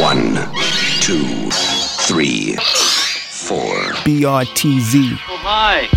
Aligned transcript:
One, 0.00 0.34
two, 1.00 1.50
three, 2.08 2.56
four. 2.56 3.74
BRTZ. 4.02 5.18
Oh 5.28 5.40
my! 5.44 5.88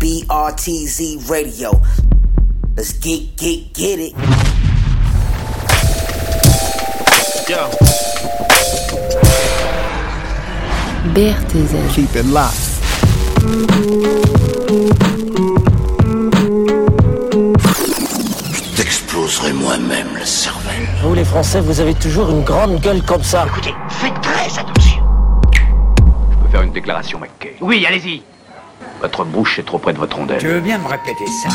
BRTZ 0.00 1.30
Radio. 1.30 1.80
Let's 2.76 2.92
get, 2.94 3.36
get, 3.36 3.72
get 3.74 4.00
it. 4.00 4.12
Yo. 7.48 7.70
BRTZ. 11.14 11.94
Keep 11.94 12.16
it 12.16 12.26
locked. 12.26 12.66
Je 18.52 18.76
t'exploserai 18.76 19.52
moi-même 19.52 20.08
la 20.15 20.15
cervelle. 20.15 20.15
Vous 21.06 21.14
les 21.14 21.24
Français, 21.24 21.60
vous 21.60 21.78
avez 21.78 21.94
toujours 21.94 22.30
une 22.30 22.42
grande 22.42 22.80
gueule 22.80 23.00
comme 23.00 23.22
ça. 23.22 23.46
Écoutez, 23.46 23.72
faites 23.88 24.20
très 24.20 24.58
attention. 24.58 25.00
Je 25.54 26.36
peux 26.36 26.48
faire 26.50 26.62
une 26.62 26.72
déclaration, 26.72 27.20
McKay. 27.20 27.54
Oui, 27.60 27.86
allez-y. 27.86 28.24
Votre 29.00 29.24
bouche 29.24 29.60
est 29.60 29.62
trop 29.62 29.78
près 29.78 29.92
de 29.92 29.98
votre 29.98 30.16
rondelle. 30.16 30.38
Tu 30.38 30.48
veux 30.48 30.58
bien 30.58 30.78
me 30.78 30.88
répéter 30.88 31.24
ça 31.44 31.48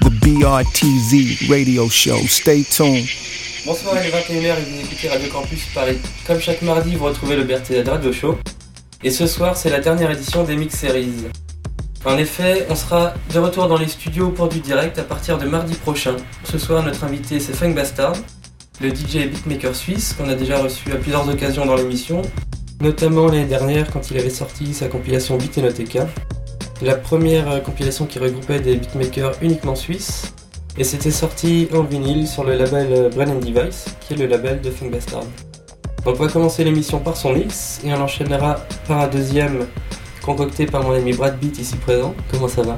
The 0.00 0.08
BRTZ 0.08 1.50
radio 1.50 1.90
show. 1.90 2.16
Stay 2.26 2.64
tuned. 2.64 3.06
Bonsoir, 3.66 3.94
il 4.02 4.08
est 4.08 4.10
21h 4.10 4.58
et 4.58 4.62
vous 4.62 4.80
écoutez 4.80 5.08
Radio 5.08 5.28
Campus 5.28 5.66
Paris. 5.74 5.98
Comme 6.26 6.40
chaque 6.40 6.62
mardi, 6.62 6.94
vous 6.94 7.04
retrouvez 7.04 7.36
le 7.36 7.44
BRTZ 7.44 7.86
Radio 7.86 8.10
Show. 8.10 8.38
Et 9.04 9.10
ce 9.10 9.26
soir, 9.26 9.54
c'est 9.54 9.68
la 9.68 9.80
dernière 9.80 10.10
édition 10.10 10.44
des 10.44 10.56
Mix 10.56 10.78
Series. 10.78 11.26
En 12.06 12.16
effet, 12.16 12.66
on 12.70 12.74
sera 12.74 13.12
de 13.34 13.38
retour 13.38 13.68
dans 13.68 13.76
les 13.76 13.88
studios 13.88 14.30
pour 14.30 14.48
du 14.48 14.60
direct 14.60 14.98
à 14.98 15.02
partir 15.02 15.36
de 15.36 15.44
mardi 15.44 15.74
prochain. 15.74 16.16
Ce 16.44 16.56
soir, 16.56 16.82
notre 16.82 17.04
invité, 17.04 17.38
c'est 17.38 17.52
Funk 17.52 17.72
Bastard, 17.74 18.14
le 18.80 18.88
DJ 18.88 19.16
et 19.16 19.26
beatmaker 19.26 19.76
suisse 19.76 20.14
qu'on 20.14 20.30
a 20.30 20.34
déjà 20.34 20.58
reçu 20.58 20.90
à 20.92 20.96
plusieurs 20.96 21.28
occasions 21.28 21.66
dans 21.66 21.76
l'émission, 21.76 22.22
notamment 22.80 23.26
l'année 23.26 23.44
dernière 23.44 23.90
quand 23.90 24.10
il 24.10 24.16
avait 24.16 24.30
sorti 24.30 24.72
sa 24.72 24.88
compilation 24.88 25.36
Beat 25.36 25.60
la 26.82 26.94
première 26.94 27.50
euh, 27.50 27.60
compilation 27.60 28.06
qui 28.06 28.18
regroupait 28.18 28.60
des 28.60 28.76
beatmakers 28.76 29.34
uniquement 29.42 29.74
suisses, 29.74 30.32
et 30.78 30.84
c'était 30.84 31.10
sorti 31.10 31.68
en 31.74 31.82
vinyle 31.82 32.26
sur 32.26 32.44
le 32.44 32.56
label 32.56 33.10
Brain 33.14 33.30
and 33.30 33.40
Device, 33.40 33.86
qui 34.00 34.14
est 34.14 34.16
le 34.16 34.26
label 34.26 34.60
de 34.60 34.70
Funk 34.70 34.90
Bastard. 34.90 35.24
Donc 36.04 36.16
on 36.18 36.24
va 36.24 36.28
commencer 36.28 36.64
l'émission 36.64 36.98
par 36.98 37.16
son 37.16 37.32
mix, 37.32 37.80
et 37.84 37.92
on 37.92 38.00
enchaînera 38.00 38.56
par 38.88 39.00
un 39.00 39.08
deuxième 39.08 39.66
concocté 40.22 40.66
par 40.66 40.82
mon 40.82 40.92
ami 40.92 41.12
Brad 41.12 41.38
Beat 41.38 41.58
ici 41.58 41.76
présent. 41.76 42.14
Comment 42.30 42.48
ça 42.48 42.62
va? 42.62 42.76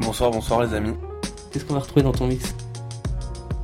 Bonsoir, 0.00 0.30
bonsoir 0.30 0.62
les 0.62 0.74
amis. 0.74 0.94
Qu'est-ce 1.52 1.64
qu'on 1.64 1.74
va 1.74 1.80
retrouver 1.80 2.02
dans 2.02 2.12
ton 2.12 2.26
mix? 2.26 2.54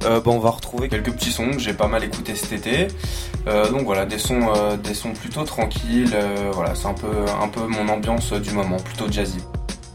Euh, 0.05 0.21
bon, 0.21 0.35
on 0.35 0.39
va 0.39 0.51
retrouver 0.51 0.89
quelques 0.89 1.13
petits 1.13 1.31
sons 1.31 1.51
que 1.53 1.59
j'ai 1.59 1.73
pas 1.73 1.87
mal 1.87 2.05
écouté 2.05 2.35
cet 2.35 2.53
été. 2.53 2.89
Euh, 3.47 3.71
donc 3.71 3.85
voilà, 3.85 4.05
des 4.05 4.19
sons, 4.19 4.53
euh, 4.55 4.77
des 4.77 4.93
sons 4.93 5.13
plutôt 5.13 5.45
tranquilles. 5.45 6.13
euh, 6.15 6.51
voilà, 6.53 6.75
c'est 6.75 6.87
un 6.87 6.95
peu, 6.95 7.09
un 7.41 7.49
peu 7.49 7.67
mon 7.67 7.89
ambiance 7.89 8.33
du 8.33 8.51
moment, 8.51 8.77
plutôt 8.77 9.11
jazzy. 9.11 9.39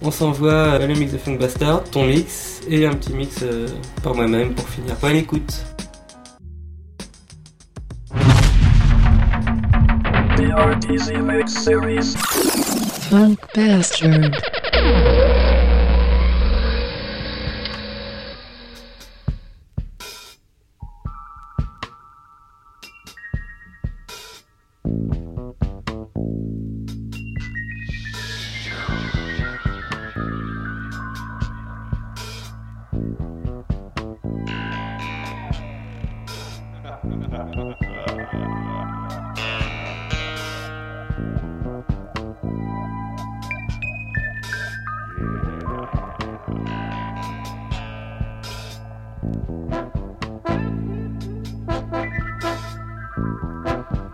On 0.01 0.11
s'envoie 0.11 0.51
euh, 0.51 0.87
le 0.87 0.93
mix 0.93 1.11
de 1.11 1.17
Funk 1.17 1.37
Bastard, 1.37 1.83
ton 1.83 2.05
mix, 2.05 2.61
et 2.69 2.85
un 2.85 2.93
petit 2.93 3.13
mix 3.13 3.39
euh, 3.43 3.67
par 4.01 4.15
moi-même 4.15 4.53
pour 4.53 4.67
finir. 4.69 4.95
Bonne 5.01 5.17
écoute 5.17 5.65
Funk 13.09 13.35
Bastard. 13.55 14.31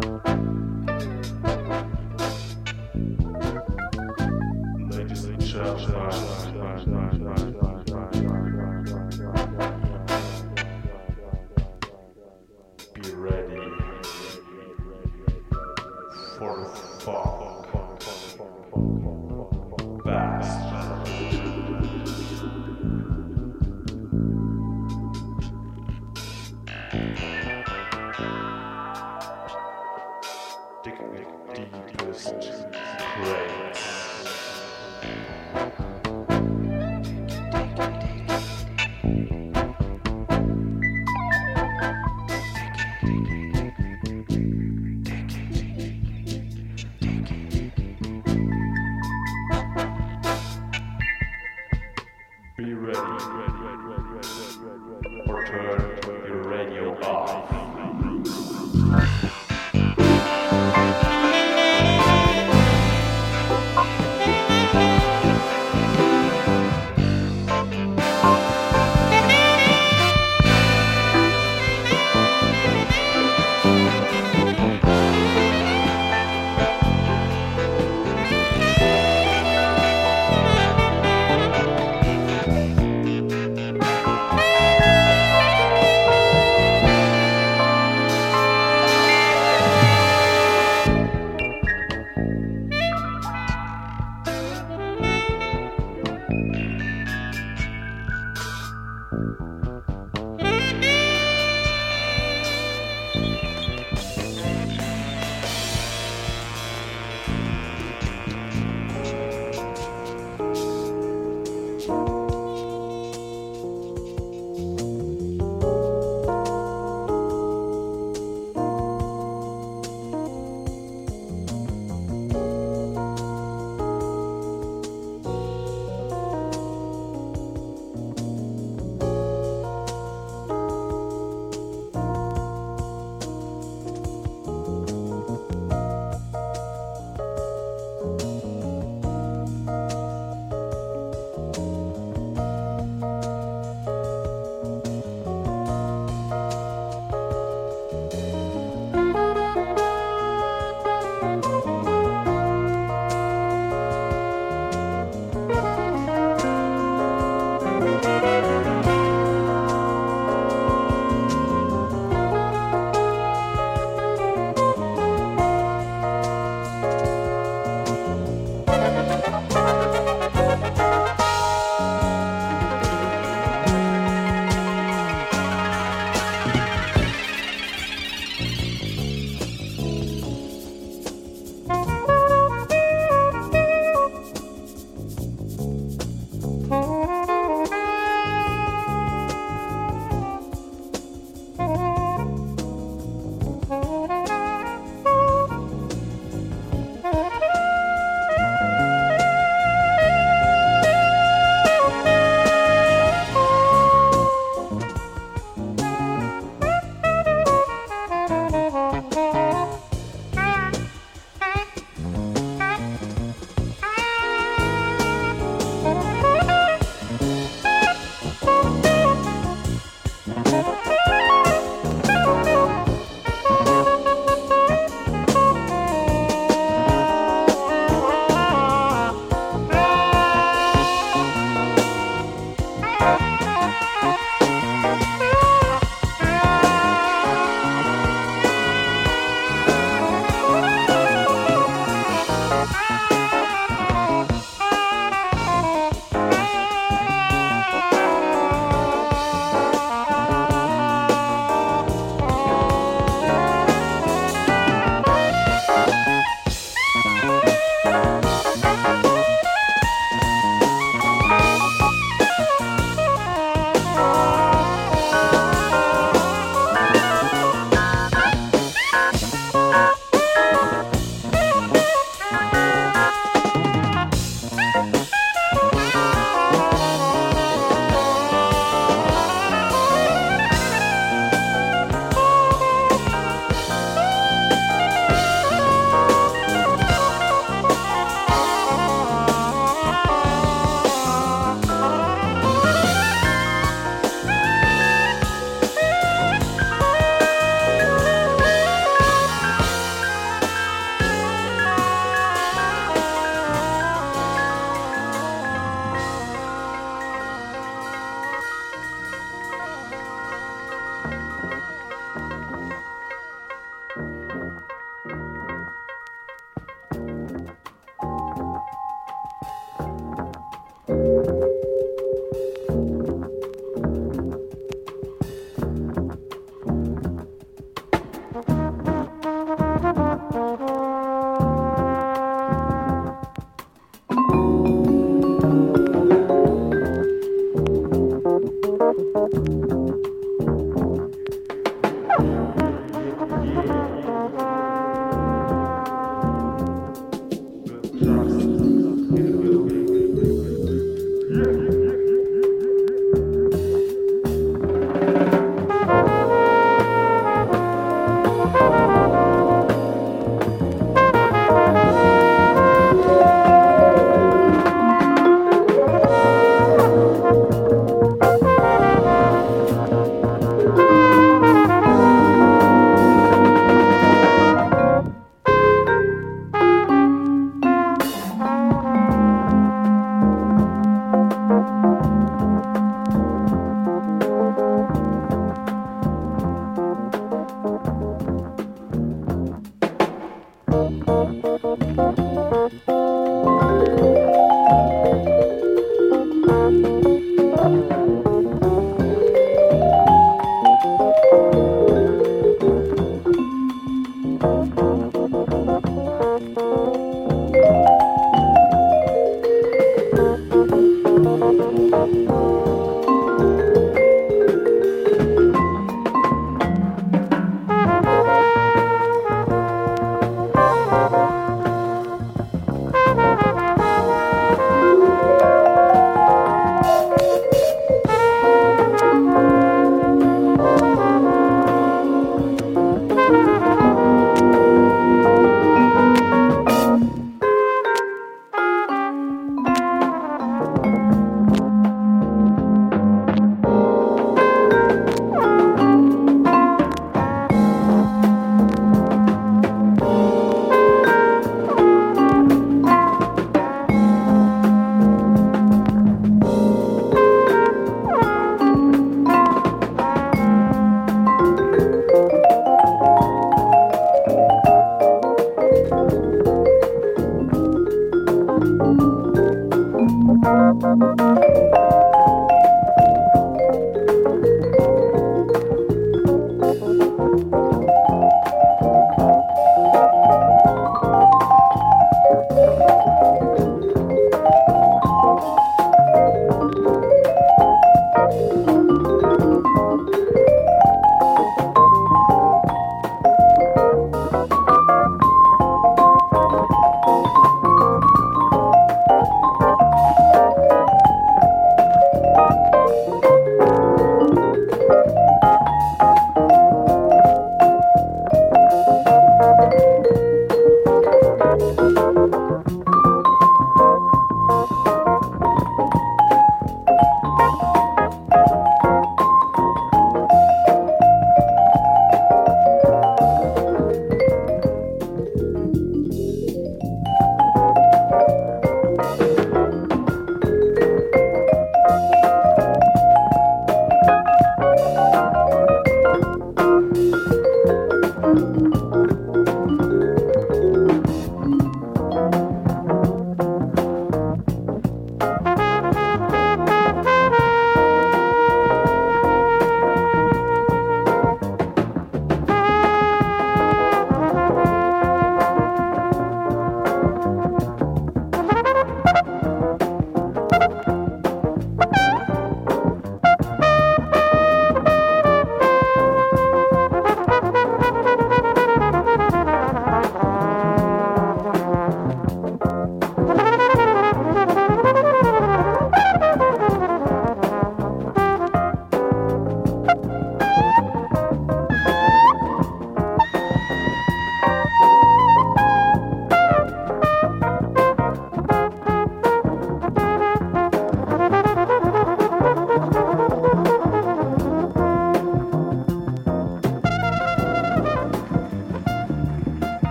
Be 0.00 0.32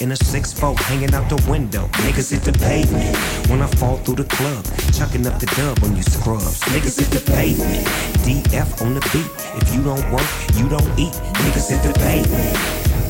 in 0.07 0.11
a 0.13 0.15
6-4 0.15 0.79
hanging 0.87 1.13
out 1.13 1.27
the 1.27 1.35
window. 1.51 1.85
Niggas 2.05 2.31
hit 2.31 2.43
the 2.43 2.57
pavement 2.59 3.13
when 3.49 3.61
I 3.61 3.67
fall 3.75 3.97
through 3.97 4.15
the 4.15 4.23
club, 4.23 4.63
chucking 4.93 5.27
up 5.27 5.37
the 5.37 5.47
dub 5.57 5.83
on 5.83 5.97
you 5.97 6.03
scrubs. 6.03 6.61
Niggas 6.71 6.97
hit 6.99 7.11
the 7.11 7.19
pavement. 7.29 7.83
DF 8.23 8.81
on 8.83 8.93
the 8.93 9.03
beat. 9.11 9.27
If 9.59 9.75
you 9.75 9.83
don't 9.83 10.07
work, 10.09 10.29
you 10.55 10.69
don't 10.69 10.87
eat. 10.97 11.11
Niggas 11.43 11.67
hit 11.71 11.83
the 11.83 11.91
pavement. 11.99 12.55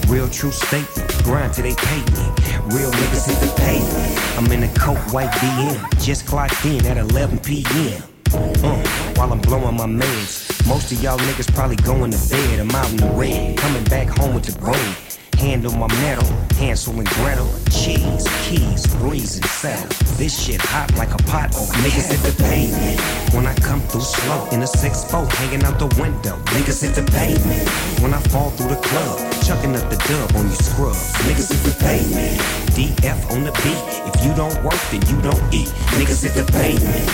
Real 0.10 0.28
true 0.28 0.50
statement. 0.50 1.08
Grind 1.24 1.54
till 1.54 1.66
they 1.66 1.76
pay 1.76 2.02
me. 2.18 2.26
Real 2.74 2.90
niggas 2.90 3.30
hit 3.30 3.40
the 3.46 3.54
pavement. 3.58 4.18
I'm 4.38 4.52
in 4.52 4.64
a 4.64 4.74
coat 4.74 4.98
white 5.14 5.30
BM. 5.38 5.78
Just 6.04 6.26
clocked 6.26 6.66
in 6.66 6.84
at 6.88 6.98
11 6.98 7.38
p.m. 7.40 8.02
Uh, 8.34 8.84
while 9.16 9.32
I'm 9.32 9.42
blowing 9.42 9.78
my 9.78 9.86
meds. 9.86 10.68
Most 10.68 10.92
of 10.92 11.04
y'all 11.04 11.20
niggas 11.20 11.54
probably 11.54 11.76
going 11.76 12.10
to 12.10 12.30
bed. 12.30 12.60
I'm 12.60 12.72
out 12.72 12.90
in 12.90 12.98
the 12.98 13.12
red. 13.12 13.56
Coming 13.58 13.84
back 13.84 14.08
home 14.08 14.34
with 14.34 14.46
the 14.46 14.60
brain. 14.60 15.07
Hand 15.38 15.66
on 15.68 15.78
my 15.78 15.88
metal, 16.02 16.26
Hansel 16.58 16.98
and 16.98 17.08
Gretel, 17.10 17.48
cheese, 17.70 18.26
keys, 18.42 18.88
breeze 18.98 19.38
and 19.38 19.46
settle. 19.46 19.88
This 20.18 20.34
shit 20.34 20.60
hot 20.60 20.92
like 20.96 21.14
a 21.14 21.18
pot 21.30 21.56
of 21.56 21.70
niggas 21.86 22.10
hit 22.10 22.22
the 22.26 22.44
pavement. 22.44 23.00
When 23.36 23.46
I 23.46 23.54
come 23.56 23.80
through 23.82 24.02
slow 24.02 24.50
in 24.50 24.62
a 24.64 24.66
6-4 24.66 25.32
hanging 25.34 25.64
out 25.64 25.78
the 25.78 25.88
window, 26.02 26.38
niggas 26.58 26.82
hit 26.82 26.96
the 26.96 27.06
pavement. 27.12 27.70
When 28.02 28.14
I 28.16 28.20
fall 28.34 28.50
through 28.50 28.70
the 28.70 28.82
club, 28.82 29.18
chucking 29.46 29.76
up 29.76 29.88
the 29.92 29.98
dub 30.10 30.36
on 30.36 30.50
you 30.50 30.56
scrubs, 30.56 31.14
niggas 31.30 31.54
hit 31.54 31.62
the 31.70 31.76
pavement. 31.86 32.42
DF 32.74 33.32
on 33.32 33.44
the 33.44 33.54
beat, 33.62 33.86
if 34.10 34.26
you 34.26 34.34
don't 34.34 34.58
work 34.64 34.82
then 34.90 35.06
you 35.06 35.22
don't 35.22 35.54
eat, 35.54 35.70
niggas 36.02 36.24
hit 36.26 36.34
the 36.34 36.52
pavement. 36.52 37.06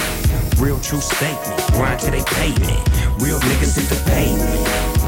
Real 0.58 0.80
true 0.80 1.02
statement, 1.02 1.60
grind 1.74 2.00
till 2.00 2.12
they 2.12 2.24
pay 2.40 2.56
me. 2.64 2.80
Real 3.20 3.40
niggas 3.40 3.76
hit 3.76 3.90
the 3.92 4.02
pavement. 4.08 5.03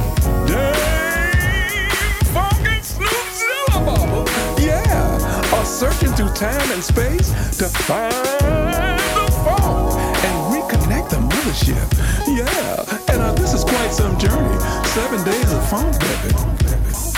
Searching 5.76 6.14
through 6.14 6.30
time 6.30 6.72
and 6.72 6.82
space 6.82 7.28
to 7.58 7.68
find 7.84 8.14
the 8.14 9.28
phone 9.44 9.92
and 10.24 10.36
reconnect 10.56 11.10
the 11.10 11.18
mothership. 11.18 11.84
Yeah, 12.32 13.12
and 13.12 13.22
uh, 13.22 13.34
this 13.34 13.54
is 13.54 13.66
quite 13.66 13.92
some 13.92 14.18
journey. 14.18 14.58
Seven 14.96 15.22
days 15.26 15.52
of 15.52 15.68
phone 15.70 15.92
baby. 16.00 16.32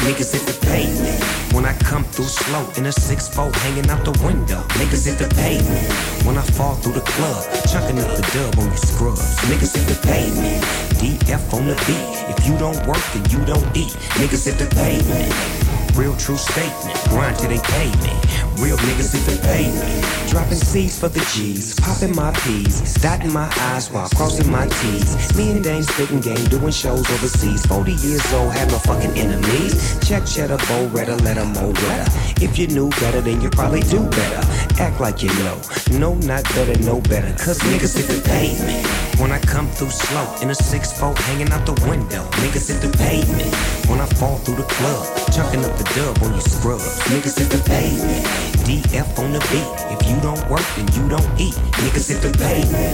Niggas 0.01 0.33
hit 0.33 0.41
the 0.49 0.57
pavement 0.65 1.21
when 1.53 1.65
I 1.65 1.77
come 1.77 2.03
through 2.03 2.25
slow 2.25 2.65
in 2.77 2.87
a 2.87 2.89
6-4 2.89 3.53
hanging 3.57 3.91
out 3.91 4.03
the 4.03 4.17
window. 4.25 4.61
Niggas 4.81 5.05
hit 5.05 5.19
the 5.19 5.29
pavement 5.35 5.93
when 6.25 6.35
I 6.35 6.41
fall 6.41 6.73
through 6.75 6.93
the 6.93 7.05
club, 7.05 7.43
chucking 7.69 7.99
up 7.99 8.09
the 8.17 8.25
dub 8.33 8.57
on 8.57 8.71
you 8.71 8.77
scrubs. 8.77 9.37
Niggas 9.45 9.77
hit 9.77 9.85
the 9.85 9.99
pavement. 10.01 10.63
DF 10.97 11.53
on 11.53 11.67
the 11.67 11.75
beat. 11.85 12.09
If 12.33 12.47
you 12.47 12.57
don't 12.57 12.79
work, 12.87 13.03
then 13.13 13.23
you 13.29 13.45
don't 13.45 13.69
eat. 13.77 13.93
Niggas 14.17 14.45
hit 14.49 14.57
the 14.57 14.65
pavement. 14.73 15.56
Real 15.97 16.15
true 16.15 16.37
statement. 16.37 16.95
Grind 17.09 17.39
till 17.39 17.49
they 17.49 17.57
pay 17.57 17.89
me. 18.05 18.13
Real 18.61 18.77
niggas 18.77 19.17
hit 19.17 19.25
the 19.25 19.41
pavement. 19.41 20.29
Dropping 20.29 20.57
C's 20.57 20.99
for 20.99 21.09
the 21.09 21.19
G's. 21.33 21.73
Popping 21.79 22.15
my 22.15 22.31
P's. 22.41 22.93
Dotting 23.01 23.33
my 23.33 23.51
I's 23.73 23.89
while 23.89 24.07
crossing 24.09 24.51
my 24.51 24.67
T's. 24.67 25.35
Me 25.35 25.49
and 25.49 25.63
Dane 25.63 25.81
spitting 25.81 26.21
game. 26.21 26.43
Doing 26.49 26.71
shows 26.71 27.09
overseas. 27.09 27.65
40 27.65 27.93
years 27.93 28.33
old. 28.33 28.53
Have 28.53 28.69
no 28.69 28.77
fucking 28.77 29.17
enemies. 29.17 29.97
Check 30.07 30.27
cheddar, 30.27 30.57
bow 30.57 30.85
redder, 30.93 31.15
let 31.17 31.37
them 31.37 31.53
mow 31.53 31.71
redder. 31.71 32.11
If 32.41 32.59
you 32.59 32.67
knew 32.67 32.89
better, 33.01 33.21
then 33.21 33.41
you 33.41 33.49
probably 33.49 33.81
do 33.81 34.07
better. 34.07 34.41
Act 34.79 35.01
like 35.01 35.23
you 35.23 35.29
know. 35.39 35.59
No, 35.93 36.13
not 36.13 36.43
better, 36.53 36.77
no 36.83 37.01
better. 37.01 37.33
Cause 37.43 37.57
niggas 37.59 37.97
hit 37.97 38.05
the 38.05 38.21
pavement. 38.21 39.06
When 39.19 39.31
I 39.31 39.39
come 39.39 39.67
through 39.69 39.89
slow 39.89 40.27
in 40.43 40.51
a 40.51 40.53
6-4 40.53 41.17
hanging 41.17 41.49
out 41.49 41.65
the 41.65 41.73
window. 41.89 42.23
Niggas 42.37 42.69
hit 42.69 42.85
the 42.85 42.95
pavement. 42.99 43.49
When 43.89 43.99
I 43.99 44.05
fall 44.05 44.37
through 44.37 44.57
the 44.57 44.69
club, 44.69 45.07
chucking 45.33 45.65
up 45.65 45.75
the 45.75 45.85
dub 45.95 46.21
on 46.21 46.35
you 46.35 46.41
scrubs. 46.41 46.99
Niggas 47.09 47.39
hit 47.39 47.49
the 47.49 47.57
pavement. 47.65 48.23
DF 48.69 49.17
on 49.17 49.33
the 49.33 49.39
beat. 49.49 49.65
If 49.89 50.07
you 50.07 50.21
don't 50.21 50.37
work, 50.51 50.61
then 50.75 50.85
you 50.93 51.09
don't 51.09 51.25
eat. 51.41 51.55
Niggas 51.81 52.13
hit 52.13 52.21
the 52.21 52.29
pavement. 52.37 52.93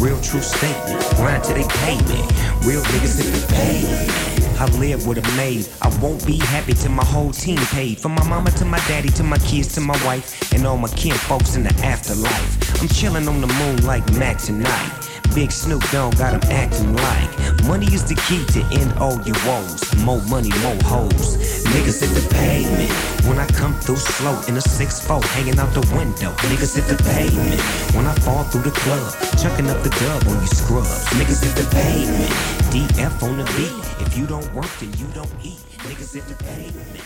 Real 0.00 0.18
true 0.22 0.40
statement. 0.40 1.04
Grind 1.16 1.44
till 1.44 1.54
they 1.54 1.68
pay 1.84 2.00
me. 2.08 2.24
Real 2.64 2.80
niggas 2.96 3.20
hit 3.20 3.28
the 3.28 3.44
pavement. 3.52 4.30
I 4.58 4.64
live 4.78 5.06
with 5.06 5.18
a 5.18 5.36
maid. 5.36 5.68
I 5.82 5.88
won't 6.00 6.24
be 6.26 6.38
happy 6.38 6.72
till 6.72 6.92
my 6.92 7.04
whole 7.04 7.32
team 7.32 7.58
paid. 7.68 8.00
From 8.00 8.14
my 8.14 8.24
mama 8.24 8.50
to 8.52 8.64
my 8.64 8.78
daddy 8.88 9.10
to 9.10 9.22
my 9.22 9.38
kids 9.38 9.74
to 9.74 9.82
my 9.82 9.96
wife 10.06 10.52
and 10.54 10.66
all 10.66 10.78
my 10.78 10.88
kin 10.88 11.12
folks 11.12 11.56
in 11.56 11.64
the 11.64 11.74
afterlife. 11.84 12.80
I'm 12.80 12.88
chilling 12.88 13.28
on 13.28 13.42
the 13.42 13.46
moon 13.46 13.84
like 13.84 14.10
Mac 14.14 14.38
tonight. 14.38 14.99
Big 15.34 15.52
Snoop 15.52 15.82
Dogg 15.90 16.16
got 16.18 16.34
him 16.34 16.42
acting 16.50 16.94
like 16.96 17.30
money 17.64 17.86
is 17.86 18.04
the 18.04 18.16
key 18.26 18.44
to 18.50 18.60
end 18.74 18.92
all 18.98 19.20
your 19.22 19.36
woes. 19.46 19.78
More 20.02 20.20
money, 20.26 20.50
more 20.60 20.76
hoes. 20.82 21.38
Niggas 21.70 22.00
hit 22.02 22.10
the 22.18 22.26
pavement 22.34 22.90
when 23.26 23.38
I 23.38 23.46
come 23.46 23.74
through 23.78 23.96
slow 23.96 24.34
in 24.48 24.56
a 24.56 24.60
6-4 24.60 25.22
hanging 25.36 25.58
out 25.58 25.72
the 25.72 25.86
window. 25.94 26.32
Niggas 26.50 26.74
hit 26.74 26.86
the 26.90 27.00
pavement 27.04 27.60
when 27.94 28.06
I 28.06 28.14
fall 28.26 28.42
through 28.44 28.62
the 28.62 28.74
club, 28.74 29.12
chucking 29.38 29.70
up 29.70 29.82
the 29.82 29.90
dub 30.02 30.26
on 30.26 30.40
you 30.40 30.46
scrubs. 30.48 31.06
Niggas 31.14 31.42
hit 31.44 31.54
the 31.54 31.68
pavement. 31.70 32.30
DF 32.74 33.22
on 33.22 33.38
the 33.38 33.44
beat. 33.54 34.06
If 34.06 34.18
you 34.18 34.26
don't 34.26 34.52
work, 34.52 34.70
then 34.80 34.92
you 34.98 35.06
don't 35.14 35.30
eat. 35.44 35.62
Niggas 35.86 36.14
hit 36.14 36.26
the 36.26 36.42
pavement. 36.42 37.04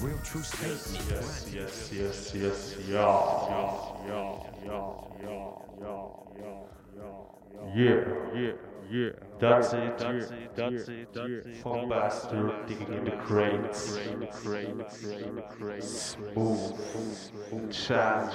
Real 0.00 0.18
true 0.22 0.42
statement. 0.42 1.02
Yes, 1.10 1.50
yes, 1.52 1.90
yes, 1.92 2.32
yes, 2.34 2.76
yeah. 2.88 3.00
Yeah, 3.00 3.80
yeah, 4.06 4.38
yeah, 4.64 4.92
yeah, 5.22 5.50
yeah, 5.82 6.65
yeah, 7.74 8.04
yeah. 8.34 8.52
Yeah, 8.88 9.10
that's 9.40 9.72
it, 9.72 9.98
that's 9.98 10.30
it, 10.30 10.54
that's 10.54 10.88
it, 10.88 11.12
that's. 11.12 11.58
Funk 11.62 11.90
bastard 11.90 12.66
digging 12.66 12.92
in 12.92 13.04
the 13.04 13.10
crates. 13.12 13.98
Smooth, 16.16 17.72
chat, 17.72 18.32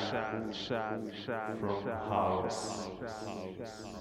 from 1.59 1.83
house 1.87 2.89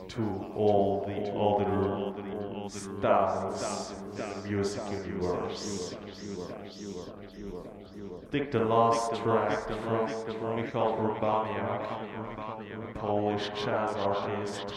to 0.09 0.23
all 0.57 1.05
the 1.07 1.31
other 1.33 2.69
styles 2.69 3.93
in 3.93 4.17
the 4.17 4.49
music 4.49 4.83
universe. 5.07 5.95
Dig 8.31 8.51
the 8.51 8.61
last 8.61 9.15
track 9.23 9.67
from 9.67 10.57
Michal 10.57 10.97
Urbaniak, 10.97 12.95
Polish 12.95 13.49
jazz 13.65 13.97
artist. 13.97 14.75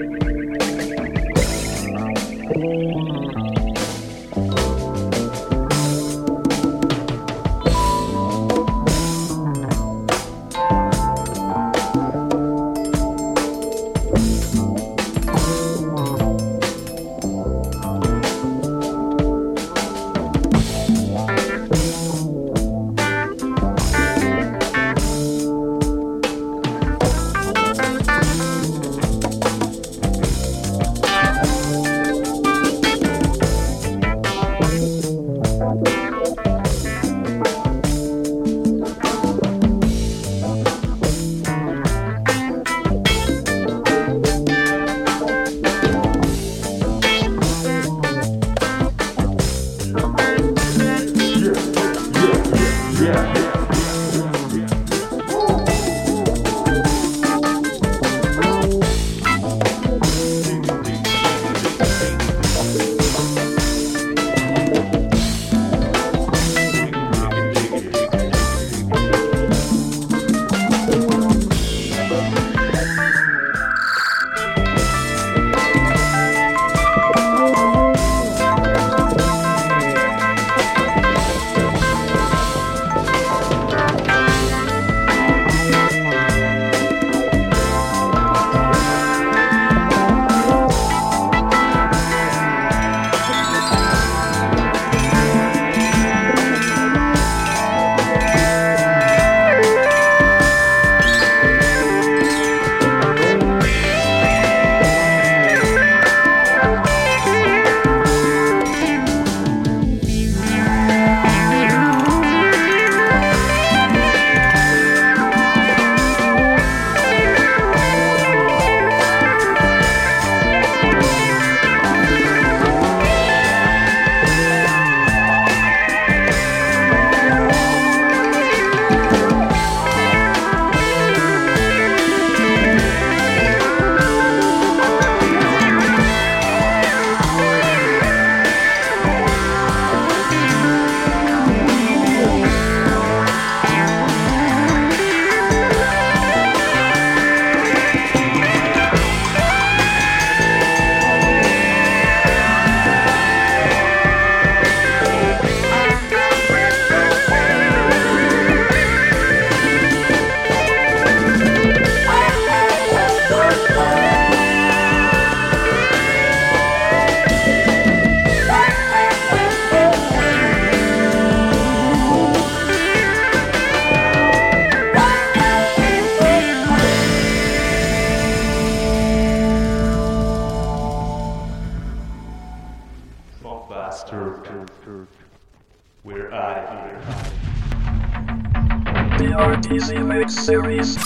serious? 190.51 190.97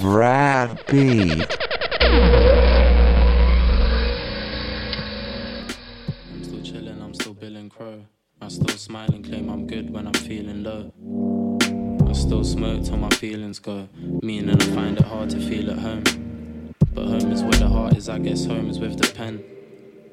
Brad 0.00 0.84
Beat. 0.86 1.46
I'm 2.00 2.08
still 6.42 6.62
chilling, 6.62 7.00
I'm 7.00 7.14
still 7.14 7.34
Bill 7.34 7.54
and 7.54 7.70
Crow. 7.70 8.04
I 8.40 8.48
still 8.48 8.76
smile 8.76 9.14
and 9.14 9.24
claim 9.24 9.48
I'm 9.48 9.68
good 9.68 9.90
when 9.90 10.08
I'm 10.08 10.14
feeling 10.14 10.64
low. 10.64 10.90
I 12.08 12.12
still 12.12 12.42
smoke 12.42 12.82
till 12.84 12.96
my 12.96 13.10
feelings 13.10 13.60
go. 13.60 13.88
Meaning 14.20 14.60
I 14.60 14.64
find 14.74 14.98
it 14.98 15.04
hard 15.04 15.30
to 15.30 15.38
feel 15.38 15.70
at 15.70 15.78
home. 15.78 16.02
But 16.92 17.06
home 17.06 17.30
is 17.30 17.44
where 17.44 17.52
the 17.52 17.68
heart 17.68 17.96
is, 17.96 18.08
I 18.08 18.18
guess 18.18 18.46
home 18.46 18.68
is 18.68 18.80
with 18.80 18.98
the 18.98 19.14
pen. 19.14 19.44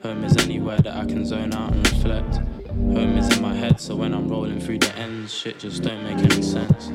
Home 0.04 0.24
is 0.24 0.38
anywhere 0.46 0.78
that 0.78 0.96
I 0.96 1.06
can 1.06 1.26
zone 1.26 1.56
out 1.56 1.74
and 1.74 1.92
reflect. 1.92 2.36
Home 2.68 3.18
is 3.18 3.36
in 3.36 3.42
my 3.42 3.56
head, 3.56 3.82
so 3.82 3.96
when 3.96 4.14
I'm 4.14 4.28
rolling 4.28 4.60
through 4.60 4.78
the 4.78 4.96
ends, 4.96 5.34
shit 5.34 5.58
just 5.58 5.82
don't 5.82 6.04
make 6.04 6.20
any 6.20 6.44
sense 6.44 6.92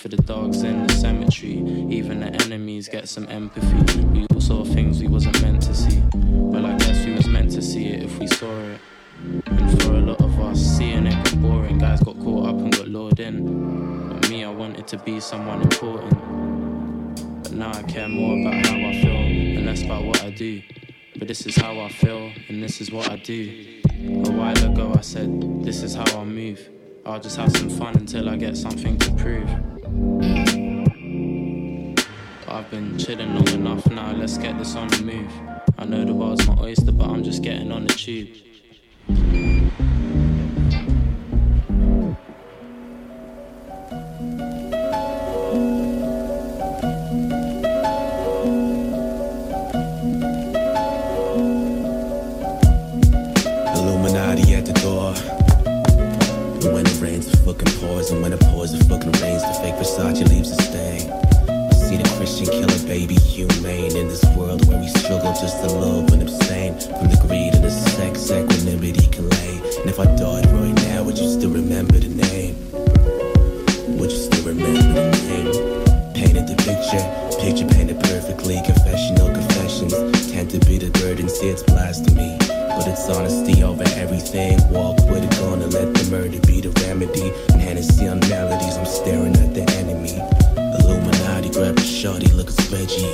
for 0.00 0.08
the 0.08 0.16
dogs 0.16 0.62
in 0.62 0.86
the 0.86 0.92
cemetery. 0.94 1.58
Even 1.90 2.20
the 2.20 2.28
enemies 2.44 2.88
get 2.88 3.06
some 3.06 3.28
empathy. 3.28 4.00
We 4.04 4.26
all 4.32 4.40
saw 4.40 4.64
things 4.64 5.00
we 5.02 5.08
wasn't 5.08 5.42
meant 5.42 5.60
to 5.62 5.74
see. 5.74 6.02
Well, 6.14 6.64
I 6.64 6.74
guess 6.78 7.04
we 7.04 7.12
was 7.12 7.28
meant 7.28 7.50
to 7.52 7.60
see 7.60 7.88
it 7.88 8.02
if 8.04 8.18
we 8.18 8.26
saw 8.26 8.50
it. 8.62 8.80
And 9.46 9.82
for 9.82 9.92
a 9.92 10.00
lot 10.00 10.20
of 10.22 10.40
us, 10.40 10.58
seeing 10.58 11.06
it 11.06 11.24
got 11.24 11.42
boring. 11.42 11.78
Guys 11.78 12.00
got 12.00 12.18
caught 12.20 12.48
up 12.48 12.56
and 12.56 12.72
got 12.72 12.88
lured 12.88 13.20
in. 13.20 14.08
But 14.08 14.30
me, 14.30 14.42
I 14.42 14.50
wanted 14.50 14.86
to 14.88 14.96
be 14.98 15.20
someone 15.20 15.60
important. 15.60 16.14
But 17.42 17.52
now 17.52 17.72
I 17.72 17.82
care 17.82 18.08
more 18.08 18.40
about 18.40 18.66
how 18.66 18.76
I 18.76 19.02
feel 19.02 19.19
less 19.70 19.84
about 19.84 20.04
what 20.04 20.20
I 20.24 20.30
do. 20.30 20.60
But 21.16 21.28
this 21.28 21.46
is 21.46 21.54
how 21.54 21.78
I 21.78 21.88
feel, 21.88 22.32
and 22.48 22.60
this 22.60 22.80
is 22.80 22.90
what 22.90 23.08
I 23.08 23.14
do. 23.14 23.80
A 24.26 24.32
while 24.32 24.64
ago 24.64 24.92
I 24.96 25.00
said, 25.00 25.30
this 25.64 25.84
is 25.84 25.94
how 25.94 26.20
I 26.20 26.24
move. 26.24 26.68
I'll 27.06 27.20
just 27.20 27.36
have 27.36 27.56
some 27.56 27.70
fun 27.70 27.94
until 27.94 28.28
I 28.28 28.36
get 28.36 28.56
something 28.56 28.98
to 28.98 29.10
prove. 29.12 29.48
I've 32.48 32.68
been 32.68 32.98
chilling 32.98 33.32
long 33.36 33.48
enough 33.48 33.86
now, 33.86 34.10
let's 34.10 34.38
get 34.38 34.58
this 34.58 34.74
on 34.74 34.88
the 34.88 35.02
move. 35.02 35.32
I 35.78 35.84
know 35.84 36.04
the 36.04 36.14
world's 36.14 36.48
my 36.48 36.58
oyster, 36.60 36.90
but 36.90 37.08
I'm 37.08 37.22
just 37.22 37.42
getting 37.42 37.70
on 37.70 37.86
the 37.86 37.94
tube. 37.94 38.28
Versace 60.00 60.26
leaves 60.30 60.50
a 60.50 60.62
stain. 60.62 61.00
See 61.76 61.96
the 62.00 62.08
Christian 62.16 62.46
killer, 62.46 62.88
baby, 62.88 63.16
humane. 63.16 63.94
In 63.94 64.08
this 64.08 64.24
world 64.34 64.66
where 64.66 64.80
we 64.80 64.88
struggle 64.88 65.34
just 65.34 65.60
to 65.62 65.66
love 65.66 66.10
and 66.12 66.22
abstain 66.22 66.72
from 66.80 67.08
the 67.12 67.18
greed 67.20 67.52
and 67.52 67.62
the 67.62 67.70
sex, 67.70 68.30
equanimity 68.30 69.06
can 69.08 69.28
lay. 69.28 69.60
And 69.80 69.90
if 69.90 70.00
I 70.00 70.06
died 70.16 70.46
right 70.52 70.74
now, 70.88 71.02
would 71.02 71.18
you 71.18 71.28
still 71.28 71.50
remember 71.50 71.98
the 71.98 72.08
name? 72.08 72.56
Would 73.98 74.10
you 74.10 74.16
still 74.16 74.44
remember 74.44 75.10
the 75.10 75.20
name? 75.28 76.14
Painted 76.14 76.48
the 76.48 76.56
picture, 76.56 77.04
picture 77.36 77.68
painted 77.68 78.00
perfectly. 78.00 78.56
Confessional 78.64 79.28
confessions 79.34 79.92
tend 80.32 80.48
to 80.50 80.58
be 80.60 80.78
the 80.78 80.88
burden, 80.98 81.28
see 81.28 81.48
it's 81.48 81.62
blasphemy. 81.62 82.38
It's 82.86 83.08
honesty 83.08 83.62
over 83.62 83.84
everything. 83.96 84.58
Walk 84.70 84.96
with 85.08 85.24
a 85.24 85.40
gun 85.40 85.60
and 85.62 85.72
let 85.72 85.92
the 85.94 86.10
murder 86.10 86.40
be 86.46 86.60
the 86.60 86.70
remedy. 86.86 87.30
Hennessy 87.58 88.08
on 88.08 88.20
melodies, 88.20 88.76
I'm 88.76 88.86
staring 88.86 89.36
at 89.36 89.54
the 89.54 89.64
enemy. 89.80 90.16
Illuminati, 90.80 91.50
grab 91.50 91.78
a 91.78 91.80
shorty, 91.80 92.26
look 92.32 92.48
it's 92.48 92.70
Reggie. 92.72 93.04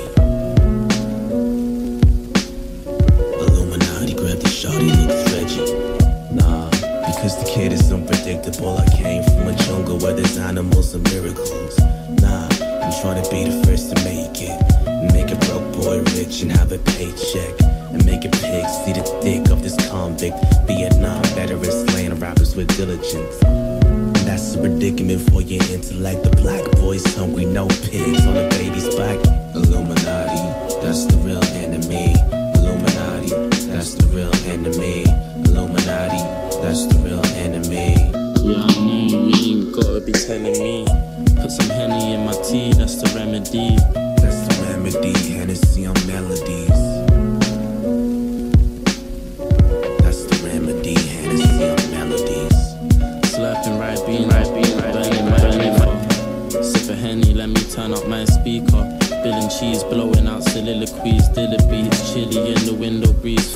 Illuminati, 3.42 4.14
grab 4.14 4.38
the 4.38 4.48
shorty, 4.48 4.86
look 4.86 5.10
it's 5.10 5.32
Reggie. 5.34 5.72
Nah, 6.34 6.70
because 7.06 7.36
the 7.42 7.50
kid 7.52 7.72
is 7.72 7.92
unpredictable. 7.92 8.78
I 8.78 8.86
came 8.96 9.22
from 9.24 9.48
a 9.48 9.56
jungle 9.66 9.98
where 9.98 10.14
there's 10.14 10.36
animals 10.38 10.94
and 10.94 11.02
miracles. 11.12 11.78
Nah, 12.22 12.48
I'm 12.82 12.92
trying 13.02 13.22
to 13.22 13.30
be 13.30 13.44
the 13.44 13.66
first 13.66 13.94
to 13.94 14.04
make 14.04 14.40
it. 14.40 14.58
Make 15.12 15.30
a 15.30 15.38
broke 15.46 15.72
boy 15.74 16.02
rich 16.16 16.42
and 16.42 16.52
have 16.52 16.72
a 16.72 16.78
paycheck. 16.78 17.76
And 17.97 18.05
make 18.05 18.26
a 18.26 18.28
pig 18.28 18.68
see 18.84 18.92
the 18.92 19.01
dick 19.22 19.51
of 19.51 19.62
this 19.62 19.74
convict. 19.88 20.36
Vietnam 20.66 21.22
veteran 21.32 21.64
slaying 21.64 22.14
rappers 22.20 22.55
with 22.55 22.68
diligence. 22.76 23.38
That's 24.26 24.55
a 24.55 24.59
predicament 24.59 25.30
for 25.30 25.40
your 25.40 25.64
intellect. 25.72 26.24
The 26.24 26.30
black 26.36 26.70
boy's 26.72 27.07
hungry, 27.16 27.47
no 27.47 27.66
pigs 27.88 28.20
on 28.26 28.34
the 28.34 28.47
baby's 28.51 28.94
back. 28.97 29.16
Illuminati, 29.55 30.44
that's 30.84 31.07
the 31.07 31.16
real 31.24 31.42
enemy. 31.64 32.12
Illuminati, 32.61 33.32
that's 33.72 33.94
the 33.94 34.05
real 34.12 34.34
enemy. 34.44 35.05
Illuminati, 35.49 36.20
that's 36.61 36.84
the 36.84 37.01
real 37.01 37.24
enemy. 37.40 37.97
Yeah, 38.44 38.61
I 38.61 38.76
know 38.76 39.24
you 39.24 39.64
ain't 39.64 39.74
gotta 39.74 40.01
be 40.05 40.12
telling 40.12 40.53
me. 40.53 40.84
Put 41.40 41.51
some 41.51 41.70
Henny 41.70 42.12
in 42.12 42.26
my 42.26 42.36
tea, 42.44 42.74
that's 42.74 43.01
the 43.01 43.09
remedy. 43.16 43.74
That's 44.20 44.40
the 44.49 44.66
remedy, 44.68 45.16
Hennessy 45.32 45.86
on 45.86 45.97
melodies. 46.07 46.55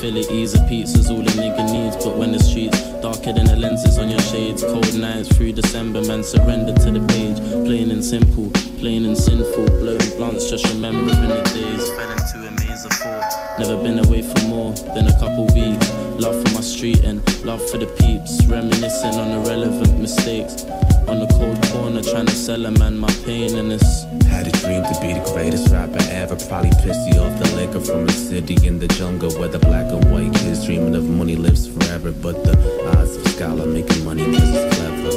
Fill 0.01 0.17
it 0.17 0.31
easy 0.31 0.57
pizza's 0.67 1.11
all 1.11 1.21
a 1.21 1.31
nigga 1.37 1.63
needs. 1.71 1.95
But 2.03 2.17
when 2.17 2.31
the 2.31 2.39
streets 2.39 2.81
darker 3.05 3.33
than 3.33 3.45
the 3.45 3.55
lenses 3.55 3.99
on 3.99 4.09
your 4.09 4.19
shades, 4.19 4.63
cold 4.63 4.97
nights 4.97 5.29
through 5.37 5.51
December, 5.53 6.01
man 6.01 6.23
surrender 6.23 6.73
to 6.73 6.89
the 6.91 7.01
page. 7.13 7.37
Plain 7.67 7.91
and 7.91 8.03
simple, 8.03 8.49
plain 8.79 9.05
and 9.05 9.15
sinful, 9.15 9.67
blowing 9.79 10.11
blunts, 10.17 10.49
just 10.49 10.65
remembering 10.73 11.05
the 11.05 11.41
days. 11.53 11.85
Fell 11.93 12.11
into 12.11 12.47
a 12.47 12.51
maze 12.65 12.83
of 12.83 12.93
four. 12.93 13.21
Never 13.59 13.77
been 13.77 13.99
away 14.03 14.23
for 14.23 14.41
more 14.47 14.73
than 14.95 15.07
a 15.07 15.13
couple 15.19 15.45
weeks. 15.53 15.87
Love 16.17 16.41
for 16.41 16.51
my 16.55 16.61
street 16.61 17.03
and 17.03 17.21
love 17.45 17.61
for 17.69 17.77
the 17.77 17.85
peeps, 18.01 18.43
reminiscing 18.47 19.15
on 19.21 19.29
irrelevant 19.39 19.99
mistakes. 19.99 20.65
On 21.11 21.19
the 21.19 21.27
cold 21.37 21.61
corner, 21.69 22.01
trying 22.01 22.25
to 22.25 22.35
sell 22.35 22.65
a 22.65 22.71
man 22.71 22.97
my 22.97 23.11
pain 23.23 23.55
and 23.55 23.71
it's. 23.71 24.20
Had 24.41 24.55
a 24.55 24.59
dream 24.59 24.81
to 24.81 24.99
be 24.99 25.13
the 25.13 25.21
greatest 25.33 25.71
rapper 25.71 26.01
ever. 26.09 26.35
Probably 26.49 26.71
pissed 26.81 27.05
you 27.13 27.21
off 27.21 27.37
the 27.37 27.47
liquor 27.55 27.79
from 27.79 28.09
a 28.09 28.11
city 28.11 28.57
in 28.65 28.79
the 28.79 28.87
jungle 28.87 29.29
where 29.37 29.47
the 29.47 29.59
black 29.59 29.85
and 29.93 30.03
white 30.11 30.33
kids 30.33 30.65
dreaming 30.65 30.95
of 30.95 31.07
money 31.07 31.35
lives 31.35 31.67
forever. 31.67 32.11
But 32.11 32.43
the 32.43 32.57
odds 32.89 33.17
of 33.17 33.27
scholar 33.27 33.67
making 33.67 34.03
money 34.03 34.25
cause 34.25 34.49
it's 34.49 34.77
clever. 34.77 35.13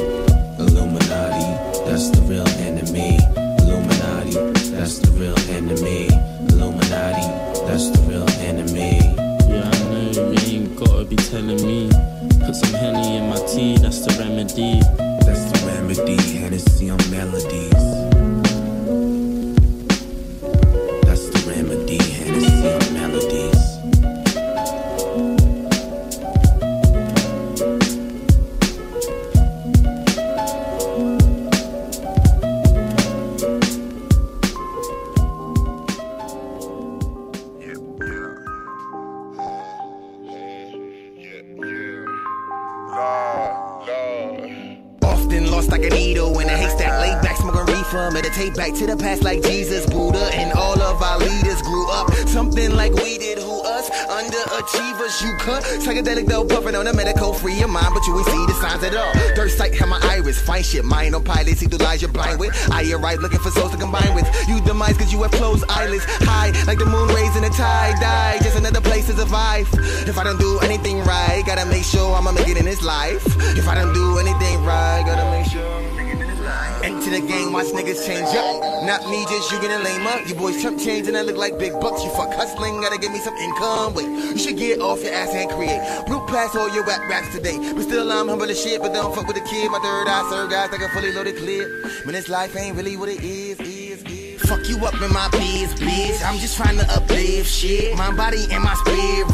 Illuminati, 0.61 1.89
that's 1.89 2.11
the 2.11 2.21
real 2.29 2.47
enemy. 2.69 3.17
Illuminati, 3.65 4.37
that's 4.77 4.99
the 4.99 5.09
real 5.17 5.39
enemy. 5.49 6.05
Illuminati, 6.53 7.25
that's 7.65 7.89
the 7.97 8.01
real 8.05 8.29
enemy. 8.45 9.01
Yeah, 9.49 9.65
I 9.65 9.79
know 9.89 10.05
you 10.13 10.37
ain't 10.53 10.75
gotta 10.77 11.03
be 11.03 11.15
telling 11.15 11.65
me. 11.65 11.89
Put 12.45 12.53
some 12.53 12.77
Henny 12.77 13.17
in 13.17 13.29
my 13.31 13.41
tea, 13.49 13.75
that's 13.79 14.05
the 14.05 14.13
remedy. 14.21 14.81
That's 15.25 15.49
the 15.49 15.65
remedy, 15.65 16.15
Hennessy 16.37 16.91
on 16.91 17.01
melodies. 17.09 18.34
To 48.75 48.85
the 48.85 48.97
past 48.97 49.23
like 49.23 49.41
Jesus, 49.41 49.85
Buddha, 49.85 50.29
and 50.33 50.51
all 50.51 50.79
of 50.81 51.01
our 51.01 51.17
leaders 51.19 51.61
grew 51.61 51.89
up. 51.91 52.11
Something 52.27 52.75
like 52.75 52.91
we 52.91 53.17
did, 53.17 53.37
who 53.37 53.61
us? 53.63 53.89
Underachievers, 53.89 55.21
you 55.23 55.31
cut. 55.39 55.63
Psychedelic 55.63 56.25
though, 56.25 56.43
puffing 56.43 56.75
on 56.75 56.85
a 56.85 56.93
medical, 56.93 57.33
free 57.33 57.53
your 57.53 57.69
mind, 57.69 57.93
but 57.93 58.05
you 58.05 58.17
ain't 58.17 58.27
see 58.27 58.45
the 58.45 58.53
signs 58.53 58.83
at 58.83 58.93
all. 58.93 59.13
Third 59.35 59.51
sight, 59.51 59.73
have 59.75 59.87
my 59.87 59.99
iris, 60.03 60.41
fine 60.41 60.61
shit, 60.61 60.83
mind 60.83 61.15
on 61.15 61.23
pilot, 61.23 61.57
see 61.57 61.67
through 61.67 61.79
lies 61.79 62.01
you're 62.01 62.11
blind 62.11 62.37
with. 62.37 62.51
I 62.69 62.83
arrive 62.91 63.19
looking 63.19 63.39
for 63.39 63.49
souls 63.51 63.71
to 63.71 63.77
combine 63.77 64.13
with. 64.13 64.27
You 64.49 64.59
demise 64.59 64.97
cause 64.97 65.13
you 65.13 65.23
have 65.23 65.31
closed 65.31 65.63
eyelids, 65.69 66.03
high 66.07 66.51
like 66.67 66.79
the 66.79 66.85
moon 66.85 67.07
rays 67.15 67.33
in 67.37 67.43
the 67.43 67.49
tide, 67.49 67.95
die. 68.01 68.39
Just 68.41 68.57
another 68.57 68.81
place 68.81 69.07
to 69.07 69.13
survive. 69.13 69.69
If 70.05 70.17
I 70.17 70.25
don't 70.25 70.39
do 70.39 70.59
anything 70.59 70.99
right, 70.99 71.43
gotta 71.45 71.65
make 71.65 71.85
sure 71.85 72.13
I'ma 72.13 72.33
make 72.33 72.49
it 72.49 72.57
in 72.57 72.65
this 72.65 72.83
life. 72.83 73.23
If 73.57 73.69
I 73.69 73.75
don't 73.75 73.93
do 73.93 74.04
the 77.15 77.27
game, 77.27 77.53
watch 77.53 77.67
niggas 77.67 78.05
change 78.05 78.27
up. 78.35 78.83
Not 78.83 79.07
me, 79.09 79.23
just 79.25 79.51
you 79.51 79.59
getting 79.61 79.83
lame 79.83 80.05
up. 80.07 80.27
You 80.27 80.35
boys 80.35 80.61
chump 80.61 80.79
change 80.79 81.07
and 81.07 81.15
I 81.15 81.21
look 81.21 81.37
like 81.37 81.57
big 81.57 81.71
bucks. 81.79 82.03
You 82.03 82.09
fuck 82.11 82.33
hustling, 82.33 82.81
gotta 82.81 82.97
give 82.97 83.11
me 83.11 83.19
some 83.19 83.35
income. 83.37 83.93
Wait, 83.93 84.05
you 84.05 84.37
should 84.37 84.57
get 84.57 84.81
off 84.81 85.03
your 85.03 85.13
ass 85.13 85.33
and 85.33 85.49
create. 85.51 85.79
Blue 86.07 86.19
pass 86.27 86.55
all 86.55 86.73
your 86.73 86.85
whack 86.85 87.07
raps 87.09 87.31
today. 87.33 87.57
But 87.73 87.83
still, 87.83 88.11
I'm 88.11 88.27
humble 88.27 88.49
as 88.49 88.61
shit, 88.61 88.81
but 88.81 88.93
don't 88.93 89.15
fuck 89.15 89.27
with 89.27 89.37
the 89.37 89.47
kid. 89.49 89.71
My 89.71 89.79
third 89.79 90.07
eye 90.07 90.27
serve 90.29 90.49
guys 90.49 90.71
like 90.71 90.81
a 90.81 90.89
fully 90.89 91.13
loaded 91.13 91.37
clip. 91.37 91.67
Man, 92.05 92.13
this 92.13 92.27
life 92.27 92.55
ain't 92.57 92.75
really 92.75 92.97
what 92.97 93.09
it 93.09 93.23
is. 93.23 93.64
Fuck 94.47 94.69
you 94.69 94.77
up 94.85 94.93
in 95.01 95.11
my 95.11 95.27
biz, 95.29 95.73
bitch. 95.75 96.23
I'm 96.23 96.37
just 96.37 96.55
trying 96.57 96.77
to 96.77 96.85
uplift 96.93 97.49
shit. 97.49 97.97
My 97.97 98.11
body 98.11 98.45
and 98.51 98.63
my 98.63 98.73
spirit. 98.75 99.25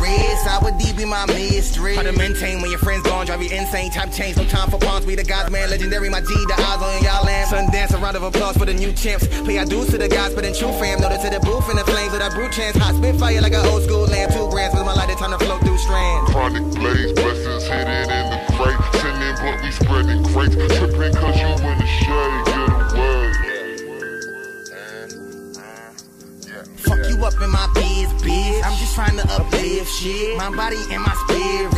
Sour 0.44 0.72
deep 0.80 0.98
in 1.00 1.10
my 1.10 1.26
mystery. 1.28 1.96
How 1.96 2.02
to 2.02 2.14
maintain 2.14 2.62
when 2.62 2.72
your 2.72 2.80
friends 2.80 3.04
gone, 3.04 3.26
drive 3.26 3.44
you 3.44 3.50
insane. 3.52 3.92
Time 3.92 4.10
change, 4.12 4.38
no 4.38 4.46
time 4.46 4.70
for 4.70 4.80
pawns. 4.80 5.06
We 5.06 5.16
the 5.16 5.24
gods, 5.24 5.52
man. 5.52 5.70
Legendary, 5.70 6.10
my 6.10 6.22
G, 6.22 6.28
the 6.28 6.56
odds 6.66 6.82
on 6.82 7.04
y'all 7.04 7.24
land. 7.26 7.50
Sundance, 7.52 7.94
a 7.94 7.98
round 7.98 8.18
of 8.18 8.24
applause 8.24 8.58
for 8.58 8.66
the 8.66 8.74
new 8.74 8.92
champs. 8.94 9.28
Pay 9.46 9.58
our 9.60 9.66
dues 9.66 9.90
to 9.90 9.98
the 9.98 10.08
gods, 10.08 10.34
but 10.34 10.46
in 10.46 10.54
true 10.54 10.72
fam. 10.80 11.00
Notice 11.00 11.22
to 11.24 11.30
the 11.30 11.40
booth 11.42 11.70
in 11.70 11.76
the 11.76 11.84
flames 11.84 12.12
with 12.12 12.22
a 12.22 12.30
brute 12.32 12.52
chance. 12.52 12.76
Hot 12.78 12.96
spit 12.96 13.16
fire 13.18 13.42
like 13.42 13.54
an 13.54 13.66
old 13.68 13.84
school 13.84 14.06
lamb. 14.06 14.32
Two 14.32 14.50
grams 14.50 14.74
with 14.74 14.86
my 14.86 14.94
light, 14.94 15.16
time 15.18 15.32
to 15.32 15.40
flow 15.46 15.60
through 15.60 15.78
strands. 15.78 16.32
Chronic 16.32 16.64
blaze, 16.74 17.14
blessings 17.14 17.64
hidden 17.68 18.10
in 18.10 18.26
the 18.32 18.40
crate. 18.58 18.82
Sending 19.02 19.36
blunt, 19.38 19.62
we 19.62 19.72
spreading 19.72 20.24
crates. 20.34 20.56
Tripping 20.56 21.14
cause 21.14 21.38
you 21.38 21.54
in 21.70 21.78
the 21.78 21.86
shade, 21.86 22.46
get 22.46 22.71
up 27.24 27.34
in 27.42 27.50
my 27.52 27.70
biz, 27.74 28.10
bitch. 28.24 28.64
I'm 28.64 28.78
just 28.78 28.96
trying 28.96 29.18
to 29.18 29.26
uplift 29.34 29.92
shit. 29.92 30.38
My 30.38 30.50
body 30.56 30.78
and 30.92 31.02
my 31.04 31.14
spirit. 31.28 31.72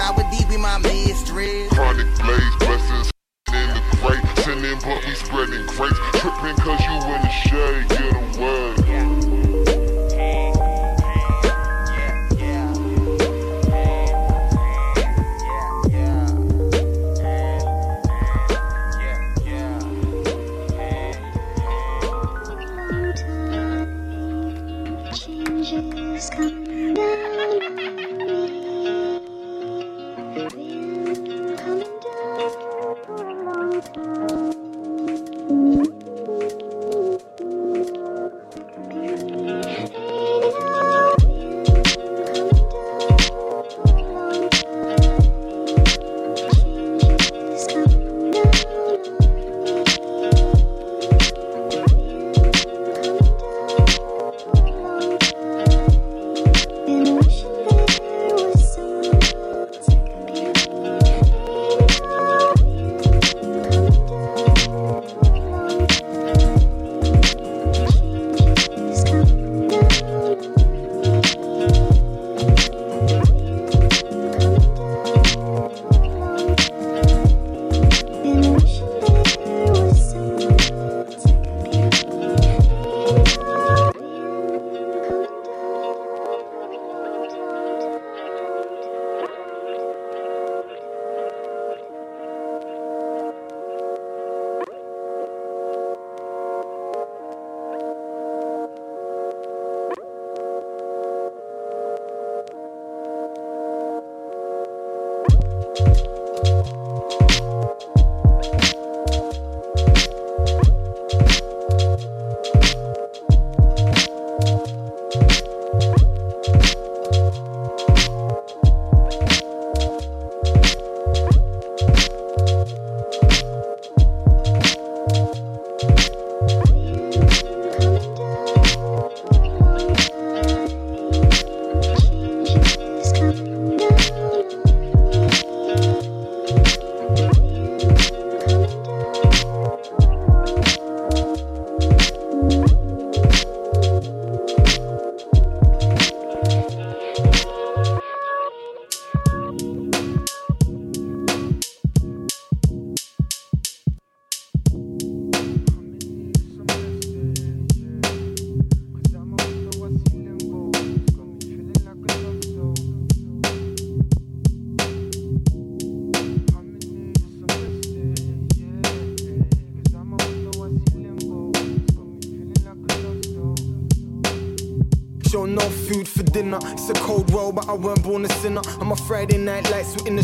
I 0.00 0.12
would 0.16 0.48
be 0.48 0.56
my 0.56 0.78
mystery. 0.78 1.68
Chronic 1.70 2.06
blaze, 2.18 2.56
blessings 2.58 3.10
hidden 3.50 4.36
sinning, 4.36 4.78
but 4.82 5.04
we 5.06 5.14
spreading 5.14 5.66
crates. 5.68 5.98
Tripping 6.14 6.56
cause 6.56 6.80
you 6.80 6.96
in 7.14 7.22
the 7.22 7.28
shade, 7.28 7.88
get 7.88 8.38
away. 8.38 9.09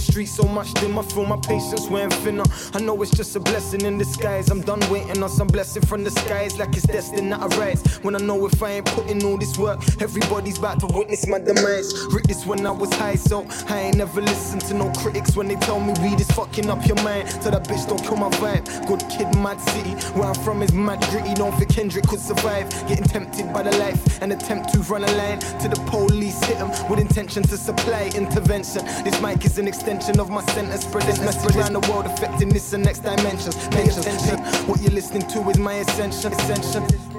Lights 0.06 0.18
in 0.18 0.22
the 0.22 0.26
street 0.26 0.28
so 0.28 0.45
much 0.66 0.80
dim. 0.80 0.98
I 0.98 1.02
feel 1.02 1.26
my 1.26 1.36
patience 1.36 1.88
wearing 1.88 2.10
thinner. 2.10 2.44
I 2.74 2.80
know 2.80 3.00
it's 3.02 3.10
just 3.10 3.36
a 3.36 3.40
blessing 3.40 3.82
in 3.82 3.98
disguise. 3.98 4.50
I'm 4.50 4.60
done 4.60 4.80
waiting 4.90 5.22
on 5.22 5.28
some 5.28 5.46
blessing 5.46 5.82
from 5.82 6.04
the 6.04 6.10
skies, 6.10 6.58
like 6.58 6.74
it's 6.76 6.86
destined 6.86 7.32
that 7.32 7.40
I 7.40 7.46
rise. 7.58 7.82
When 8.02 8.14
I 8.14 8.18
know 8.18 8.46
if 8.46 8.62
I 8.62 8.72
ain't 8.72 8.86
putting 8.86 9.24
all 9.24 9.38
this 9.38 9.58
work, 9.58 9.80
everybody's 10.00 10.58
about 10.58 10.80
to 10.80 10.86
witness 10.86 11.26
my 11.26 11.38
demise. 11.38 11.92
Read 12.06 12.24
this 12.26 12.46
when 12.46 12.66
I 12.66 12.70
was 12.70 12.92
high, 12.94 13.16
so 13.16 13.46
I 13.68 13.78
ain't 13.78 13.96
never 13.96 14.20
listened 14.20 14.62
to 14.62 14.74
no 14.74 14.90
critics 14.92 15.36
when 15.36 15.48
they 15.48 15.56
tell 15.56 15.80
me 15.80 15.94
weed 16.02 16.20
is 16.20 16.30
fucking 16.32 16.68
up 16.70 16.86
your 16.86 17.00
mind. 17.02 17.28
So 17.30 17.50
that 17.50 17.64
bitch 17.64 17.86
don't 17.88 18.02
kill 18.02 18.16
my 18.16 18.30
vibe. 18.30 18.64
Good 18.86 19.02
kid, 19.10 19.34
mad 19.36 19.60
city. 19.60 19.92
Where 20.18 20.28
I'm 20.28 20.34
from 20.34 20.62
is 20.62 20.72
mad 20.72 21.00
gritty. 21.10 21.34
Don't 21.34 21.52
think 21.52 21.70
Kendrick 21.74 22.06
could 22.06 22.20
survive. 22.20 22.68
Getting 22.88 23.04
tempted 23.04 23.52
by 23.52 23.62
the 23.62 23.76
life 23.78 24.22
and 24.22 24.32
attempt 24.32 24.72
to 24.72 24.80
run 24.80 25.04
a 25.04 25.12
line 25.12 25.38
to 25.60 25.68
the 25.68 25.80
police. 25.90 26.42
Hit 26.44 26.58
'em 26.58 26.70
with 26.88 26.98
intention 26.98 27.42
to 27.44 27.56
supply 27.56 28.10
intervention. 28.14 28.84
This 29.04 29.20
mic 29.20 29.44
is 29.44 29.58
an 29.58 29.68
extension 29.68 30.18
of 30.20 30.30
my 30.30 30.42
sentence. 30.56 30.84
Spread 30.86 31.04
this 31.04 31.20
message 31.20 31.54
around 31.56 31.74
the 31.74 31.80
world, 31.90 32.06
affecting 32.06 32.48
this 32.48 32.72
and 32.72 32.82
next 32.84 33.00
dimensions. 33.00 33.56
Attention. 33.66 34.38
What 34.66 34.80
you're 34.80 34.96
listening 35.00 35.26
to 35.28 35.50
is 35.50 35.58
my 35.58 35.74
ascension. 35.74 36.32
Ascension. 36.32 37.15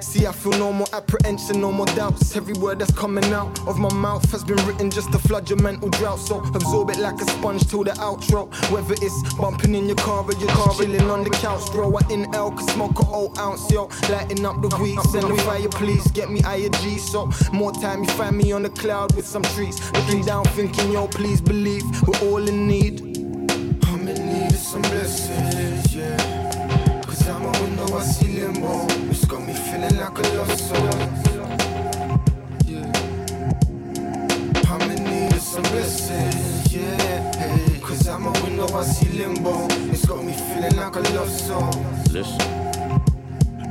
See, 0.00 0.26
I 0.26 0.32
feel 0.32 0.52
no 0.52 0.72
more 0.72 0.86
apprehension, 0.92 1.60
no 1.60 1.72
more 1.72 1.86
doubts. 1.86 2.36
Every 2.36 2.54
word 2.54 2.78
that's 2.78 2.92
coming 2.92 3.24
out 3.32 3.58
of 3.66 3.78
my 3.78 3.92
mouth 3.92 4.30
has 4.32 4.44
been 4.44 4.56
written 4.66 4.90
just 4.90 5.12
to 5.12 5.18
flood 5.18 5.48
your 5.48 5.60
mental 5.62 5.88
drought. 5.88 6.18
So 6.18 6.40
absorb 6.54 6.90
it 6.90 6.98
like 6.98 7.20
a 7.20 7.24
sponge 7.24 7.66
till 7.68 7.84
the 7.84 7.92
outro. 7.92 8.48
Whether 8.70 8.94
it's 8.94 9.34
bumping 9.34 9.74
in 9.74 9.86
your 9.86 9.96
car 9.96 10.24
or 10.24 10.32
your 10.34 10.48
car, 10.50 10.74
chilling 10.74 11.10
on 11.10 11.24
the 11.24 11.30
couch, 11.30 11.70
bro. 11.72 11.96
I 11.96 12.12
inhale, 12.12 12.52
could 12.52 12.68
smoke 12.70 12.98
a 13.00 13.04
whole 13.04 13.38
ounce, 13.38 13.70
yo. 13.70 13.88
Lighting 14.08 14.44
up 14.44 14.60
the 14.60 14.68
weed, 14.80 15.00
send 15.10 15.24
the 15.24 15.36
fire, 15.42 15.68
please. 15.68 16.06
Get 16.12 16.30
me 16.30 16.40
higher 16.40 16.68
G. 16.68 16.98
So 16.98 17.30
more 17.52 17.72
time, 17.72 18.04
you 18.04 18.10
find 18.10 18.36
me 18.36 18.52
on 18.52 18.62
the 18.62 18.70
cloud 18.70 19.14
with 19.16 19.26
some 19.26 19.42
trees. 19.42 19.80
Looking 19.92 20.24
down, 20.24 20.44
thinking, 20.44 20.92
yo, 20.92 21.06
please 21.06 21.40
believe 21.40 21.84
we're 22.06 22.18
all 22.28 22.46
in 22.46 22.66
need. 22.66 23.00
I'm 23.86 24.08
in 24.08 24.26
need 24.26 24.52
of 24.52 24.56
some 24.56 24.82
blessings, 24.82 25.94
yeah. 25.94 27.02
Cause 27.04 27.28
I'm 27.28 27.42
a 27.42 27.52
window, 27.62 27.96
I 27.96 28.02
see 28.02 28.40
limbo. 28.40 29.09
Got 29.30 29.46
me 29.46 29.54
feeling 29.54 29.96
like 29.96 30.18
a 30.18 30.22
lost 30.36 30.58
soul. 30.68 30.90
Yeah. 32.66 32.90
Need 34.88 35.32
of 35.32 35.40
some 35.40 35.62
blessings, 35.62 36.74
yeah. 36.74 37.32
Hey, 37.36 37.78
Cause 37.80 38.08
I'm 38.08 38.26
a 38.26 38.32
window, 38.42 38.66
I 38.76 38.82
see 38.82 39.08
limbo. 39.16 39.68
It's 39.92 40.04
got 40.04 40.24
me 40.24 40.32
feeling 40.32 40.74
like 40.74 40.96
a 40.96 41.00
lost 41.14 41.46
soul. 41.46 41.70
Listen. 42.10 42.38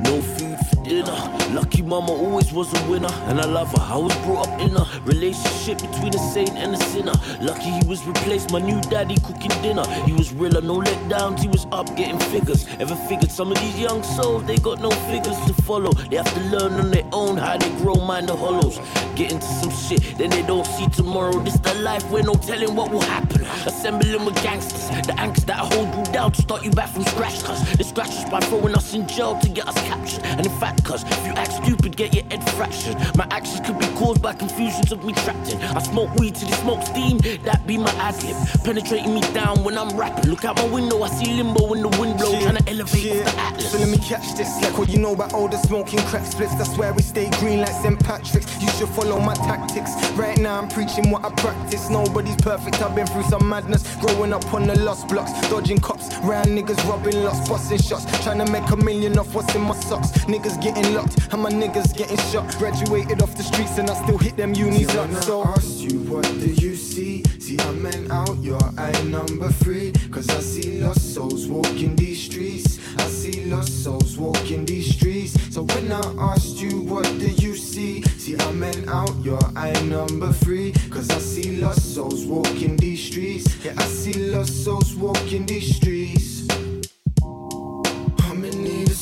No 0.02 0.22
food 0.22 0.58
for 0.90 1.02
dinner. 1.02 1.40
Lucky 1.52 1.82
mama 1.82 2.12
always 2.12 2.52
was 2.52 2.72
a 2.72 2.90
winner, 2.90 3.12
and 3.28 3.40
I 3.40 3.44
love 3.44 3.70
her. 3.72 3.82
I 3.82 3.96
was 3.96 4.14
brought 4.24 4.48
up 4.48 4.60
in 4.60 4.76
a 4.76 4.86
relationship 5.04 5.78
between 5.78 6.14
a 6.14 6.18
saint 6.32 6.50
and 6.50 6.74
a 6.74 6.78
sinner. 6.78 7.12
Lucky 7.40 7.70
he 7.70 7.86
was 7.86 8.04
replaced, 8.06 8.52
my 8.52 8.60
new 8.60 8.80
daddy 8.82 9.16
cooking 9.16 9.50
dinner. 9.62 9.86
He 10.06 10.12
was 10.12 10.32
realer, 10.32 10.60
no 10.60 10.80
letdowns, 10.80 11.40
he 11.40 11.48
was 11.48 11.66
up 11.72 11.86
getting 11.96 12.18
figures. 12.18 12.66
Ever 12.78 12.94
figured 13.08 13.30
some 13.30 13.50
of 13.52 13.58
these 13.58 13.78
young 13.78 14.02
souls, 14.02 14.44
they 14.44 14.56
got 14.56 14.80
no 14.80 14.90
figures 15.10 15.38
to 15.46 15.54
follow. 15.62 15.92
They 15.92 16.16
have 16.16 16.32
to 16.34 16.40
learn 16.56 16.72
on 16.74 16.90
their 16.90 17.06
own 17.12 17.36
how 17.36 17.56
they 17.56 17.70
grow 17.82 17.94
mind 17.94 18.28
the 18.28 18.36
hollows. 18.36 18.78
Get 19.16 19.32
into 19.32 19.46
some 19.46 19.70
shit, 19.70 20.18
then 20.18 20.30
they 20.30 20.42
don't 20.42 20.66
see 20.66 20.86
tomorrow. 20.88 21.38
This 21.40 21.58
the 21.58 21.74
life 21.82 22.08
where 22.10 22.22
no 22.22 22.34
telling 22.34 22.74
what 22.74 22.90
will 22.90 23.00
happen. 23.00 23.42
Assembling 23.66 24.24
with 24.24 24.40
gangsters, 24.42 24.88
the 25.06 25.14
angst 25.14 25.46
that 25.46 25.58
hold 25.58 25.88
you 25.94 26.12
down 26.12 26.32
to 26.32 26.42
start 26.42 26.64
you 26.64 26.70
back 26.70 26.88
from 26.88 27.04
scratch. 27.04 27.42
Cause 27.42 27.60
they 27.74 27.84
scratch 27.84 28.10
us 28.10 28.30
by 28.30 28.40
throwing 28.40 28.74
us 28.74 28.94
in 28.94 29.06
jail 29.06 29.38
to 29.40 29.48
get 29.48 29.66
us 29.68 29.74
captured. 29.82 30.22
And 30.24 30.46
in 30.46 30.52
fact, 30.58 30.79
cause 30.82 31.04
if 31.04 31.26
you 31.26 31.32
act 31.32 31.52
stupid, 31.52 31.96
get 31.96 32.14
your 32.14 32.24
head 32.24 32.42
fractured. 32.50 32.96
My 33.16 33.26
actions 33.30 33.60
could 33.66 33.78
be 33.78 33.86
caused 33.98 34.22
by 34.22 34.34
confusions 34.34 34.92
of 34.92 35.04
me 35.04 35.12
trapped 35.12 35.52
in. 35.52 35.60
I 35.62 35.82
smoke 35.82 36.14
weed 36.16 36.34
to 36.36 36.44
the 36.44 36.52
smoke 36.52 36.82
steam, 36.86 37.18
that 37.44 37.66
be 37.66 37.78
my 37.78 37.90
ad 37.92 38.22
lib. 38.22 38.36
Penetrating 38.64 39.14
me 39.14 39.20
down 39.32 39.62
when 39.64 39.76
I'm 39.78 39.96
rapping. 39.96 40.30
Look 40.30 40.44
out 40.44 40.56
my 40.56 40.66
window, 40.68 41.02
I 41.02 41.08
see 41.08 41.34
limbo 41.34 41.66
when 41.66 41.82
the 41.82 41.88
wind 41.98 42.18
blows, 42.18 42.42
trying 42.42 42.56
to 42.56 42.68
elevate 42.68 43.12
off 43.12 43.34
the 43.34 43.40
atlas. 43.40 43.70
So 43.72 43.78
let 43.78 43.88
me 43.88 43.98
catch 43.98 44.36
this, 44.36 44.62
like 44.62 44.76
what 44.78 44.88
you 44.88 44.98
know 44.98 45.12
about 45.12 45.32
all 45.34 45.48
the 45.48 45.58
smoking 45.58 46.00
crack 46.00 46.26
splits. 46.26 46.54
That's 46.56 46.76
where 46.76 46.92
we 46.92 47.02
stay 47.02 47.30
green 47.38 47.60
like 47.60 47.72
St. 47.82 47.98
Patrick's. 48.00 48.60
You 48.62 48.68
should 48.70 48.88
follow 48.90 49.20
my 49.20 49.34
tactics. 49.34 49.90
Right 50.12 50.38
now 50.38 50.58
I'm 50.58 50.68
preaching 50.68 51.10
what 51.10 51.24
I 51.24 51.30
practice. 51.30 51.90
Nobody's 51.90 52.36
perfect, 52.36 52.80
I've 52.82 52.94
been 52.94 53.06
through 53.06 53.24
some 53.24 53.48
madness. 53.48 53.82
Growing 53.96 54.32
up 54.32 54.52
on 54.52 54.66
the 54.66 54.78
lost 54.80 55.08
blocks, 55.08 55.32
dodging 55.48 55.78
cops, 55.78 56.14
round 56.18 56.46
niggas 56.46 56.82
robbing 56.88 57.22
lots, 57.24 57.48
busting 57.48 57.78
shots. 57.80 58.04
Trying 58.24 58.44
to 58.44 58.50
make 58.50 58.68
a 58.70 58.76
million 58.76 59.18
off 59.18 59.34
what's 59.34 59.54
in 59.54 59.62
my 59.62 59.74
socks. 59.74 60.08
Niggas 60.26 60.62
getting 60.74 60.94
locked, 60.94 61.32
and 61.32 61.42
my 61.42 61.50
niggas 61.50 61.96
getting 61.96 62.16
shot. 62.30 62.46
Graduated 62.58 63.22
off 63.22 63.36
the 63.36 63.42
streets 63.42 63.78
and 63.78 63.90
I 63.90 63.94
still 64.02 64.18
hit 64.18 64.36
them 64.36 64.54
unis 64.54 64.94
up. 64.96 65.10
So 65.22 65.42
I 65.42 65.50
asked 65.50 65.80
you, 65.80 66.00
what 66.00 66.24
do 66.24 66.52
you 66.52 66.74
see? 66.76 67.22
See, 67.38 67.58
I 67.58 67.70
meant 67.72 68.10
out 68.10 68.36
your 68.42 68.60
eye 68.78 69.02
number 69.04 69.48
three. 69.48 69.92
Cause 70.10 70.28
I 70.30 70.40
see 70.40 70.80
lost 70.80 71.14
souls 71.14 71.46
walking 71.48 71.96
these 71.96 72.22
streets. 72.22 72.78
I 72.98 73.06
see 73.08 73.44
lost 73.46 73.82
souls 73.82 74.16
walking 74.18 74.64
these 74.64 74.94
streets. 74.94 75.32
So 75.52 75.62
when 75.62 75.92
I 75.92 76.00
asked 76.18 76.60
you, 76.60 76.82
what 76.82 77.04
do 77.18 77.28
you 77.28 77.56
see? 77.56 78.02
See, 78.18 78.36
I 78.38 78.52
meant 78.52 78.88
out 78.88 79.14
your 79.24 79.40
eye 79.56 79.80
number 79.82 80.32
three. 80.32 80.72
Cause 80.90 81.10
I 81.10 81.18
see 81.18 81.60
lost 81.60 81.94
souls 81.94 82.24
walking 82.26 82.76
these 82.76 83.02
streets. 83.02 83.46
Yeah, 83.64 83.74
I 83.76 83.84
see 83.84 84.14
lost 84.30 84.64
souls 84.64 84.94
walking 84.94 85.46
these 85.46 85.76
streets. 85.76 86.29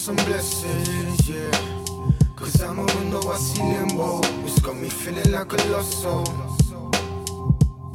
Some 0.08 0.24
blessings, 0.24 1.28
yeah. 1.28 1.50
Cause 2.34 2.62
I'm 2.62 2.78
a 2.78 2.86
window, 2.96 3.20
I 3.28 3.36
see 3.36 3.62
limbo. 3.62 4.20
It's 4.46 4.58
got 4.58 4.76
me 4.76 4.88
feeling 4.88 5.30
like 5.32 5.52
a 5.52 5.56
lost 5.70 6.00
soul. 6.00 6.24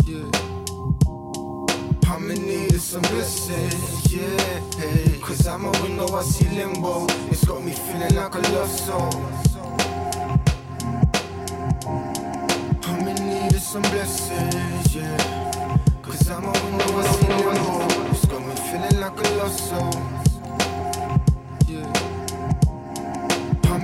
Yeah. 0.06 0.30
I'm 2.12 2.30
in 2.30 2.46
need 2.46 2.72
of 2.72 2.82
some 2.82 3.02
blessings, 3.02 4.14
yeah. 4.14 4.60
Cause 5.24 5.48
I'm 5.48 5.66
a 5.66 5.72
window, 5.82 6.06
I 6.16 6.22
see 6.22 6.48
limbo. 6.50 7.08
It's 7.32 7.46
got 7.46 7.64
me 7.64 7.72
feeling 7.72 8.16
like 8.16 8.36
a 8.36 8.42
lost 8.54 8.86
soul. 8.86 9.10
I'm 12.90 13.08
in 13.08 13.20
need 13.28 13.56
of 13.56 13.62
some 13.62 13.82
blessings, 13.82 14.96
yeah. 14.96 15.80
Cause 16.04 16.30
I'm 16.30 16.44
a 16.44 16.52
window, 16.64 16.90
I 16.96 17.08
see 17.08 17.28
limbo. 17.28 18.12
It's 18.12 18.26
got 18.26 18.46
me 18.46 18.56
feeling 18.70 19.00
like 19.00 19.18
a 19.18 19.30
lost 19.40 19.68
soul. 19.68 20.23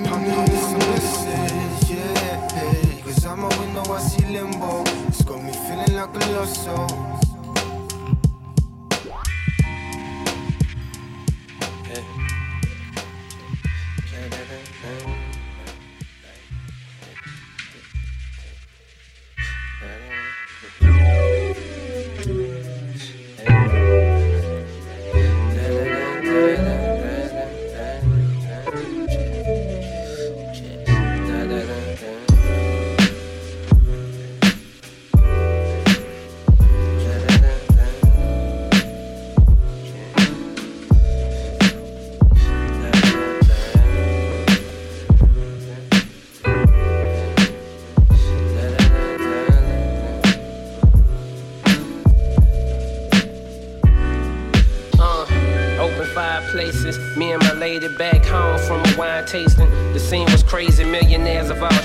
I'm 0.06 0.26
some 0.26 0.80
blessings, 0.80 1.92
yeah. 1.92 3.02
Cause 3.04 3.26
I'm 3.26 3.44
a 3.44 3.50
window, 3.50 3.84
I 3.92 4.00
see 4.00 4.26
limbo. 4.26 4.84
It's 5.08 5.22
got 5.24 5.44
me 5.44 5.52
feeling 5.52 5.96
like 5.96 6.16
a 6.16 6.32
lost 6.34 6.64
soul. 6.64 7.29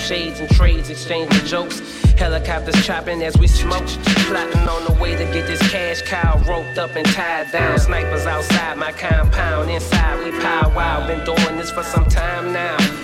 Shades 0.04 0.38
and 0.40 0.50
trades 0.50 0.90
exchanging 0.90 1.46
jokes. 1.46 1.80
Helicopters 2.18 2.74
chopping 2.84 3.22
as 3.22 3.36
we 3.38 3.46
smoke. 3.46 3.86
Plotting 4.28 4.68
on 4.68 4.84
the 4.84 5.00
way 5.00 5.12
to 5.16 5.24
get 5.32 5.46
this 5.46 5.60
cash 5.70 6.02
cow 6.02 6.38
roped 6.46 6.78
up 6.78 6.94
and 6.94 7.06
tied 7.06 7.50
down. 7.50 7.78
Snipers 7.78 8.26
outside 8.26 8.76
my 8.76 8.92
compound. 8.92 9.70
Inside 9.70 10.22
we 10.22 10.30
pow 10.40 10.70
wow. 10.76 11.06
Been 11.06 11.24
doing 11.24 11.56
this 11.56 11.70
for 11.70 11.82
some 11.82 12.04
time 12.04 12.52
now. 12.52 13.03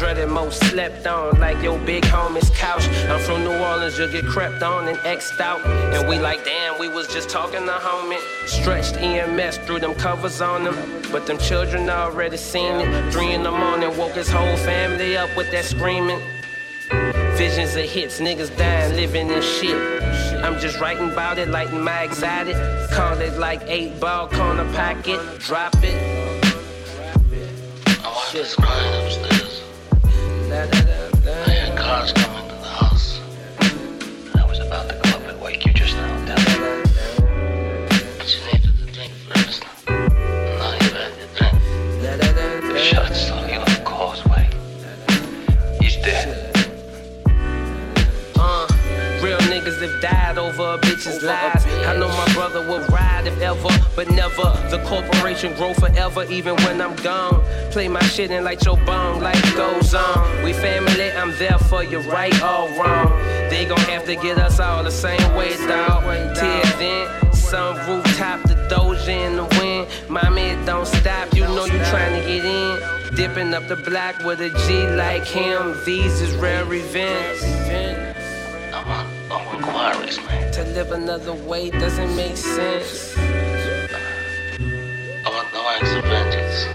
Dreaded 0.00 0.30
most 0.30 0.64
slept 0.64 1.06
on 1.06 1.38
like 1.40 1.62
your 1.62 1.78
big 1.80 2.04
homie's 2.04 2.48
couch. 2.56 2.88
I'm 3.10 3.20
from 3.20 3.44
New 3.44 3.52
Orleans, 3.52 3.98
you'll 3.98 4.10
get 4.10 4.24
crept 4.24 4.62
on 4.62 4.88
and 4.88 4.96
X'd 5.04 5.38
out. 5.42 5.60
And 5.94 6.08
we 6.08 6.18
like, 6.18 6.42
damn, 6.42 6.80
we 6.80 6.88
was 6.88 7.06
just 7.06 7.28
talking 7.28 7.66
to 7.66 7.72
homie. 7.72 8.18
Stretched 8.46 8.96
EMS 8.96 9.58
threw 9.66 9.78
them 9.78 9.94
covers 9.94 10.40
on 10.40 10.64
them. 10.64 11.02
But 11.12 11.26
them 11.26 11.36
children 11.36 11.90
already 11.90 12.38
seen 12.38 12.76
it. 12.76 13.12
Three 13.12 13.34
in 13.34 13.42
the 13.42 13.50
morning, 13.50 13.94
woke 13.98 14.12
his 14.12 14.30
whole 14.30 14.56
family 14.56 15.18
up 15.18 15.36
with 15.36 15.50
that 15.50 15.66
screaming. 15.66 16.22
Visions 17.36 17.76
of 17.76 17.84
hits, 17.84 18.20
niggas 18.20 18.56
dying, 18.56 18.96
living 18.96 19.28
in 19.28 19.42
shit. 19.42 20.02
I'm 20.42 20.58
just 20.58 20.80
writing 20.80 21.10
about 21.10 21.36
it, 21.36 21.48
lighting 21.48 21.84
my 21.84 22.04
exotic. 22.04 22.56
Call 22.90 23.20
it 23.20 23.38
like 23.38 23.60
eight 23.66 24.00
ball 24.00 24.28
corner 24.28 24.64
pocket. 24.72 25.20
Drop 25.40 25.74
it. 25.82 26.46
Crying 28.32 29.04
upstairs. 29.04 29.39
I 30.52 31.72
cars 31.76 32.12
coming 32.12 32.49
niggas 49.80 49.92
have 49.92 50.00
died 50.00 50.38
over 50.38 50.74
a 50.74 50.78
bitch's 50.78 51.22
lies. 51.22 51.64
I 51.86 51.96
know 51.96 52.08
my 52.08 52.32
brother 52.34 52.66
would 52.66 52.90
ride 52.90 53.26
if 53.26 53.40
ever, 53.40 53.68
but 53.96 54.10
never. 54.10 54.52
The 54.70 54.82
corporation 54.86 55.54
grow 55.54 55.74
forever, 55.74 56.24
even 56.30 56.56
when 56.56 56.80
I'm 56.80 56.96
gone. 56.96 57.42
Play 57.70 57.88
my 57.88 58.02
shit 58.02 58.30
and 58.30 58.44
light 58.44 58.64
your 58.64 58.76
bong, 58.78 59.20
life 59.20 59.56
goes 59.56 59.94
on. 59.94 60.44
We 60.44 60.52
family, 60.52 61.12
I'm 61.12 61.36
there 61.38 61.58
for 61.58 61.82
you, 61.82 62.00
right 62.00 62.34
or 62.42 62.68
wrong. 62.78 63.10
They 63.50 63.66
gon' 63.66 63.78
have 63.80 64.04
to 64.06 64.16
get 64.16 64.38
us 64.38 64.60
all 64.60 64.84
the 64.84 64.90
same 64.90 65.34
way, 65.34 65.56
dawg. 65.66 66.02
Till 66.36 66.78
then, 66.78 67.32
some 67.32 67.76
rooftop, 67.88 68.42
the 68.42 68.54
doja 68.70 69.08
in 69.08 69.36
the 69.36 69.44
wind. 69.58 69.88
Mommy, 70.08 70.56
don't 70.64 70.86
stop, 70.86 71.34
you 71.34 71.42
know 71.42 71.64
you 71.64 71.78
trying 71.86 72.20
to 72.20 72.26
get 72.26 72.44
in. 72.44 73.16
Dipping 73.16 73.52
up 73.54 73.66
the 73.66 73.76
block 73.76 74.22
with 74.24 74.40
a 74.40 74.50
G 74.50 74.86
like 74.94 75.24
him. 75.24 75.76
These 75.84 76.20
is 76.20 76.32
rare 76.36 76.72
events. 76.72 78.19
I 79.30 79.46
want, 79.46 79.58
inquiries, 79.58 80.18
man. 80.24 80.52
To 80.54 80.64
live 80.64 80.90
another 80.90 81.32
way 81.32 81.70
doesn't 81.70 82.16
make 82.16 82.36
sense. 82.36 83.16
I 83.16 83.22
want 85.24 85.52
no 85.52 85.68
acts 85.70 85.92
of 85.94 86.02
vengeance. 86.04 86.66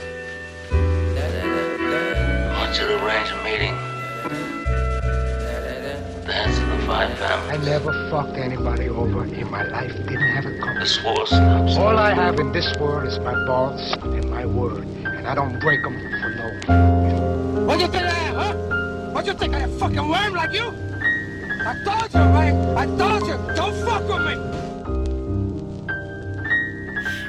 I 0.71 2.55
want 2.57 2.79
you 2.79 2.87
to 2.87 3.05
arrange 3.05 3.29
a 3.31 3.43
meeting. 3.43 3.75
Dance 6.25 6.57
to 6.57 6.65
the 6.65 6.77
five 6.87 7.17
families. 7.17 7.59
I 7.59 7.65
never 7.65 7.91
fucked 8.09 8.37
anybody 8.37 8.87
over 8.87 9.25
in 9.25 9.51
my 9.51 9.63
life. 9.63 9.93
Didn't 10.07 10.21
have 10.21 10.45
a 10.45 10.57
couple. 10.57 10.79
The 10.79 10.85
swore 10.85 11.27
snaps. 11.27 11.75
All 11.75 11.97
I 11.97 12.13
have 12.13 12.39
in 12.39 12.53
this 12.53 12.73
world 12.79 13.05
is 13.05 13.19
my 13.19 13.33
balls 13.45 13.81
and 14.01 14.29
my 14.31 14.45
word, 14.45 14.85
and 15.03 15.27
I 15.27 15.35
don't 15.35 15.59
break 15.59 15.83
them 15.83 15.99
for 16.21 16.29
no. 16.29 17.65
What 17.65 17.81
you 17.81 17.87
think 17.87 18.03
I 18.03 18.17
am, 18.29 18.35
huh? 18.35 19.11
What 19.11 19.25
you 19.25 19.33
think 19.33 19.55
I 19.55 19.59
am 19.59 19.73
a 19.73 19.77
fucking 19.77 20.07
worm 20.07 20.33
like 20.33 20.53
you? 20.53 20.73
I 21.61 21.73
told 21.83 22.13
you, 22.13 22.19
man. 22.19 22.77
I 22.77 22.85
told 22.97 23.27
you. 23.27 23.55
Don't 23.55 23.75
fuck 23.85 24.07
with 24.07 24.25
me. 24.25 24.64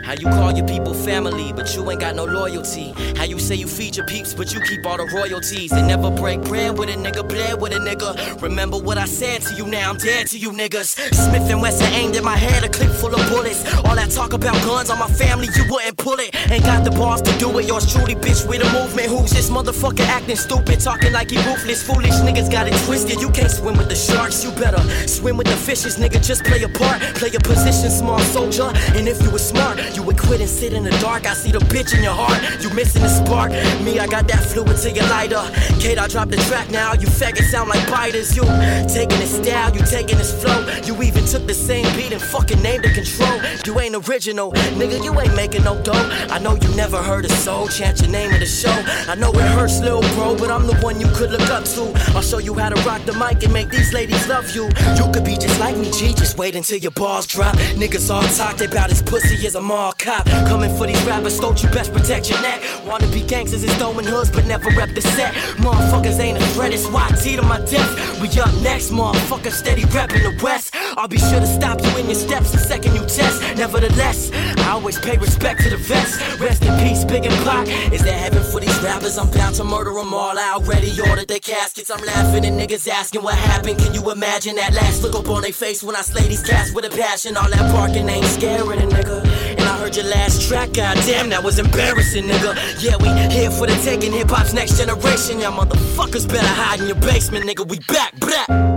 How 0.07 0.13
you 0.13 0.29
call 0.29 0.53
your 0.53 0.69
people 0.69 0.95
family, 0.95 1.53
but 1.53 1.75
you 1.75 1.91
ain't 1.91 1.99
got 1.99 2.15
no 2.15 2.25
loyalty. 2.27 2.95
How 3.17 3.25
you 3.25 3.41
say 3.41 3.57
you 3.57 3.67
feed 3.67 3.97
your 3.97 4.07
peeps, 4.07 4.35
but 4.35 4.55
you 4.55 4.61
keep 4.61 4.87
all 4.87 4.97
the 4.97 5.07
royalties. 5.13 5.73
And 5.73 5.89
never 5.89 6.13
break 6.13 6.43
bread 6.43 6.79
with 6.79 6.91
a 6.91 6.93
nigga, 6.93 7.29
bled 7.29 7.61
with 7.61 7.73
a 7.73 7.81
nigga. 7.81 8.41
Remember 8.41 8.79
what 8.79 8.99
I 8.99 9.07
said 9.07 9.43
to 9.43 9.55
you, 9.55 9.67
now 9.67 9.91
I'm 9.91 9.97
dead 9.97 10.29
to 10.29 10.39
you 10.39 10.53
niggas. 10.53 10.95
Smith 11.13 11.51
and 11.51 11.61
Wesson 11.61 11.93
aimed 11.93 12.15
at 12.15 12.23
my 12.23 12.37
head, 12.37 12.63
a 12.63 12.69
clip 12.69 12.93
full 12.93 13.13
of 13.13 13.29
bullets. 13.29 13.67
All 13.79 13.97
that 13.97 14.13
talk 14.13 14.33
about 14.33 14.55
guns 14.63 14.91
on 14.91 15.01
my 15.01 15.09
family, 15.09 15.49
you 15.57 15.65
wouldn't 15.69 15.97
pull 15.97 16.21
it. 16.21 16.31
Ain't 16.53 16.63
got 16.63 16.85
the 16.85 16.93
balls 16.93 17.21
to 17.23 17.37
do 17.41 17.59
it. 17.59 17.67
Yours 17.67 17.93
truly, 17.93 18.15
bitch, 18.15 18.47
with 18.49 18.63
a 18.63 18.73
movement. 18.79 19.09
Who's 19.09 19.33
this 19.33 19.51
motherfucker 19.51 20.07
acting 20.07 20.37
stupid? 20.37 20.79
Talking 20.79 21.11
like 21.15 21.33
he 21.33 21.39
ruthless. 21.39 21.83
Foolish 21.83 22.15
niggas 22.23 22.49
got 22.49 22.69
it 22.69 22.75
twisted. 22.87 23.21
You 23.21 23.31
can't 23.31 23.51
swim 23.51 23.77
with 23.77 23.89
the 23.89 23.97
sharks, 23.97 24.45
you 24.45 24.53
better 24.53 24.83
swim 25.09 25.37
with 25.37 25.49
the 25.49 25.57
fishes, 25.57 25.97
nigga. 25.99 26.25
Just 26.25 26.45
play 26.45 26.63
a 26.63 26.69
part, 26.69 27.03
play 27.19 27.35
a 27.35 27.41
position, 27.41 27.91
small 27.91 28.21
soldier. 28.21 28.71
And 28.95 29.09
if 29.09 29.21
you 29.21 29.31
was 29.33 29.45
smart, 29.45 29.81
you 29.97 30.03
would 30.03 30.19
quit 30.19 30.41
and 30.41 30.49
sit 30.49 30.73
in 30.73 30.85
the 30.85 30.91
dark. 31.01 31.27
I 31.27 31.33
see 31.35 31.51
the 31.51 31.59
bitch 31.59 31.97
in 31.97 32.03
your 32.03 32.13
heart, 32.13 32.39
you 32.63 32.71
missing 32.75 33.03
the 33.03 33.09
spark. 33.09 33.51
Me, 33.83 33.99
I 33.99 34.07
got 34.07 34.29
that 34.29 34.45
fluid 34.45 34.77
to 34.77 34.91
your 34.91 35.09
lighter. 35.09 35.43
Kate, 35.81 35.99
I 35.99 36.07
dropped 36.07 36.31
the 36.31 36.37
track 36.49 36.71
now. 36.71 36.93
You 36.93 37.07
faggot 37.07 37.45
sound 37.51 37.71
like 37.71 37.89
biters. 37.89 38.37
You 38.37 38.45
taking 38.93 39.19
his 39.19 39.35
style, 39.37 39.75
you 39.75 39.83
taking 39.87 40.19
his 40.19 40.33
flow. 40.33 40.67
You 40.85 41.01
even 41.03 41.25
took 41.25 41.47
the 41.47 41.55
same 41.55 41.85
beat 41.97 42.13
and 42.13 42.21
fucking 42.21 42.61
named 42.63 42.85
it 42.85 42.95
control. 42.95 43.41
You 43.65 43.81
ain't 43.81 43.95
original, 44.09 44.53
nigga. 44.79 45.03
You 45.03 45.19
ain't 45.19 45.35
making 45.35 45.65
no 45.65 45.81
dough. 45.83 46.09
I 46.31 46.39
know 46.39 46.55
you 46.55 46.69
never 46.77 47.03
heard 47.03 47.25
a 47.25 47.31
soul 47.31 47.69
chant 47.69 48.01
your 48.01 48.11
name 48.11 48.33
of 48.33 48.41
the 48.41 48.47
show. 48.47 48.77
I 49.11 49.15
know 49.15 49.33
it 49.33 49.49
hurts, 49.57 49.81
little 49.81 50.03
bro, 50.15 50.37
but 50.37 50.51
I'm 50.51 50.67
the 50.67 50.77
one 50.77 51.01
you 51.01 51.09
could 51.15 51.31
look 51.31 51.49
up 51.49 51.65
to. 51.65 51.93
I'll 52.15 52.23
show 52.23 52.39
you 52.39 52.55
how 52.55 52.69
to 52.69 52.81
rock 52.83 53.03
the 53.05 53.15
mic 53.15 53.43
and 53.43 53.53
make 53.53 53.71
these 53.71 53.93
ladies 53.93 54.29
love 54.29 54.55
you. 54.55 54.69
You 54.99 55.11
could 55.13 55.25
be 55.25 55.37
just 55.37 55.59
like 55.59 55.77
me, 55.77 55.91
G. 55.91 56.13
Just 56.13 56.37
wait 56.37 56.55
until 56.55 56.79
your 56.79 56.93
balls 56.93 57.27
drop. 57.27 57.57
Niggas 57.81 58.11
all 58.11 58.23
talked 58.37 58.61
about 58.61 58.91
his 58.91 59.01
pussy 59.03 59.47
as 59.47 59.55
a 59.55 59.61
mall 59.87 59.95
cop. 59.99 60.27
Coming 60.49 60.75
for 60.77 60.87
these 60.87 61.03
rappers, 61.05 61.39
don't 61.39 61.63
you 61.63 61.69
best 61.71 61.93
protect 61.93 62.29
your 62.31 62.41
neck. 62.43 62.61
Wanna 62.87 63.07
be 63.09 63.23
gangsters 63.23 63.63
is 63.63 63.75
throwing 63.77 64.07
hoods, 64.07 64.31
but 64.31 64.45
never 64.47 64.69
rep 64.71 64.91
the 64.95 65.01
set. 65.01 65.33
Motherfuckers 65.65 66.19
ain't 66.19 66.39
a 66.39 66.47
threat, 66.55 66.73
it's 66.73 66.87
YT 66.87 67.37
to 67.37 67.43
my 67.43 67.61
death. 67.61 67.93
We 68.21 68.29
up 68.41 68.53
next, 68.63 68.91
motherfucker, 68.91 69.53
steady 69.53 69.83
reppin' 69.95 70.23
the 70.27 70.33
West. 70.43 70.75
I'll 70.97 71.09
be 71.09 71.19
sure 71.19 71.41
to 71.41 71.47
stop 71.47 71.81
you 71.83 71.91
in 71.99 72.07
your 72.07 72.15
steps 72.15 72.51
the 72.53 72.59
second 72.59 72.95
you 72.95 73.03
test. 73.03 73.41
Nevertheless, 73.57 74.31
I 74.67 74.71
always 74.71 74.99
pay 74.99 75.17
respect 75.19 75.63
to 75.63 75.71
the 75.71 75.77
vest. 75.77 76.41
Rest 76.41 76.65
in 76.65 76.75
peace, 76.83 77.05
Big 77.05 77.25
and 77.27 77.39
Pac. 77.45 77.69
Is 77.93 78.03
there 78.03 78.19
heaven 78.19 78.43
for 78.43 78.61
these 78.61 78.79
rappers? 78.83 79.19
I'm 79.19 79.31
bound 79.31 79.55
to 79.57 79.65
murder 79.65 79.93
them 79.93 80.13
all. 80.13 80.39
I 80.39 80.55
already 80.55 80.91
ordered 81.09 81.29
their 81.29 81.45
caskets. 81.53 81.91
I'm 81.91 82.05
laughing 82.05 82.45
and 82.45 82.59
niggas 82.59 82.89
asking 82.89 83.23
what 83.23 83.35
happened. 83.35 83.79
Can 83.79 83.95
you 83.95 84.11
imagine 84.11 84.57
that 84.57 84.73
last 84.75 85.03
look 85.03 85.15
up 85.15 85.29
on 85.29 85.43
their 85.43 85.53
face 85.53 85.83
when 85.83 85.95
I 85.95 86.03
slay 86.03 86.27
these 86.29 86.43
cats 86.43 86.73
with 86.73 86.85
a 86.85 86.91
passion? 86.91 87.37
All 87.37 87.49
that 87.49 87.73
barking 87.73 88.09
ain't 88.09 88.27
scaring 88.27 88.81
a 88.81 88.87
nigga. 88.87 89.36
Heard 89.79 89.97
your 89.97 90.07
last 90.07 90.49
track, 90.49 90.73
goddamn, 90.73 91.29
that 91.31 91.45
was 91.45 91.59
embarrassing, 91.59 92.25
nigga. 92.25 92.83
Yeah, 92.83 92.97
we 92.97 93.09
here 93.31 93.51
for 93.51 93.67
the 93.67 93.75
taking 93.85 94.13
hip 94.13 94.31
hop's 94.31 94.53
next 94.53 94.79
generation. 94.79 95.39
Y'all 95.39 95.53
motherfuckers 95.53 96.27
better 96.29 96.47
hide 96.47 96.81
in 96.81 96.87
your 96.87 96.97
basement, 96.97 97.45
nigga. 97.45 97.69
We 97.69 97.79
back, 97.81 98.19
back. 98.19 98.76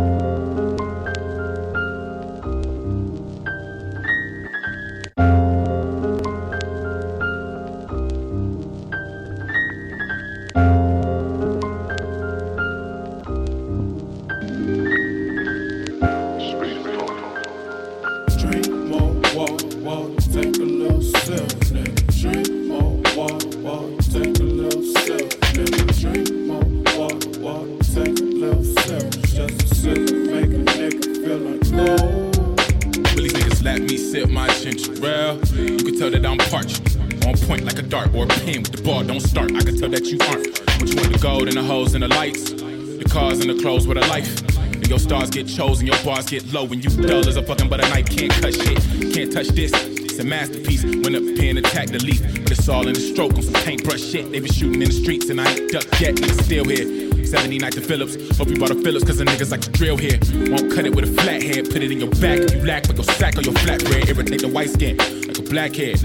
Sip 34.10 34.30
my 34.30 34.48
ginger 34.56 34.94
ale. 35.06 35.36
You 35.54 35.78
can 35.78 36.00
tell 36.00 36.10
that 36.10 36.26
I'm 36.26 36.40
parched. 36.50 36.98
On 37.28 37.38
point 37.48 37.64
like 37.64 37.78
a 37.78 37.84
dart 37.84 38.12
or 38.16 38.24
a 38.24 38.28
pin 38.28 38.64
with 38.64 38.72
the 38.72 38.82
ball 38.82 39.04
don't 39.04 39.20
start. 39.20 39.52
I 39.56 39.62
can 39.62 39.78
tell 39.78 39.90
that 39.90 40.06
you 40.06 40.18
aren't. 40.30 40.66
But 40.80 40.90
you 40.90 40.96
want 40.96 41.14
the 41.14 41.20
gold 41.22 41.48
and 41.48 41.58
the 41.58 41.62
hoes 41.62 41.94
and 41.94 42.02
the 42.02 42.08
lights, 42.08 42.50
the 42.50 43.06
cars 43.08 43.40
and 43.40 43.50
the 43.52 43.62
clothes 43.62 43.86
with 43.86 43.98
a 43.98 44.08
life. 44.08 44.42
And 44.58 44.88
your 44.88 44.98
stars 44.98 45.30
get 45.30 45.48
chosen, 45.48 45.86
your 45.86 45.98
bars 46.04 46.26
get 46.26 46.52
low, 46.52 46.66
and 46.66 46.84
you 46.84 46.90
dull 47.06 47.28
as 47.28 47.38
a 47.38 47.44
fucking 47.44 47.70
butter 47.70 47.88
knife. 47.90 48.10
Can't 48.10 48.32
cut 48.32 48.56
shit, 48.56 48.82
can't 49.14 49.32
touch 49.32 49.50
this. 49.50 49.72
It's 49.76 50.18
a 50.18 50.24
masterpiece. 50.24 50.84
When 50.84 51.14
the 51.14 51.36
pen 51.38 51.58
attack 51.58 51.90
the 51.90 52.00
leaf, 52.00 52.20
all 52.70 52.88
in 52.88 52.94
the 52.94 53.00
stroke 53.00 53.34
on 53.34 53.42
some 53.42 53.54
paintbrush 53.54 54.02
shit. 54.02 54.32
They 54.32 54.40
been 54.40 54.52
shooting 54.52 54.82
in 54.82 54.90
the 54.90 54.94
streets 54.94 55.30
and 55.30 55.42
I 55.42 55.52
ain't 55.52 55.72
ducked 55.72 56.00
yet. 56.00 56.16
Niggas 56.16 56.44
still 56.44 56.66
here. 56.66 57.26
70 57.26 57.60
night 57.60 57.74
to 57.74 57.82
Phillips. 57.82 58.38
Hope 58.38 58.50
you 58.50 58.58
bought 58.58 58.72
a 58.72 58.76
Phillips, 58.76 59.06
cause 59.06 59.18
the 59.18 59.26
niggas 59.26 59.52
like 59.52 59.62
to 59.62 59.72
drill 59.72 59.98
here. 59.98 60.20
Won't 60.50 60.74
cut 60.74 60.86
it 60.86 60.96
with 60.96 61.06
a 61.06 61.22
flat 61.22 61.44
head, 61.44 61.66
put 61.66 61.84
it 61.84 61.92
in 61.92 62.00
your 62.00 62.10
back. 62.10 62.40
If 62.40 62.56
you 62.56 62.66
lack, 62.66 62.88
but 62.88 62.96
go 62.96 63.04
sack 63.04 63.38
on 63.38 63.44
your 63.44 63.54
flat 63.54 63.84
bread. 63.86 64.10
Irritate 64.10 64.42
the 64.42 64.48
white 64.48 64.70
skin 64.70 64.98
like 64.98 65.38
a 65.38 65.42
blackhead. 65.42 65.96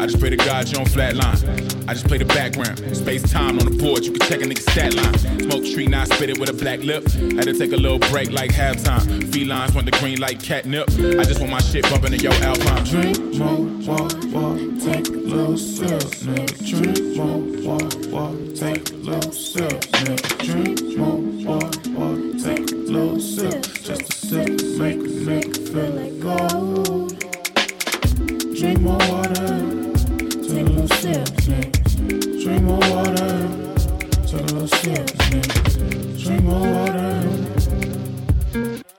I 0.00 0.06
just 0.06 0.20
pray 0.20 0.30
to 0.30 0.36
God 0.36 0.68
you 0.68 0.74
don't 0.74 0.88
flatline. 0.88 1.67
I 1.88 1.94
just 1.94 2.06
play 2.06 2.18
the 2.18 2.26
background. 2.26 2.78
Space 2.94 3.22
time 3.22 3.58
on 3.58 3.64
the 3.64 3.70
board, 3.82 4.04
you 4.04 4.12
can 4.12 4.20
check 4.28 4.42
a 4.42 4.44
nigga's 4.44 4.70
stat 4.70 4.92
line. 4.92 5.16
Smoke 5.40 5.64
tree, 5.72 5.86
now 5.86 6.04
spit 6.04 6.28
it 6.28 6.38
with 6.38 6.50
a 6.50 6.52
black 6.52 6.80
lip. 6.80 7.08
Had 7.08 7.44
to 7.44 7.54
take 7.54 7.72
a 7.72 7.76
little 7.76 7.98
break 8.10 8.30
like 8.30 8.50
halftime. 8.50 9.24
Felines 9.32 9.74
want 9.74 9.86
the 9.86 9.96
green 9.98 10.20
like 10.20 10.42
catnip. 10.42 10.90
I 10.90 11.24
just 11.24 11.40
want 11.40 11.50
my 11.50 11.60
shit 11.62 11.88
bumping 11.88 12.12
in 12.12 12.20
your 12.20 12.34
Alpine. 12.44 12.84
Drink 12.84 13.18
more 13.36 13.64
water, 13.88 14.20
water, 14.28 14.76
take 14.84 15.08
a 15.08 15.12
little 15.12 15.56
sip, 15.56 15.88
nigga. 16.28 16.58
Drink 16.68 17.16
more 17.16 17.40
water, 17.64 18.10
water, 18.10 18.36
take 18.54 18.90
a 18.90 18.94
little 18.94 19.32
sip, 19.32 19.80
nigga. 20.04 20.44
Drink 20.44 20.98
more 20.98 21.16
water, 21.48 21.90
water, 21.96 22.38
take 22.38 22.70
a 22.70 22.74
little 22.74 23.18
sip. 23.18 23.62
Just 23.64 24.02
a 24.02 24.14
sip, 24.14 24.48
make 24.76 25.00
a 25.00 25.08
nigga 25.24 25.56
feel 25.72 25.90
like 25.96 26.20
gold. 26.20 27.16
Drink 28.60 28.80
more 28.80 28.98
water, 29.08 29.48
take 30.44 30.66
a 30.66 30.70
little 30.70 30.88
sip, 30.98 31.24
nigga. 31.48 31.77
Water, 32.48 33.68
sip, 34.26 35.12
water, 36.44 37.22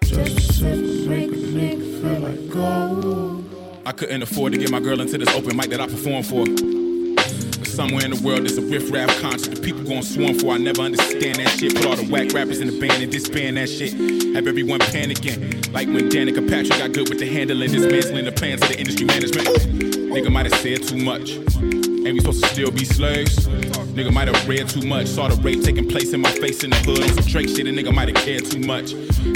just 0.04 0.54
sip, 0.54 0.78
make 1.08 1.32
a 1.32 1.36
nigga 1.36 2.02
feel 2.02 2.20
like 2.20 2.50
gold. 2.52 3.82
I 3.88 3.91
couldn't 3.91 4.22
afford 4.22 4.54
to 4.54 4.60
get 4.60 4.70
my 4.70 4.80
girl 4.80 5.02
into 5.02 5.18
this 5.18 5.30
open 5.30 5.58
mic 5.58 5.72
that 5.72 5.82
I 5.82 5.88
perform 5.88 6.22
for. 6.22 6.45
But 6.45 7.68
somewhere 7.68 8.06
in 8.06 8.12
the 8.12 8.22
world, 8.24 8.41
there's 8.41 8.60
a 8.60 8.62
riff 8.62 8.91
rap 8.91 9.10
concert 9.20 9.56
the 9.56 9.62
people 9.62 9.84
gon' 9.84 10.04
swarm 10.04 10.36
for. 10.38 10.54
I 10.54 10.60
never 10.60 10.84
understand 10.84 11.38
that 11.38 11.50
shit. 11.50 11.76
Put 11.76 11.88
all 11.88 11.95
the 11.95 12.06
whack 12.06 12.32
rappers 12.34 12.60
in 12.60 12.68
the 12.68 12.80
band 12.80 13.02
and 13.02 13.12
disband 13.12 13.58
that 13.58 13.68
shit. 13.68 13.93
Have 14.36 14.45
everyone 14.45 14.80
panicking. 14.80 15.74
Like 15.74 15.88
when 15.88 16.08
Danica 16.10 16.47
Patrick 16.47 16.78
got 16.78 16.93
good 16.93 17.10
with 17.10 17.18
the 17.18 17.26
handling, 17.26 17.72
dismantling 17.72 18.26
the 18.26 18.32
plans 18.32 18.62
of 18.62 18.68
the 18.70 18.78
industry 18.78 19.08
management. 19.08 19.47
Nigga 19.47 20.32
might 20.32 20.45
have 20.45 20.62
said 20.62 20.84
too 20.84 20.97
much. 20.97 21.89
Ain't 22.06 22.14
we 22.14 22.20
supposed 22.22 22.43
to 22.43 22.50
still 22.50 22.72
be 22.72 22.86
slaves? 22.86 23.47
Nigga 23.93 24.14
might 24.14 24.30
have 24.30 24.47
read 24.47 24.70
too 24.70 24.88
much. 24.88 25.08
Saw 25.08 25.28
the 25.28 25.36
rape 25.41 25.62
taking 25.64 25.88
place 25.88 26.14
in 26.14 26.22
my 26.22 26.32
face 26.32 26.64
in 26.64 26.70
the 26.70 26.78
hood 26.78 27.04
on 27.04 27.10
some 27.10 27.26
Drake 27.26 27.50
shit. 27.50 27.68
A 27.68 27.72
nigga 27.72 27.93
might 27.93 28.08
have 28.08 28.26
cared 28.26 28.45
too 28.45 28.60
much. 28.60 28.91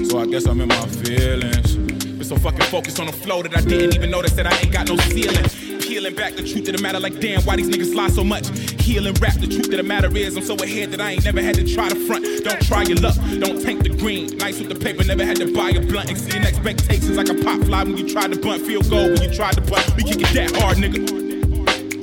So 0.09 0.19
I 0.19 0.25
guess 0.25 0.45
I'm 0.45 0.61
in 0.61 0.69
my 0.69 0.87
feelings. 0.87 1.75
Been 1.75 2.23
so 2.23 2.37
fucking 2.37 2.61
focused 2.67 2.99
on 3.01 3.07
the 3.07 3.11
flow 3.11 3.43
that 3.43 3.55
I 3.55 3.61
didn't 3.61 3.95
even 3.95 4.09
notice 4.09 4.31
that 4.33 4.47
I 4.47 4.57
ain't 4.59 4.71
got 4.71 4.87
no 4.87 4.95
ceiling. 4.97 5.43
Peeling 5.81 6.15
back 6.15 6.35
the 6.35 6.41
truth 6.41 6.67
of 6.69 6.77
the 6.77 6.81
matter, 6.81 6.99
like 6.99 7.19
damn, 7.19 7.41
why 7.41 7.57
these 7.57 7.69
niggas 7.69 7.93
lie 7.93 8.07
so 8.07 8.23
much? 8.23 8.47
Healing 8.81 9.13
rap, 9.15 9.33
the 9.35 9.47
truth 9.47 9.65
of 9.65 9.77
the 9.77 9.83
matter 9.83 10.15
is, 10.15 10.37
I'm 10.37 10.43
so 10.43 10.55
ahead 10.55 10.91
that 10.91 11.01
I 11.01 11.11
ain't 11.11 11.25
never 11.25 11.41
had 11.41 11.55
to 11.55 11.65
try 11.71 11.89
the 11.89 11.95
front. 11.95 12.25
Don't 12.43 12.61
try 12.61 12.83
your 12.83 12.97
luck, 12.97 13.15
don't 13.39 13.61
tank 13.61 13.83
the 13.83 13.89
green. 13.89 14.37
Nice 14.37 14.59
with 14.59 14.69
the 14.69 14.75
paper, 14.75 15.03
never 15.03 15.25
had 15.25 15.35
to 15.37 15.53
buy 15.53 15.71
a 15.71 15.81
blunt. 15.81 16.09
Exceeding 16.09 16.45
expectations 16.45 17.17
like 17.17 17.29
a 17.29 17.35
pop 17.35 17.61
fly 17.63 17.83
when 17.83 17.97
you 17.97 18.07
tried 18.09 18.31
to 18.31 18.39
bunt. 18.39 18.65
Feel 18.65 18.81
gold 18.83 19.19
when 19.19 19.29
you 19.29 19.35
tried 19.35 19.53
to 19.55 19.61
bunt. 19.61 19.85
We 19.97 20.03
kick 20.03 20.21
it 20.21 20.33
that 20.33 20.55
hard, 20.61 20.77
nigga. 20.77 21.22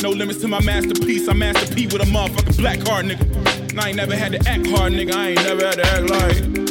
No 0.03 0.09
limits 0.09 0.41
to 0.41 0.49
my 0.49 0.63
masterpiece. 0.63 1.29
I 1.29 1.35
master 1.35 1.75
P 1.75 1.87
with 1.87 2.01
a 2.01 2.07
motherfucking 2.07 2.57
black 2.57 2.81
card, 2.81 3.05
nigga. 3.05 3.71
And 3.71 3.81
I 3.81 3.89
ain't 3.89 3.99
never 3.99 4.17
had 4.17 4.33
to 4.33 4.39
act 4.49 4.67
hard, 4.69 4.95
nigga. 4.95 5.13
I 5.15 5.29
ain't 5.29 5.43
never 5.43 5.67
had 5.67 5.75
to 5.75 5.87
act 5.87 6.11
like. 6.11 6.70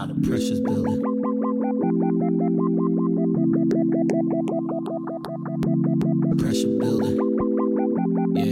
out 0.00 0.10
of 0.10 0.22
precious 0.22 0.60
building. 0.60 1.02
Pressure 6.38 6.68
building. 6.78 7.18
Yeah, 8.34 8.44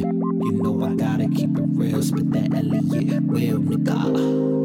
you 0.44 0.52
know 0.62 0.84
I 0.84 0.94
gotta 0.94 1.26
keep 1.28 1.56
it 1.56 1.64
real. 1.68 2.02
Spit 2.02 2.32
that 2.32 2.52
Elliot 2.52 3.22
real, 3.28 3.60
nigga. 3.60 4.57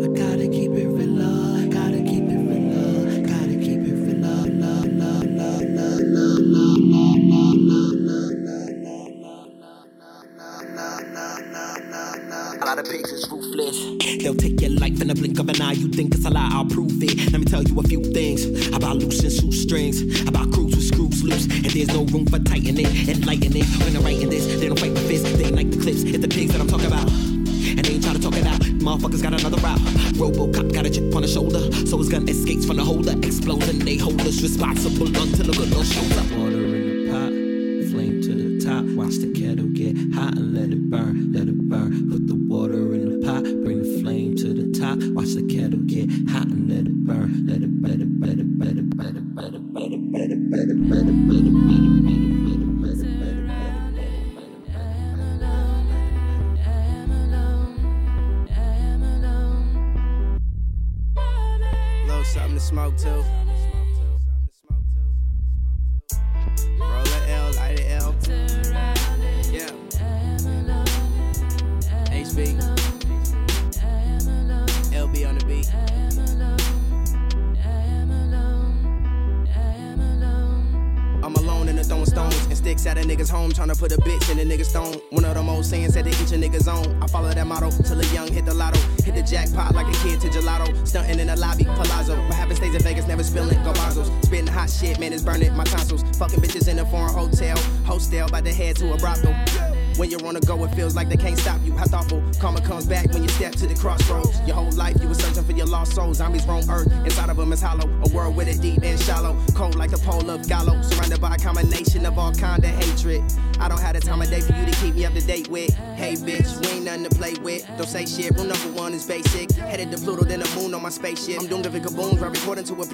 few 17.93 18.11
things 18.11 18.67
about 18.69 18.95
loosening 18.95 19.51
strings, 19.51 20.01
about 20.27 20.51
crews 20.51 20.75
with 20.75 20.83
screws 20.83 21.23
loose, 21.23 21.45
and 21.45 21.65
there's 21.65 21.89
no 21.89 22.03
room 22.05 22.25
for 22.25 22.39
tightening 22.39 22.87
and 22.87 23.23
lightening. 23.23 23.65
When 23.85 23.95
I'm 23.95 24.03
writing 24.03 24.29
this, 24.29 24.47
they 24.59 24.67
don't 24.67 24.79
fight 24.79 24.93
with 24.93 25.07
fists, 25.07 25.31
they 25.37 25.51
like 25.51 25.69
the 25.69 25.77
clips, 25.77 26.01
it's 26.01 26.17
the 26.17 26.27
pigs 26.27 26.53
that 26.53 26.61
I'm 26.61 26.67
talking 26.67 26.87
about. 26.87 27.07
And 27.07 27.85
they 27.85 27.93
ain't 27.93 28.03
try 28.03 28.13
to 28.13 28.19
talk 28.19 28.35
it 28.35 28.47
out. 28.47 28.61
Motherfuckers 28.81 29.21
got 29.21 29.33
another 29.39 29.61
route. 29.61 29.77
Robocop 30.17 30.73
got 30.73 30.87
a 30.87 30.89
chip 30.89 31.13
on 31.15 31.21
the 31.21 31.27
shoulder, 31.27 31.61
so 31.85 31.97
his 31.99 32.09
gun 32.09 32.27
escapes 32.27 32.65
from 32.65 32.77
the 32.77 32.83
holder, 32.83 33.13
exploding. 33.21 33.77
They 33.77 33.97
hold 33.97 34.19
us 34.21 34.41
responsible 34.41 35.12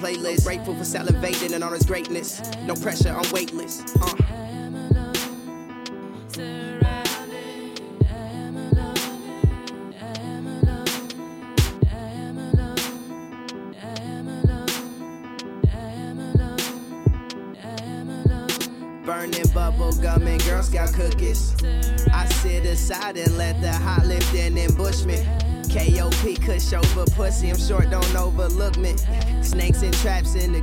playlist. 0.00 0.44
Grateful 0.44 0.74
for 0.74 0.82
salivating 0.82 1.52
and 1.54 1.62
all 1.62 1.72
his 1.72 1.84
greatness. 1.84 2.40
No 2.64 2.74
pressure, 2.74 3.10
I'm 3.10 3.30
weightless. 3.30 3.82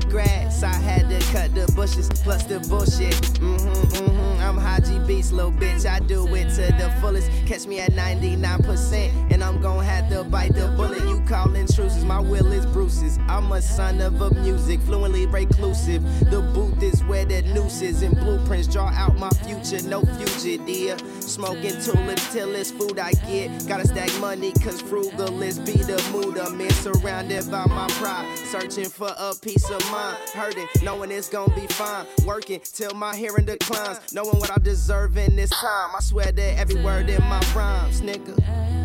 grass. 0.10 0.64
I 0.64 0.74
had 0.74 1.10
to 1.10 1.20
cut 1.32 1.53
the 1.53 1.72
bushes 1.74 2.10
plus 2.24 2.43
the 2.43 2.60
bullshit. 2.68 3.14
Mm-hmm, 3.39 3.68
mm-hmm. 3.68 4.41
I'm 4.41 4.58
Haji 4.58 4.99
Beats, 5.08 5.32
little 5.32 5.51
bitch. 5.51 5.86
I 5.86 5.99
do 5.99 6.26
it 6.36 6.49
to 6.55 6.74
the 6.74 6.93
fullest. 7.01 7.30
Catch 7.45 7.68
me 7.68 7.80
at 7.80 7.91
99% 7.93 9.26
and 9.38 9.44
I'm 9.44 9.62
gonna 9.62 9.84
have 9.84 10.10
to 10.10 10.24
bite 10.24 10.56
the 10.56 10.68
bullet. 10.76 11.04
You 11.08 11.22
call 11.22 11.46
truces? 11.50 12.04
my 12.04 12.20
will 12.20 12.52
is 12.52 12.66
Bruce's. 12.66 13.20
I'm 13.28 13.52
a 13.52 13.62
son 13.62 14.02
of 14.02 14.20
a 14.20 14.32
music, 14.42 14.80
fluently 14.82 15.28
reclusive. 15.28 16.02
The 16.32 16.42
booth 16.42 16.82
is 16.82 17.04
where 17.04 17.24
the 17.24 17.44
noose 17.44 17.84
is, 17.84 18.02
and 18.02 18.18
blueprints 18.18 18.68
draw 18.68 18.88
out 18.88 19.16
my 19.20 19.30
future. 19.46 19.88
No 19.88 20.02
future, 20.02 20.64
dear. 20.66 20.98
Smoking 21.20 21.80
tulips 21.82 22.34
till 22.34 22.56
it's 22.56 22.72
food 22.72 22.98
I 22.98 23.12
get. 23.30 23.68
Gotta 23.68 23.86
stack 23.86 24.10
money, 24.20 24.54
cause 24.54 24.82
frugal 24.82 25.44
is 25.44 25.60
be 25.60 25.74
the 25.74 26.02
mood. 26.12 26.40
I'm 26.40 26.60
in, 26.60 26.72
surrounded 26.72 27.52
by 27.52 27.66
my 27.68 27.88
pride, 28.00 28.40
searching 28.46 28.90
for 28.90 29.14
a 29.20 29.36
peace 29.40 29.70
of 29.70 29.92
mind. 29.92 30.18
Hurting, 30.34 30.68
knowing 30.82 31.12
it's 31.12 31.30
gonna 31.30 31.54
be 31.54 31.68
fine. 31.68 32.08
Working 32.26 32.62
till 32.64 32.96
my 32.96 33.16
hearing 33.16 33.46
declines, 33.46 34.00
knowing 34.14 34.40
what 34.40 34.50
I 34.50 34.58
deserve 34.58 35.16
in 35.16 35.36
this 35.36 35.52
time. 35.52 35.92
I 35.96 36.02
swear 36.02 36.32
that 36.32 36.58
every 36.58 36.84
word 36.84 37.08
in 37.08 37.22
my 37.26 37.42
rhymes, 37.56 38.02
nigga. 38.02 38.76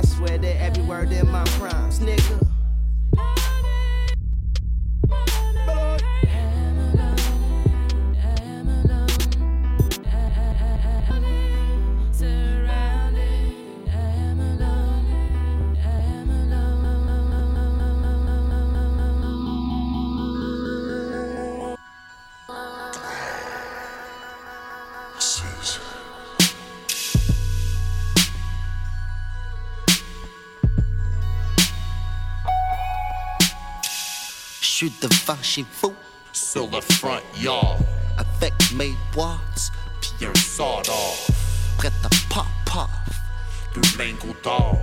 I 0.00 0.02
swear 0.06 0.38
that 0.38 0.56
every 0.62 0.82
word 0.84 1.12
in 1.12 1.30
my 1.30 1.44
crimes, 1.58 2.00
nigga. 2.00 3.49
Suis 34.80 34.92
devant 35.02 35.36
chez 35.42 35.66
vous. 35.82 35.94
Sur 36.32 36.66
le 36.70 36.80
front 36.80 37.20
yard. 37.36 37.76
Avec 38.16 38.54
mes 38.72 38.94
watts. 39.14 39.70
Puis 40.00 40.26
un 40.26 40.34
sawed-off. 40.34 41.30
Prêt 41.76 41.92
à 42.02 42.08
pop-off. 42.32 42.88
De 43.74 43.98
lingots 43.98 44.34
d'or. 44.42 44.78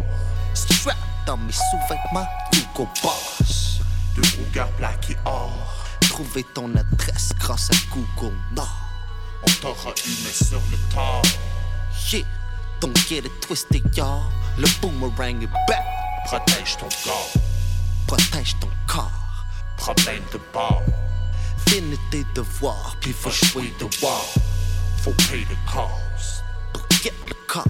Strap 0.53 0.97
dans 1.25 1.37
mes 1.37 1.51
sous-vêtements. 1.51 2.27
Hugo 2.53 2.87
Boss. 3.01 3.79
De 4.15 4.21
regard 4.37 4.69
plaqué 4.73 5.17
or. 5.25 5.51
Trouver 6.01 6.43
ton 6.53 6.75
adresse 6.75 7.31
grâce 7.39 7.71
à 7.71 7.75
Google 7.91 8.35
Nord. 8.51 8.67
On 9.47 9.51
t'aura 9.61 9.93
humé 10.05 10.31
sur 10.31 10.61
le 10.69 10.77
tard. 10.93 11.23
Yeah, 12.11 12.21
don't 12.79 12.95
get 13.09 13.25
it 13.25 13.41
twisted, 13.41 13.83
y'all. 13.95 14.21
Le 14.59 14.67
boomerang 14.79 15.41
est 15.41 15.47
back. 15.67 15.83
Protège 16.25 16.77
ton 16.77 16.89
corps. 17.03 17.33
Protège 18.05 18.55
ton 18.59 18.69
corps. 18.85 19.26
Problème 19.77 20.23
de 20.33 20.39
bord. 20.53 20.83
Finis 21.67 21.99
tes 22.11 22.25
devoirs, 22.35 22.95
puis 22.99 23.13
faut 23.13 23.31
jouer 23.31 23.73
de 23.79 23.85
war. 24.03 24.25
Faut 25.03 25.13
pay 25.29 25.45
the 25.45 25.71
cost. 25.71 26.43
Pour 26.73 26.83
get 27.01 27.13
le 27.27 27.35
corps. 27.47 27.63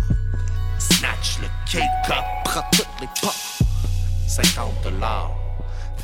Snatch 0.80 1.40
le 1.42 1.48
cake 1.70 1.84
up. 2.10 2.24
Prends 2.46 2.64
toutes 2.72 2.88
les 3.02 3.10
parts. 3.22 3.36
50 4.28 4.82
dollars. 4.84 5.32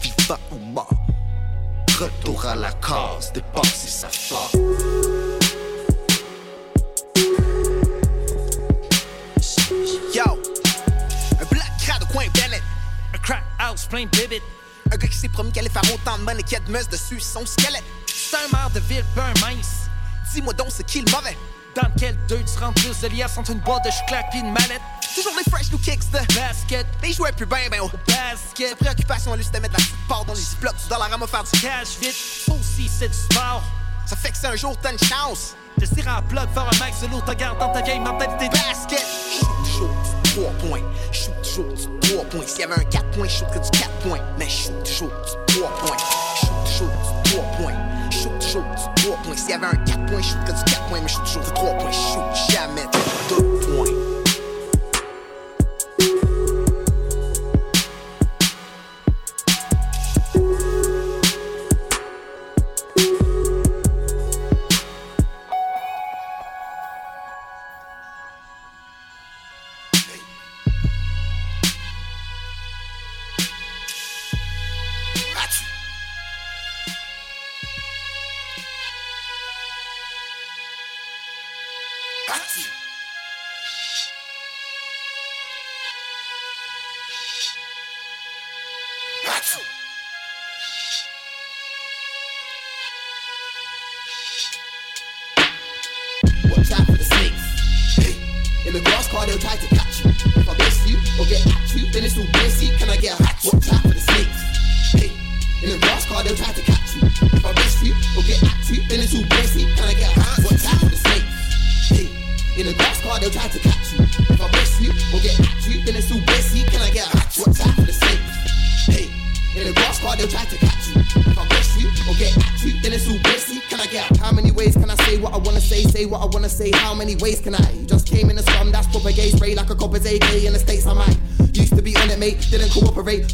Vivant 0.01 0.39
ou 0.51 0.57
mort. 0.57 0.89
Retour 1.99 2.45
à 2.45 2.55
la 2.55 2.71
case, 2.73 3.31
dépasser 3.33 3.87
sa 3.87 4.09
flamme. 4.09 4.63
Yo, 10.13 10.23
un 11.39 11.45
black 11.49 11.71
crowd 11.79 12.03
au 12.03 12.05
coin 12.11 12.25
Bennett. 12.33 12.61
Un 13.13 13.17
crack 13.19 13.43
house 13.59 13.85
plein 13.85 14.05
de 14.05 14.09
bibit. 14.09 14.41
Un 14.93 14.97
gars 14.97 15.07
qui 15.07 15.17
s'est 15.17 15.27
promis 15.27 15.51
qu'elle 15.51 15.65
allait 15.65 15.73
faire 15.73 15.91
autant 15.91 16.19
de 16.19 16.23
money 16.23 16.43
qu'il 16.43 16.53
y 16.53 16.55
a 16.57 16.59
de 16.59 16.69
meuse 16.71 16.87
dessus 16.87 17.19
son 17.19 17.43
squelette. 17.47 17.83
C'est 18.05 18.37
un 18.37 18.47
maire 18.55 18.69
de 18.69 18.79
ville, 18.79 19.03
ben 19.15 19.33
mince. 19.41 19.89
Dis-moi 20.31 20.53
donc, 20.53 20.67
c'est 20.69 20.85
qui 20.85 21.01
le 21.01 21.11
mauvais? 21.11 21.35
Dans 21.75 21.89
quel 21.97 22.15
deux 22.27 22.43
tu 22.43 22.59
rentres 22.59 22.79
plus 22.79 22.99
de 22.99 23.07
liasses 23.07 23.35
entre 23.39 23.53
une 23.53 23.59
boîte 23.61 23.83
de 23.85 23.89
chocolates 23.89 24.27
pis 24.31 24.37
une 24.37 24.51
mallette? 24.51 24.81
Toujours 25.15 25.33
les 25.35 25.51
fresh 25.51 25.71
new 25.71 25.79
kicks 25.79 26.11
de 26.11 26.19
basket. 26.35 26.85
Mais 27.01 27.09
ils 27.09 27.15
jouaient 27.15 27.31
plus 27.31 27.47
ben 27.47 27.67
ben 27.71 27.81
au 27.81 27.89
basket. 28.05 28.69
Sa 28.69 28.75
préoccupation, 28.75 29.33
lui, 29.33 29.43
c'était 29.43 29.59
mettre 29.59 29.73
la 29.73 29.83
petite 29.83 30.07
part 30.07 30.25
dans 30.25 30.35
les 30.35 30.41
ziplocs 30.41 30.75
du 30.75 30.87
dollar 30.87 31.11
à 31.11 31.17
me 31.17 31.25
faire 31.25 31.43
du 31.43 31.59
cash 31.59 31.97
vite. 31.99 32.15
Aussi, 32.49 32.87
c'est 32.87 33.07
du 33.07 33.17
sport. 33.17 33.63
Ça 34.05 34.15
fait 34.15 34.29
que 34.29 34.37
c'est 34.37 34.47
un 34.47 34.55
jour, 34.55 34.77
t'as 34.79 34.91
une 34.91 34.99
chance. 34.99 35.55
Se 35.85 35.93
tirer 35.95 36.11
en 36.11 36.21
bloc, 36.21 36.47
faire 36.53 36.63
un 36.63 36.79
max 36.79 37.03
l'eau, 37.11 37.19
te 37.27 37.33
garde 37.33 37.59
dans 37.59 37.67
ta 37.67 37.81
vieille 37.81 37.99
mentalité 37.99 38.47
de 38.47 38.53
basket. 38.53 39.05
Shoot 39.29 39.49
toujours 39.65 39.89
du 40.23 40.31
3 40.31 40.51
points. 40.69 40.81
Shoot 41.11 41.33
toujours 41.43 41.73
du 41.73 42.09
3 42.09 42.23
points. 42.23 42.47
S'il 42.47 42.61
y 42.61 42.63
avait 42.63 42.79
un 42.79 42.85
4 42.85 43.11
points, 43.11 43.27
shoot 43.27 43.47
que 43.49 43.59
du 43.59 43.69
4 43.69 43.89
points. 43.99 44.19
Mais 44.39 44.47
shoot 44.47 44.81
toujours 44.85 45.09
du 45.09 45.55
3 45.57 45.69
points. 45.79 45.97
Shoot 46.39 46.49
toujours 46.63 46.87
du 46.87 47.31
3 47.31 47.43
points. 47.57 47.73
Shoot 48.11 48.39
toujours 48.39 48.63
du 48.63 49.03
3 49.03 49.17
points. 49.23 49.35
S'il 49.35 49.49
y 49.49 49.53
avait 49.53 49.65
un 49.65 49.75
4 49.85 50.05
points, 50.05 50.21
shoot 50.21 50.39
que 50.45 50.51
du 50.53 50.63
4 50.63 50.87
points. 50.87 51.01
Mais 51.01 51.09
shoot 51.09 51.25
toujours 51.25 51.43
du 51.43 51.51
3 51.51 51.73
points. 51.73 51.91
Shoot 51.91 52.53
jamais 52.53 52.87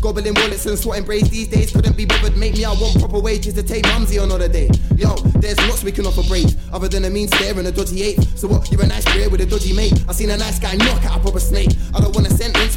Gobbling 0.09 0.33
wallets 0.33 0.65
and 0.65 0.79
swatting 0.79 1.05
braids 1.05 1.29
these 1.29 1.47
days. 1.47 1.71
Couldn't 1.71 1.95
be 1.95 2.03
bothered, 2.03 2.35
make 2.35 2.57
me. 2.57 2.65
I 2.65 2.71
want 2.71 2.97
proper 2.97 3.19
wages 3.19 3.53
to 3.53 3.61
take 3.61 3.85
mumsy 3.85 4.17
on 4.17 4.31
holiday. 4.31 4.67
Yo, 4.95 5.13
there's 5.37 5.59
lots 5.69 5.83
we 5.83 5.91
can 5.91 6.07
offer 6.07 6.23
braids, 6.23 6.57
other 6.73 6.87
than 6.87 7.05
a 7.05 7.11
mean 7.11 7.27
stare 7.27 7.55
and 7.59 7.67
a 7.67 7.71
dodgy 7.71 8.01
eight. 8.01 8.19
So 8.33 8.47
what? 8.47 8.71
You're 8.71 8.81
a 8.81 8.87
nice 8.87 9.05
beer 9.13 9.29
with 9.29 9.41
a 9.41 9.45
dodgy 9.45 9.71
mate. 9.71 9.93
I 10.09 10.13
seen 10.13 10.31
a 10.31 10.37
nice 10.37 10.57
guy 10.57 10.73
knock 10.77 11.05
out 11.05 11.19
a 11.19 11.19
proper 11.19 11.39
snake. 11.39 11.69
I 11.93 12.01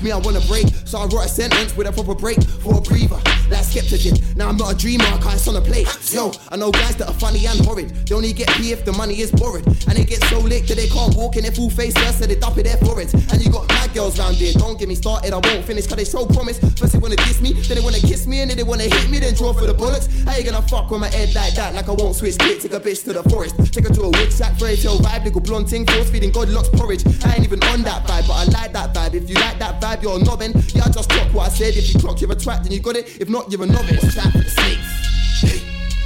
me, 0.02 0.12
I 0.12 0.18
wanna 0.18 0.40
break. 0.42 0.66
So 0.84 0.98
I 0.98 1.06
wrote 1.06 1.24
a 1.24 1.28
sentence 1.28 1.76
with 1.76 1.86
a 1.86 1.92
proper 1.92 2.14
break 2.14 2.42
for 2.62 2.78
a 2.78 2.80
breather. 2.80 3.20
Like 3.50 3.64
skeptic. 3.64 4.02
Now 4.36 4.48
I'm 4.48 4.56
not 4.56 4.72
a 4.72 4.76
dreamer, 4.76 5.04
I 5.04 5.18
can't 5.18 5.48
on 5.48 5.56
a 5.56 5.60
plate. 5.60 5.88
Yo, 6.12 6.32
I 6.50 6.56
know 6.56 6.70
guys 6.70 6.96
that 6.96 7.08
are 7.08 7.14
funny 7.14 7.46
and 7.46 7.58
horrid. 7.66 7.90
They 8.06 8.14
only 8.14 8.32
get 8.32 8.48
pee 8.56 8.72
if 8.72 8.84
the 8.84 8.92
money 8.92 9.20
is 9.20 9.30
borrowed. 9.30 9.66
And 9.66 9.96
they 9.96 10.04
get 10.04 10.22
so 10.24 10.38
licked 10.38 10.68
that 10.68 10.76
they 10.76 10.88
can't 10.88 11.14
walk 11.14 11.36
in 11.36 11.42
their 11.42 11.52
full 11.52 11.70
face 11.70 11.94
so 11.94 12.26
they 12.26 12.34
dump 12.34 12.58
it 12.58 12.64
their 12.64 12.76
foreheads. 12.78 13.14
And 13.14 13.44
you 13.44 13.50
got 13.50 13.68
mad 13.68 13.92
girls 13.94 14.18
round 14.18 14.36
here, 14.36 14.52
don't 14.54 14.78
get 14.78 14.88
me 14.88 14.94
started, 14.94 15.32
I 15.32 15.38
won't 15.38 15.64
finish, 15.64 15.86
cause 15.86 15.96
they 15.96 16.04
show 16.04 16.24
promise. 16.26 16.58
First 16.78 16.92
they 16.92 16.98
wanna 16.98 17.16
diss 17.16 17.40
me, 17.40 17.52
then 17.52 17.76
they 17.76 17.84
wanna 17.84 18.00
kiss 18.00 18.26
me, 18.26 18.40
and 18.40 18.50
then 18.50 18.56
they 18.56 18.62
wanna 18.62 18.84
hit 18.84 19.10
me, 19.10 19.18
then 19.18 19.34
draw 19.34 19.52
for 19.52 19.66
the 19.66 19.74
bullets. 19.74 20.08
How 20.24 20.36
you 20.36 20.44
gonna 20.44 20.62
fuck 20.62 20.90
with 20.90 21.00
my 21.00 21.08
head 21.08 21.34
like 21.34 21.54
that? 21.54 21.74
Like 21.74 21.88
I 21.88 21.92
won't 21.92 22.16
switch 22.16 22.38
quick, 22.38 22.60
take 22.60 22.72
a 22.72 22.80
bitch 22.80 23.04
to 23.04 23.12
the 23.12 23.22
forest. 23.28 23.56
Take 23.72 23.86
her 23.88 23.94
to 23.94 24.02
a 24.02 24.10
wood 24.10 24.32
shack, 24.32 24.58
fairy 24.58 24.76
tale 24.76 24.98
vibe, 24.98 25.24
little 25.24 25.40
blonde 25.40 25.68
ting, 25.68 25.86
force 25.86 26.10
feeding 26.10 26.32
God 26.32 26.48
lots 26.48 26.68
porridge. 26.70 27.04
I 27.24 27.34
ain't 27.34 27.44
even 27.44 27.62
on 27.64 27.82
that 27.82 28.06
vibe, 28.06 28.26
but 28.26 28.34
I 28.34 28.44
like 28.44 28.72
that 28.72 28.94
vibe. 28.94 29.14
If 29.14 29.28
you 29.28 29.36
like 29.36 29.58
that 29.58 29.80
vibe, 29.80 29.91
you're 30.00 30.22
nobbing. 30.22 30.52
Yeah, 30.72 30.84
I 30.86 30.90
just 30.90 31.10
clock 31.10 31.28
what 31.34 31.50
I 31.50 31.52
said. 31.52 31.74
If 31.74 31.92
you 31.92 31.98
clock, 32.00 32.20
you're 32.20 32.30
a 32.30 32.36
twat, 32.36 32.62
then 32.62 32.72
you 32.72 32.80
got 32.80 32.96
it. 32.96 33.20
If 33.20 33.28
not, 33.28 33.50
you're 33.50 33.62
a 33.62 33.66
novice. 33.66 34.02
Watch 34.02 34.24
out 34.24 34.32
for 34.32 34.38
the 34.38 34.48
snakes. 34.48 34.88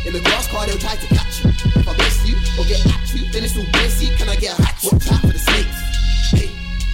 In 0.06 0.12
the 0.14 0.20
grass 0.20 0.46
car, 0.48 0.66
they'll 0.66 0.78
try 0.78 0.94
to 0.96 1.06
catch 1.06 1.44
you. 1.44 1.50
If 1.50 1.86
I 1.86 1.92
miss 1.98 2.24
you 2.24 2.34
or 2.58 2.64
get 2.64 2.80
at 2.86 3.14
you, 3.14 3.30
then 3.32 3.44
it's 3.44 3.58
all 3.58 3.66
busy. 3.74 4.14
Can 4.16 4.28
I 4.28 4.36
get 4.36 4.58
a 4.58 4.62
hat? 4.62 4.78
Watch 4.82 5.10
out 5.10 5.20
for 5.20 5.34
the 5.34 5.38
snakes. 5.38 5.78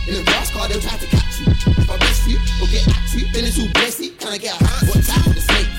In 0.09 0.14
the 0.19 0.24
grass 0.24 0.51
car, 0.51 0.66
they'll 0.66 0.81
try 0.81 0.97
to 0.97 1.06
catch 1.06 1.39
you. 1.39 1.47
If 1.52 1.89
I 1.89 1.97
miss 2.02 2.27
you 2.27 2.36
or 2.59 2.66
get 2.66 2.89
at 2.89 3.14
you, 3.14 3.31
then 3.32 3.44
it's 3.44 3.60
all 3.60 3.69
busy. 3.78 4.10
Can 4.19 4.32
I 4.32 4.39
get 4.39 4.60
a 4.60 4.64
hat? 4.64 4.82
Watch 4.89 5.09
out 5.12 5.23
for 5.23 5.35
the 5.36 5.40
snakes. 5.40 5.78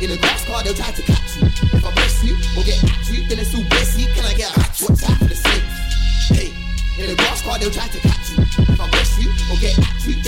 In 0.00 0.10
the 0.10 0.18
grass 0.18 0.44
car, 0.46 0.62
they'll 0.62 0.74
try 0.74 0.92
to 0.92 1.02
catch 1.02 1.36
you. 1.36 1.46
If 1.48 1.84
I 1.84 1.90
miss 1.96 2.22
you 2.22 2.34
or 2.54 2.62
get 2.62 2.78
at 2.84 3.08
you, 3.10 3.26
then 3.26 3.38
it's 3.40 3.54
all 3.54 3.64
busy. 3.70 4.04
Can 4.14 4.24
I 4.24 4.34
get 4.34 4.54
a 4.54 4.60
hat? 4.60 4.76
Watch 4.84 5.02
out 5.02 5.18
for 5.18 5.26
the 5.26 5.34
snakes. 5.34 5.82
In 7.00 7.08
the 7.08 7.16
grass 7.16 7.42
car, 7.42 7.58
they'll 7.58 7.70
try 7.70 7.88
to 7.88 7.98
catch 7.98 8.30
you. 8.36 8.44
If 8.44 8.80
I 8.80 8.86
miss 8.94 9.18
you 9.18 9.30
or 9.50 9.58
get 9.58 9.78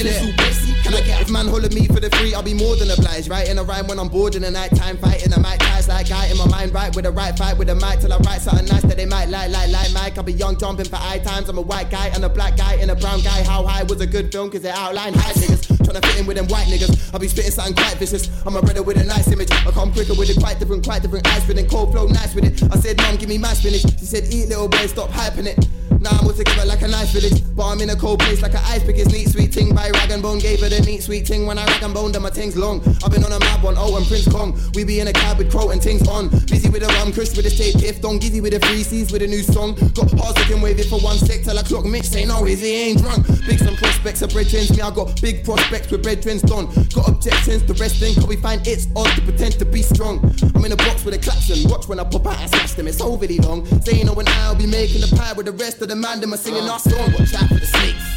then 0.05 0.35
it's 0.35 0.69
all. 0.69 0.75
Can 0.85 0.95
I 0.95 1.01
get 1.01 1.23
If 1.23 1.31
man 1.31 1.49
holler 1.49 1.71
me 1.71 1.87
for 1.87 2.01
the 2.01 2.11
free, 2.17 2.35
I'll 2.35 2.43
be 2.43 2.53
more 2.53 2.77
than 2.77 2.91
obliged. 2.91 3.29
Writing 3.29 3.59
a 3.59 3.65
rhyme 3.65 3.87
when 3.87 3.99
I'm 3.99 4.09
bored 4.09 4.35
in 4.35 4.43
the 4.43 4.51
night 4.51 4.75
time, 4.77 4.99
fighting 4.99 5.31
the 5.31 5.41
mic 5.41 5.59
ties 5.61 5.89
like 5.89 6.09
guy 6.09 6.27
in 6.27 6.37
my 6.37 6.47
mind, 6.47 6.75
right 6.75 6.95
with 6.95 7.05
the 7.05 7.11
right 7.11 7.37
fight 7.37 7.57
with 7.57 7.69
the 7.69 7.75
mic 7.75 8.01
till 8.01 8.13
I 8.13 8.19
write 8.19 8.43
something 8.43 8.67
nice 8.67 8.83
that 8.83 8.97
they 8.97 9.07
might 9.07 9.29
like, 9.29 9.51
like, 9.51 9.71
like 9.71 9.93
Mike. 9.93 10.19
I'll 10.19 10.25
be 10.25 10.35
young 10.35 10.59
jumping 10.59 10.87
for 10.87 10.97
high 10.97 11.19
times. 11.19 11.49
I'm 11.49 11.59
a 11.59 11.63
white 11.63 11.91
guy 11.91 12.09
and 12.09 12.25
a 12.25 12.29
black 12.29 12.57
guy 12.57 12.75
and 12.75 12.91
a 12.91 12.97
brown 12.97 13.21
guy. 13.21 13.43
How 13.45 13.65
high 13.65 13.83
was 13.85 14.01
a 14.01 14.07
good 14.07 14.31
film? 14.31 14.51
Cause 14.51 14.63
they 14.63 14.71
outline 14.71 15.15
high 15.15 15.33
niggas. 15.33 15.73
Tryna 15.85 16.05
fit 16.05 16.21
in 16.21 16.27
with 16.27 16.37
them 16.37 16.49
white 16.49 16.67
niggas. 16.67 17.13
I'll 17.15 17.21
be 17.21 17.29
spitting 17.29 17.53
something 17.53 17.75
quite 17.75 17.97
vicious. 17.97 18.29
I'm 18.47 18.57
a 18.57 18.63
brother 18.63 18.83
with 18.83 18.99
a 18.99 19.05
nice 19.05 19.29
image. 19.29 19.51
I 19.51 19.71
come 19.71 19.93
quicker 19.93 20.15
with 20.15 20.29
it, 20.29 20.39
quite 20.39 20.59
different, 20.59 20.85
quite 20.85 21.03
different 21.03 21.27
eyes 21.29 21.47
with 21.49 21.59
it. 21.59 21.71
Cold 21.71 21.93
flow, 21.93 22.07
nice 22.07 22.35
with 22.35 22.45
it. 22.45 22.63
I 22.73 22.77
said, 22.79 22.99
Mom, 22.99 23.17
give 23.17 23.29
me 23.29 23.39
my 23.39 23.55
spinach. 23.55 23.83
She 23.99 24.07
said, 24.07 24.25
Eat 24.31 24.49
little 24.49 24.69
boy, 24.69 24.87
stop 24.87 25.11
hyping 25.11 25.47
it. 25.47 25.74
Now 26.05 26.19
I'm 26.21 26.27
all 26.27 26.35
together 26.35 26.67
like 26.67 26.83
a 26.83 26.89
nice 26.89 27.11
village. 27.13 27.41
But 27.57 27.65
I'm 27.65 27.81
in 27.81 27.89
a 27.89 27.97
cold 27.97 28.21
place 28.21 28.43
like 28.43 28.53
an 28.53 28.61
ice 28.65 28.85
pick. 28.85 28.99
It's 28.99 29.11
neat, 29.11 29.29
sweet 29.31 29.53
ting 29.53 29.75
by 29.75 29.89
rag 29.89 30.11
and 30.11 30.23
bone. 30.23 30.39
Gave 30.39 30.61
her 30.61 30.69
the 30.69 30.81
neat, 30.83 31.03
sweet 31.03 31.25
ting 31.25 31.47
when 31.47 31.57
I 31.57 31.65
rag 31.65 31.83
and 31.83 31.95
bone. 31.95 32.13
Then 32.13 32.21
my 32.21 32.29
ting's 32.29 32.59
long. 32.59 32.83
I've 33.03 33.11
been 33.11 33.25
on 33.25 33.33
a 33.33 33.41
mad 33.41 33.63
one, 33.63 33.77
oh, 33.79 33.97
and 33.97 34.07
Prince 34.07 34.29
Kong. 34.29 34.53
We 34.75 34.85
be 34.85 35.01
in 35.01 35.09
a 35.09 35.15
cab 35.15 35.39
with 35.39 35.51
Crow 35.51 35.71
and 35.71 35.81
tings 35.81 36.07
on. 36.07 36.29
Busy 36.29 36.69
with 36.69 36.83
a 36.83 36.89
rum, 37.01 37.13
Chris 37.13 37.35
with 37.35 37.47
a 37.47 37.51
state 37.51 37.79
gift 37.81 38.05
on. 38.05 38.21
Gizzy 38.21 38.43
with 38.43 38.53
the 38.53 38.61
free 38.67 38.83
C's 38.83 39.13
with 39.13 39.23
a 39.23 39.27
new 39.27 39.43
song. 39.43 39.75
Got 39.95 40.13
hard 40.13 40.37
looking 40.39 40.61
wave 40.61 40.79
it 40.79 40.89
for 40.93 41.01
one 41.01 41.17
sec 41.17 41.43
till 41.43 41.59
I 41.59 41.63
clock 41.63 41.87
say 42.05 42.27
no, 42.27 42.45
is 42.45 42.61
he 42.61 42.75
ain't 42.91 42.99
drunk. 42.99 43.27
Big 43.47 43.59
some 43.59 43.77
prospects 43.77 44.21
of 44.21 44.31
bread 44.31 44.49
trends. 44.49 44.77
Me, 44.77 44.83
I 44.83 44.91
got 44.91 45.21
big 45.23 45.43
prospects 45.43 45.91
with 45.91 46.03
bread 46.03 46.21
trends 46.21 46.43
done. 46.43 46.67
Got 46.93 47.09
objections, 47.09 47.65
the 47.65 47.75
rest 47.81 48.01
then, 48.01 48.15
cause 48.15 48.27
we 48.27 48.37
find 48.37 48.67
it's 48.67 48.89
odd 48.95 49.09
to 49.17 49.23
pretend 49.23 49.59
to 49.59 49.65
be 49.65 49.81
strong. 49.81 50.21
I'm 50.55 50.65
in 50.65 50.73
a 50.73 50.77
box 50.77 51.05
with 51.05 51.15
a 51.15 51.19
klaxon. 51.19 51.69
Watch 51.71 51.89
when 51.89 51.99
I 51.99 52.05
pop 52.05 52.27
out 52.27 52.39
and 52.41 52.51
smash 52.51 52.73
them, 52.75 52.89
it's 52.89 53.01
overly 53.01 53.39
long. 53.39 53.65
Saying 53.83 54.07
no, 54.07 54.13
when 54.13 54.29
I'll 54.29 54.55
be 54.55 54.67
making 54.67 55.01
the 55.01 55.17
pie 55.17 55.33
with 55.33 55.47
the 55.47 55.53
rest 55.53 55.81
of 55.81 55.89
the 55.89 55.94
man, 55.97 56.21
them 56.21 56.35
are 56.35 56.37
singing 56.37 56.69
our 56.69 56.79
song. 56.79 57.13
Watch 57.13 57.35
out 57.35 57.49
for 57.49 57.61
the 57.61 57.67
snakes. 57.67 58.15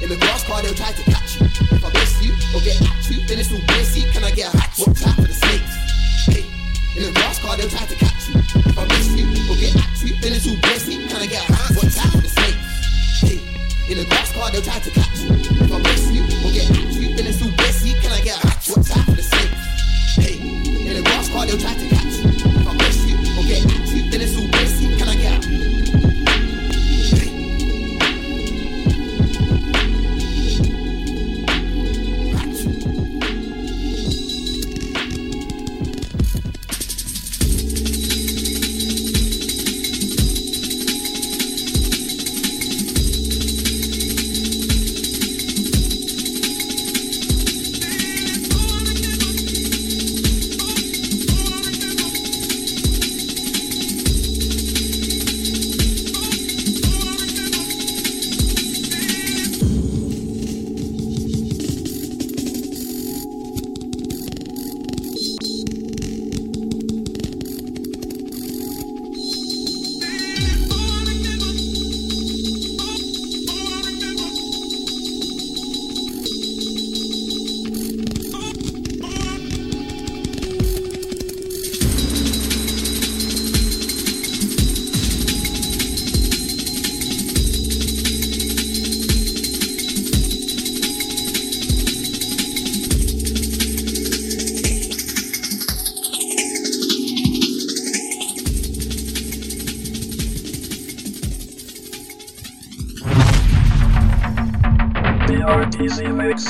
In 0.00 0.08
the 0.08 0.16
grass 0.16 0.44
car, 0.44 0.62
they'll 0.62 0.74
try 0.74 0.92
to 0.92 1.02
catch 1.10 1.40
you. 1.40 1.46
If 1.46 1.84
I 1.84 1.90
miss 1.90 2.22
you 2.22 2.30
or 2.54 2.62
get 2.62 2.78
at 2.78 3.10
you, 3.10 3.18
then 3.26 3.38
it's 3.42 3.50
all 3.50 3.60
busy. 3.66 4.06
Can 4.12 4.22
I 4.22 4.30
get 4.30 4.54
a 4.54 4.56
hat? 4.56 4.70
Watch 4.78 5.02
out 5.02 5.16
for 5.16 5.26
the 5.26 5.34
snakes. 5.34 5.74
Hey. 6.22 6.46
In 6.94 7.02
the 7.02 7.12
grass 7.18 7.38
car, 7.42 7.56
they'll 7.56 7.68
try 7.68 7.84
to 7.84 7.96
catch 7.98 8.28
you. 8.30 8.38
If 8.38 8.78
I 8.78 8.84
miss 8.86 9.10
you 9.18 9.26
or 9.50 9.58
get 9.58 9.74
at 9.74 9.98
you, 9.98 10.14
then 10.22 10.32
it's 10.38 10.46
all 10.46 10.54
busy. 10.62 11.02
Can 11.08 11.18
I 11.18 11.26
get 11.26 11.42
a 11.42 11.52
hat? 11.52 11.74
Watch 11.74 11.98
out 11.98 12.12
for 12.14 12.22
the 12.22 12.30
snakes. 12.30 12.62
Hey. 13.20 13.38
In 13.90 13.98
the 13.98 14.04
grass 14.06 14.32
car, 14.32 14.50
they'll 14.52 14.62
try 14.62 14.78
to 14.78 14.90
catch 14.90 15.18
you. 15.18 15.34
If 15.34 15.72
I 15.72 15.78
miss 15.82 16.04
you 16.14 16.22
or 16.46 16.50
get 16.54 16.70
at 16.70 16.94
you, 16.94 17.16
then 17.16 17.26
it's 17.26 17.42
all 17.42 17.50
busy. 17.58 17.92
Can 17.98 18.12
I 18.12 18.20
get 18.22 18.38
a 18.38 18.46
hat? 18.46 18.62
Watch 18.70 18.90
out 18.94 19.04
for 19.04 19.18
the 19.18 19.26
snakes. 19.26 19.62
Hey. 20.14 20.38
In 20.38 20.94
the 20.94 21.02
grass 21.02 21.28
car, 21.28 21.44
they'll 21.44 21.58
try 21.58 21.74
to 21.74 21.88
catch 21.88 21.92
you. 21.92 21.97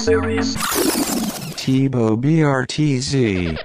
Series. 0.09 0.57
BRTZ. 2.17 3.59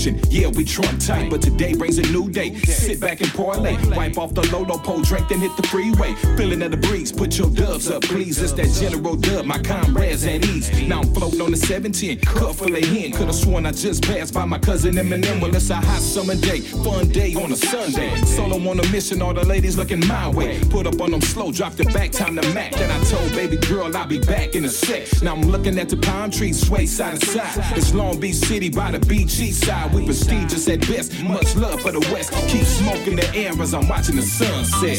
Function. 0.00 0.20
Yeah, 0.30 0.49
trump 0.70 1.00
tight, 1.00 1.28
but 1.30 1.42
today 1.42 1.74
brings 1.74 1.98
a 1.98 2.02
new 2.12 2.30
day. 2.30 2.54
Sit 2.60 3.00
back 3.00 3.20
and 3.20 3.30
parlay. 3.32 3.76
Wipe 3.96 4.16
off 4.18 4.34
the 4.34 4.42
Lolo 4.52 4.78
pole, 4.78 5.02
drink, 5.02 5.28
then 5.28 5.40
hit 5.40 5.54
the 5.56 5.66
freeway. 5.66 6.14
Feeling 6.36 6.62
of 6.62 6.70
the 6.70 6.76
breeze, 6.76 7.10
put 7.10 7.36
your 7.36 7.50
doves 7.50 7.90
up, 7.90 8.02
please. 8.02 8.40
It's 8.40 8.52
that 8.52 8.68
General 8.80 9.16
Dub, 9.16 9.44
my 9.46 9.58
comrades 9.58 10.24
at 10.24 10.44
ease. 10.46 10.70
Now 10.86 11.00
I'm 11.00 11.12
floating 11.12 11.40
on 11.40 11.50
the 11.50 11.56
17, 11.56 12.20
cup 12.20 12.54
full 12.54 12.74
of 12.74 12.84
hen. 12.84 13.12
Could've 13.12 13.34
sworn 13.34 13.66
I 13.66 13.72
just 13.72 14.04
passed 14.04 14.32
by 14.32 14.44
my 14.44 14.58
cousin 14.58 14.94
Eminem. 14.94 15.40
Well, 15.40 15.54
it's 15.54 15.70
a 15.70 15.76
hot 15.76 16.00
summer 16.00 16.36
day, 16.36 16.60
fun 16.60 17.08
day 17.08 17.34
on 17.34 17.50
a 17.52 17.56
Sunday. 17.56 18.14
Solo 18.22 18.56
on 18.70 18.78
a 18.78 18.86
mission, 18.90 19.22
all 19.22 19.34
the 19.34 19.44
ladies 19.44 19.76
looking 19.76 20.06
my 20.06 20.28
way. 20.28 20.60
Put 20.70 20.86
up 20.86 21.00
on 21.00 21.10
them 21.10 21.20
slow, 21.20 21.50
drop 21.50 21.80
it 21.80 21.92
back, 21.92 22.12
time 22.12 22.36
to 22.36 22.54
Mac. 22.54 22.72
Then 22.72 22.90
I 22.90 23.04
told 23.04 23.32
baby 23.32 23.56
girl 23.56 23.94
I'll 23.96 24.06
be 24.06 24.20
back 24.20 24.54
in 24.54 24.64
a 24.64 24.68
sec. 24.68 25.22
Now 25.22 25.34
I'm 25.34 25.42
looking 25.42 25.78
at 25.78 25.88
the 25.88 25.96
palm 25.96 26.30
trees, 26.30 26.64
sway 26.64 26.86
side 26.86 27.20
to 27.20 27.26
side. 27.26 27.76
It's 27.76 27.92
Long 27.92 28.20
Beach 28.20 28.36
City 28.36 28.68
by 28.68 28.92
the 28.92 29.00
beach 29.00 29.40
east 29.40 29.64
side. 29.64 29.92
We 29.92 30.04
prestigious 30.04 30.59
at 30.68 30.80
best, 30.80 31.22
much 31.22 31.56
love 31.56 31.80
for 31.80 31.92
the 31.92 32.00
West. 32.12 32.32
Keep 32.48 32.64
smoking 32.64 33.16
the 33.16 33.34
air 33.34 33.52
as 33.60 33.72
I'm 33.74 33.88
watching 33.88 34.16
the 34.16 34.22
sunset. 34.22 34.98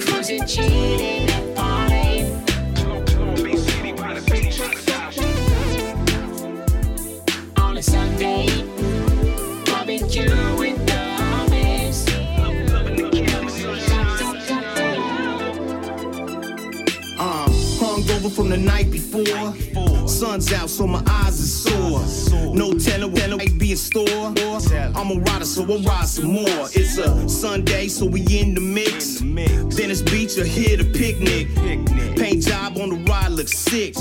Cruising, 0.00 1.45
night 18.76 18.90
before. 18.90 19.54
Sun's 20.06 20.52
out, 20.52 20.68
so 20.68 20.86
my 20.86 21.02
eyes 21.08 21.40
are 21.40 22.06
sore. 22.10 22.54
No 22.54 22.74
telling 22.74 23.12
when 23.12 23.40
I 23.40 23.46
be 23.58 23.70
in 23.72 23.76
store. 23.76 24.34
I'm 24.94 25.10
a 25.10 25.20
rider, 25.20 25.44
so 25.44 25.62
I'll 25.62 25.82
ride 25.82 26.06
some 26.06 26.32
more. 26.32 26.68
It's 26.74 26.98
a 26.98 27.28
Sunday, 27.28 27.88
so 27.88 28.06
we 28.06 28.20
in 28.38 28.54
the 28.54 28.60
mix. 28.60 29.20
Venice 29.20 30.02
Beach, 30.02 30.36
or 30.38 30.44
here 30.44 30.76
to 30.76 30.84
picnic. 30.84 31.48
Paint 32.16 32.42
job 32.42 32.76
on 32.78 32.90
the 32.90 32.96
ride 33.10 33.32
looks 33.32 33.56
sick. 33.56 33.94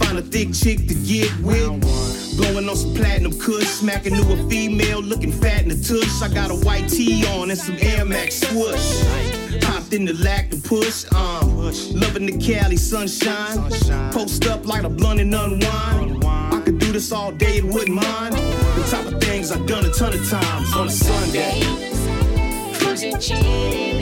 Find 0.00 0.18
a 0.18 0.22
thick 0.22 0.52
chick 0.54 0.78
to 0.88 0.94
get 0.94 1.30
with. 1.40 2.36
Blowing 2.36 2.68
on 2.68 2.76
some 2.76 2.94
platinum 2.94 3.38
kush, 3.38 3.66
smacking 3.66 4.14
to 4.14 4.32
a 4.32 4.48
female 4.48 5.02
looking 5.02 5.32
fat 5.32 5.62
in 5.62 5.68
the 5.68 5.76
tush. 5.76 6.22
I 6.22 6.32
got 6.32 6.50
a 6.50 6.54
white 6.54 6.88
tee 6.88 7.26
on 7.36 7.50
and 7.50 7.58
some 7.58 7.76
Air 7.80 8.06
Max 8.06 8.40
swoosh. 8.40 9.41
Hopped 9.92 10.00
in 10.00 10.06
the 10.06 10.24
lack 10.24 10.48
to 10.48 10.56
push, 10.56 11.04
um, 11.12 11.56
loving 12.00 12.24
the 12.24 12.38
Cali 12.38 12.78
sunshine. 12.78 13.58
Post 14.10 14.46
up 14.46 14.66
like 14.66 14.84
a 14.84 14.88
blunt 14.88 15.20
and 15.20 15.34
unwind. 15.34 16.24
I 16.24 16.62
could 16.64 16.78
do 16.78 16.92
this 16.92 17.12
all 17.12 17.30
day, 17.30 17.58
it 17.58 17.64
wouldn't 17.64 17.94
mind. 17.94 18.34
The 18.34 18.86
type 18.90 19.12
of 19.12 19.22
things 19.22 19.52
I've 19.52 19.66
done 19.66 19.84
a 19.84 19.92
ton 19.92 20.14
of 20.14 20.26
times 20.30 20.74
on 20.74 20.86
a 20.86 20.90
Sunday. 20.90 21.60
Cruising, 22.78 23.18
chilling, 23.18 24.00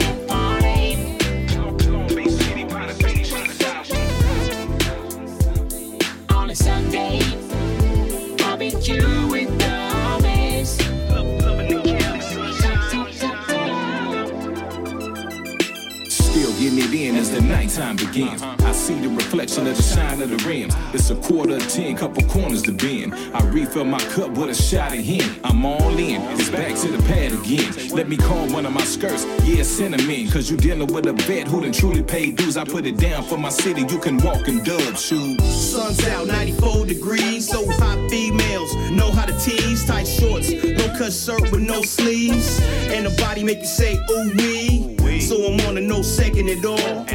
nighttime 17.51 17.95
begins. 17.97 18.41
I 18.41 18.71
see 18.71 18.99
the 18.99 19.09
reflection 19.09 19.67
of 19.67 19.75
the 19.75 19.83
shine 19.83 20.21
of 20.21 20.29
the 20.29 20.37
rims. 20.47 20.73
It's 20.93 21.09
a 21.09 21.15
quarter 21.15 21.55
of 21.55 21.67
ten, 21.67 21.95
couple 21.97 22.23
corners 22.23 22.61
to 22.63 22.71
bend. 22.71 23.13
I 23.33 23.45
refill 23.49 23.85
my 23.85 23.99
cup 24.15 24.31
with 24.31 24.49
a 24.49 24.55
shot 24.55 24.93
of 24.93 24.99
him. 24.99 25.39
I'm 25.43 25.65
all 25.65 25.97
in. 25.97 26.21
It's 26.39 26.49
back 26.49 26.75
to 26.77 26.87
the 26.87 27.01
pad 27.03 27.33
again. 27.33 27.89
Let 27.95 28.07
me 28.07 28.17
call 28.17 28.47
one 28.49 28.65
of 28.65 28.73
my 28.73 28.83
skirts. 28.83 29.25
Yeah, 29.43 29.63
cinnamon. 29.63 30.29
Cause 30.31 30.49
you 30.49 30.57
dealing 30.57 30.91
with 30.93 31.05
a 31.07 31.13
vet 31.13 31.47
who 31.47 31.61
done 31.61 31.73
truly 31.73 32.03
paid 32.03 32.37
dues. 32.37 32.57
I 32.57 32.63
put 32.63 32.85
it 32.85 32.97
down 32.97 33.23
for 33.23 33.37
my 33.37 33.49
city. 33.49 33.81
You 33.81 33.99
can 33.99 34.17
walk 34.17 34.47
in 34.47 34.63
dub 34.63 34.97
shoes. 34.97 35.41
Sun's 35.43 36.05
out, 36.07 36.27
94 36.27 36.85
degrees. 36.85 37.49
So 37.49 37.69
hot 37.71 38.09
females 38.09 38.73
know 38.91 39.11
how 39.11 39.25
to 39.25 39.37
tease. 39.39 39.85
Tight 39.85 40.07
shorts, 40.07 40.51
no 40.51 40.87
cut 40.97 41.13
shirt 41.13 41.41
with 41.51 41.61
no 41.61 41.81
sleeves. 41.81 42.61
And 42.93 43.05
the 43.05 43.21
body 43.21 43.43
make 43.43 43.59
you 43.59 43.65
say, 43.65 43.95
ooh 43.95 44.33
wee. 44.37 44.90
So 45.21 45.45
I'm 45.45 45.59
on 45.67 45.77
a 45.77 45.81
no 45.81 46.01
second 46.01 46.49
at 46.49 46.65
all. 46.65 47.05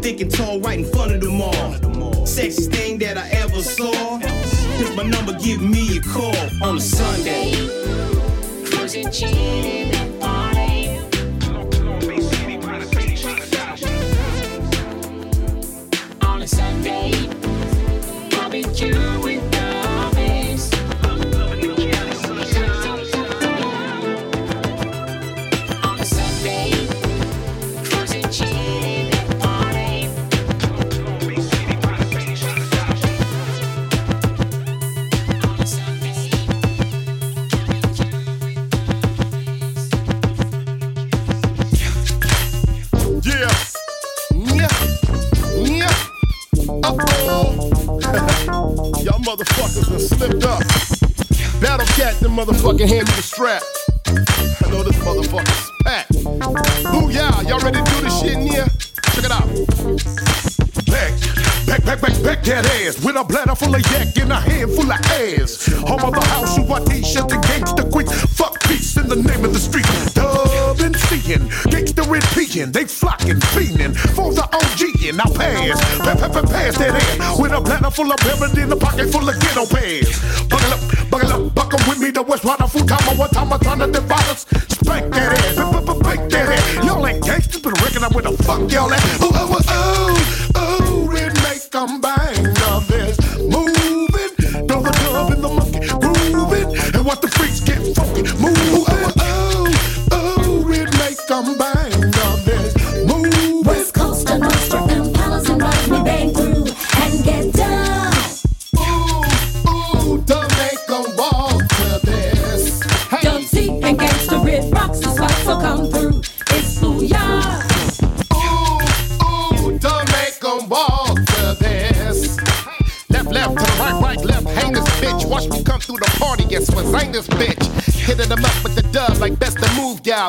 Thick 0.00 0.20
and 0.20 0.30
tall, 0.30 0.60
right 0.60 0.78
in 0.78 0.84
front 0.84 1.12
of 1.12 1.20
them 1.20 1.40
all. 1.40 1.52
Sexiest 2.24 2.70
thing 2.70 2.98
that 2.98 3.16
I 3.16 3.28
ever 3.30 3.62
saw. 3.62 4.18
Here's 4.18 4.94
my 4.94 5.02
number, 5.02 5.32
give 5.38 5.62
me 5.62 5.96
a 5.96 6.00
call 6.00 6.36
on 6.62 6.76
a 6.76 6.80
Sunday. 6.80 7.52
Cruising, 8.66 9.10
chilling, 9.10 10.05
slipped 49.84 50.44
up. 50.44 50.60
Battle 51.60 51.86
cat, 51.96 52.14
them 52.20 52.36
motherfucking 52.36 52.88
hand 52.88 53.08
me 53.08 53.14
the 53.14 53.22
strap. 53.22 53.62
I 54.06 54.70
know 54.70 54.82
this 54.82 54.96
motherfucker's 54.96 55.70
packed. 55.84 56.12
Booyah, 56.12 57.48
y'all 57.48 57.60
ready 57.60 57.82
to 57.82 57.90
do 57.90 58.00
this 58.02 58.20
shit 58.20 58.32
in 58.32 58.42
here? 58.42 58.66
Check 59.12 59.24
it 59.24 59.30
out. 59.30 59.46
Back, 60.86 61.12
back, 61.66 61.84
back, 61.84 62.00
back, 62.00 62.22
back 62.22 62.42
that 62.44 62.64
ass 62.66 63.04
with 63.04 63.16
a 63.16 63.24
bladder 63.24 63.54
full 63.54 63.74
of 63.74 63.82
yak 63.92 64.16
and 64.16 64.32
a 64.32 64.40
handful 64.40 64.90
of 64.90 65.00
ass. 65.18 65.66
Home 65.88 66.04
of 66.04 66.14
the 66.14 66.24
house, 66.26 66.56
you 66.56 66.64
want 66.64 66.86
t-shirt 66.86 67.30
and 67.32 67.42
gangsta 67.44 67.90
quick. 67.90 68.08
Fuck 68.08 68.62
peace 68.64 68.96
in 68.96 69.08
the 69.08 69.16
name 69.16 69.44
of 69.44 69.52
the 69.52 69.58
street. 69.58 69.86
Dub 70.14 70.80
and 70.80 70.96
seeing, 70.96 71.48
they 72.06 72.84
flocking, 72.84 73.40
fiending 73.52 73.94
for 74.14 74.32
the 74.32 74.42
OG 74.42 75.04
and 75.08 75.16
now 75.16 75.24
pass, 75.34 75.80
pass, 75.98 76.50
pass, 76.50 76.78
that 76.78 76.94
ass 76.94 77.38
with 77.38 77.52
a 77.52 77.60
bladder 77.60 77.90
full 77.90 78.10
of 78.10 78.18
pepper 78.18 78.60
in 78.60 78.70
a 78.70 78.76
pocket 78.76 79.10
full 79.10 79.28
of 79.28 79.38
ghetto 79.40 79.66
pads. 79.66 80.46
Buckle 80.48 80.72
up, 80.72 81.10
buckle 81.10 81.32
up, 81.32 81.54
buckle 81.54 81.80
with 81.88 81.98
me, 81.98 82.10
the 82.10 82.22
West 82.22 82.44
Rider 82.44 82.66
full 82.66 82.86
time. 82.86 83.18
One 83.18 83.30
time 83.30 83.52
I'm 83.52 83.60
trying 83.60 83.78
to 83.80 83.86
divide 83.90 84.28
us. 84.28 84.46
Spank 84.68 85.12
that 85.12 85.32
ass, 85.38 85.98
break 86.00 86.30
that 86.30 86.48
ass. 86.48 86.84
Y'all 86.86 87.06
ain't 87.06 87.24
gangsters, 87.24 87.60
but 87.60 87.80
reckon 87.82 88.04
I'm 88.04 88.14
with 88.14 88.24
the 88.24 88.42
fuck 88.44 88.70
y'all 88.70 88.92
at. 88.92 89.02
Oh, 89.20 89.30
oh, 89.34 89.60
oh, 89.68 90.05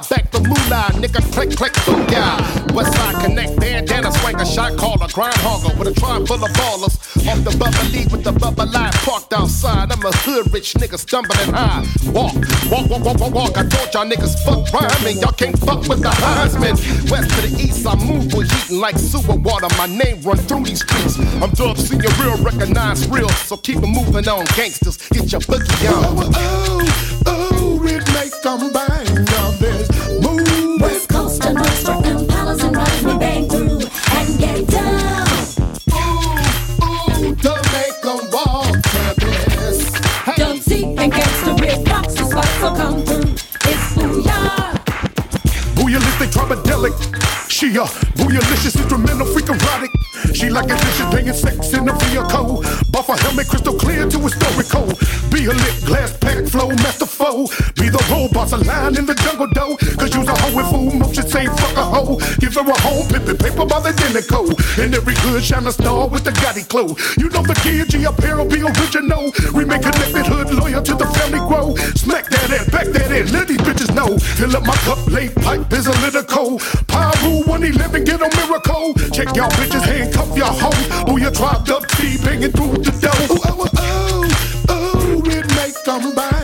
to. 0.02 0.14
Back 0.14 0.32
for 0.32 0.40
moolah, 0.42 0.92
nigga, 1.02 1.22
click, 1.34 1.56
click, 1.56 1.74
boom, 1.86 2.08
y'all. 2.10 2.68
Connect, 3.22 3.60
bandana, 3.60 4.12
swing 4.12 4.40
a 4.40 4.46
shot 4.46 4.78
caller, 4.78 5.08
groundhogger 5.08 5.78
with 5.78 5.88
a 5.88 5.94
trunk 6.00 6.28
full 6.28 6.44
of 6.44 6.52
ballers. 6.52 6.96
Off 7.28 7.44
the 7.44 7.52
bubbly 7.58 8.06
with 8.12 8.24
the 8.24 8.32
bubble 8.32 8.68
line 8.72 8.92
parked 9.04 9.34
outside. 9.34 9.92
I'm 9.92 10.06
a 10.06 10.12
hood 10.24 10.54
rich 10.54 10.74
nigga 10.76 10.98
stumbling 10.98 11.52
high. 11.52 11.84
Walk, 12.12 12.36
walk, 12.72 12.90
walk, 12.90 13.04
walk, 13.04 13.20
walk, 13.20 13.34
walk. 13.34 13.58
I 13.58 13.68
told 13.68 13.94
y'all 13.94 14.06
niggas 14.06 14.38
fuck 14.46 14.72
rhyming. 14.72 15.18
Y'all 15.20 15.34
can't 15.34 15.58
fuck 15.60 15.88
with 15.88 16.02
the 16.02 16.10
Heisman. 16.10 16.78
West 17.12 17.30
to 17.36 17.42
the 17.48 17.62
east, 17.62 17.86
I 17.88 17.96
move 17.96 18.34
with 18.34 18.52
heating 18.52 18.80
like 18.80 18.98
sewer 18.98 19.36
water. 19.36 19.68
My 19.78 19.88
name 19.88 20.22
run 20.22 20.38
through 20.38 20.64
these 20.64 20.82
streets. 20.82 21.18
I'm 21.42 21.52
dub, 21.52 21.78
see 21.78 21.98
your 21.98 22.14
real, 22.22 22.38
recognize 22.44 23.08
real. 23.10 23.30
So 23.30 23.58
keep 23.58 23.78
it 23.78 23.88
moving 23.88 24.28
on, 24.30 24.46
gangsters. 24.56 24.98
Get 25.10 25.32
your 25.32 25.42
boogie 25.42 25.90
on. 25.92 26.06
Oh, 26.18 27.22
oh, 27.26 27.80
oh, 27.82 27.86
it 27.86 28.06
make 28.14 28.36
them 28.42 28.72
She 47.68 47.78
uh, 47.78 47.84
a 47.84 47.88
booyalicious, 48.16 48.80
instrumental, 48.80 49.28
freak 49.28 49.50
erotic. 49.50 49.92
She 50.34 50.50
like 50.50 50.70
a 50.72 50.76
addition, 50.76 51.12
paying 51.12 51.34
sex 51.34 51.74
in 51.74 51.84
the 51.84 51.92
vehicle. 52.00 52.64
Buff 52.92 53.10
a 53.10 53.18
helmet, 53.20 53.50
crystal 53.50 53.74
clear 53.74 54.08
to 54.08 54.20
historical. 54.20 54.88
Be 55.28 55.46
a 55.46 55.52
lit 55.52 55.78
glass 55.84 56.16
pack, 56.16 56.48
flow, 56.48 56.70
master 56.80 57.06
foe. 57.06 57.48
Be 57.76 57.90
the 57.90 58.00
robots, 58.10 58.54
a 58.54 58.58
line 58.58 58.96
in 58.96 59.06
the 59.06 59.16
jungle 59.16 59.48
dough. 59.48 59.76
Cause 60.00 60.16
you's 60.16 60.28
a 60.28 60.36
hoe 60.40 60.56
with 60.56 60.68
full 60.72 60.96
motion, 60.96 61.28
say 61.28 61.46
fuck 61.60 61.76
a 61.76 61.84
hoe. 61.84 62.16
Give 62.40 62.54
her 62.56 62.64
a 62.64 62.78
home, 62.88 63.04
pimpin' 63.12 63.36
paper 63.36 63.66
by 63.66 63.82
the 63.84 63.92
Denico. 64.00 64.48
And 64.80 64.96
every 64.96 65.16
hood 65.28 65.44
shine 65.44 65.68
a 65.68 65.72
star 65.72 66.08
with 66.08 66.24
the 66.24 66.32
Gotti 66.32 66.64
glow. 66.70 66.96
You 67.20 67.28
know 67.30 67.44
the 67.44 67.56
kid, 67.60 67.90
G 67.90 68.06
apparel 68.06 68.48
be 68.48 68.64
original. 68.64 69.32
We 69.52 69.66
make 69.66 69.84
connected 69.84 70.26
hood 70.26 70.56
loyal 70.56 70.84
to 70.84 70.96
the 70.96 71.08
family 71.20 71.44
grow. 71.44 71.76
Smack 72.00 72.30
that 72.30 72.48
ass, 72.48 72.70
back 72.70 72.88
that 72.96 73.12
ass, 73.12 73.34
let 73.34 73.50
these 73.50 73.60
bitches 73.60 73.94
know. 73.94 74.18
Fill 74.40 74.56
up 74.56 74.64
my 74.64 74.76
cup, 74.88 75.06
late 75.08 75.36
pipe 75.36 75.68
is 75.74 75.88
a 75.88 75.96
little 76.00 76.24
cold. 76.24 76.64
Money, 77.58 77.72
living, 77.72 78.04
get 78.04 78.22
a 78.22 78.30
miracle. 78.38 78.94
Check 79.12 79.36
y'all 79.36 79.50
bitches, 79.50 79.82
handcuff 79.82 80.38
your 80.38 80.46
hoe. 80.46 81.06
Oh, 81.08 81.18
you 81.18 81.32
dropped 81.32 81.72
up, 81.72 81.88
T 81.88 82.16
banging 82.24 82.52
through 82.52 82.78
the 82.84 82.92
door. 83.02 83.12
Oh, 83.32 83.68
oh, 83.76 84.30
oh, 84.70 84.70
oh, 84.70 85.24
it 85.26 85.48
make 85.56 85.84
them 85.84 86.14
bang 86.14 86.37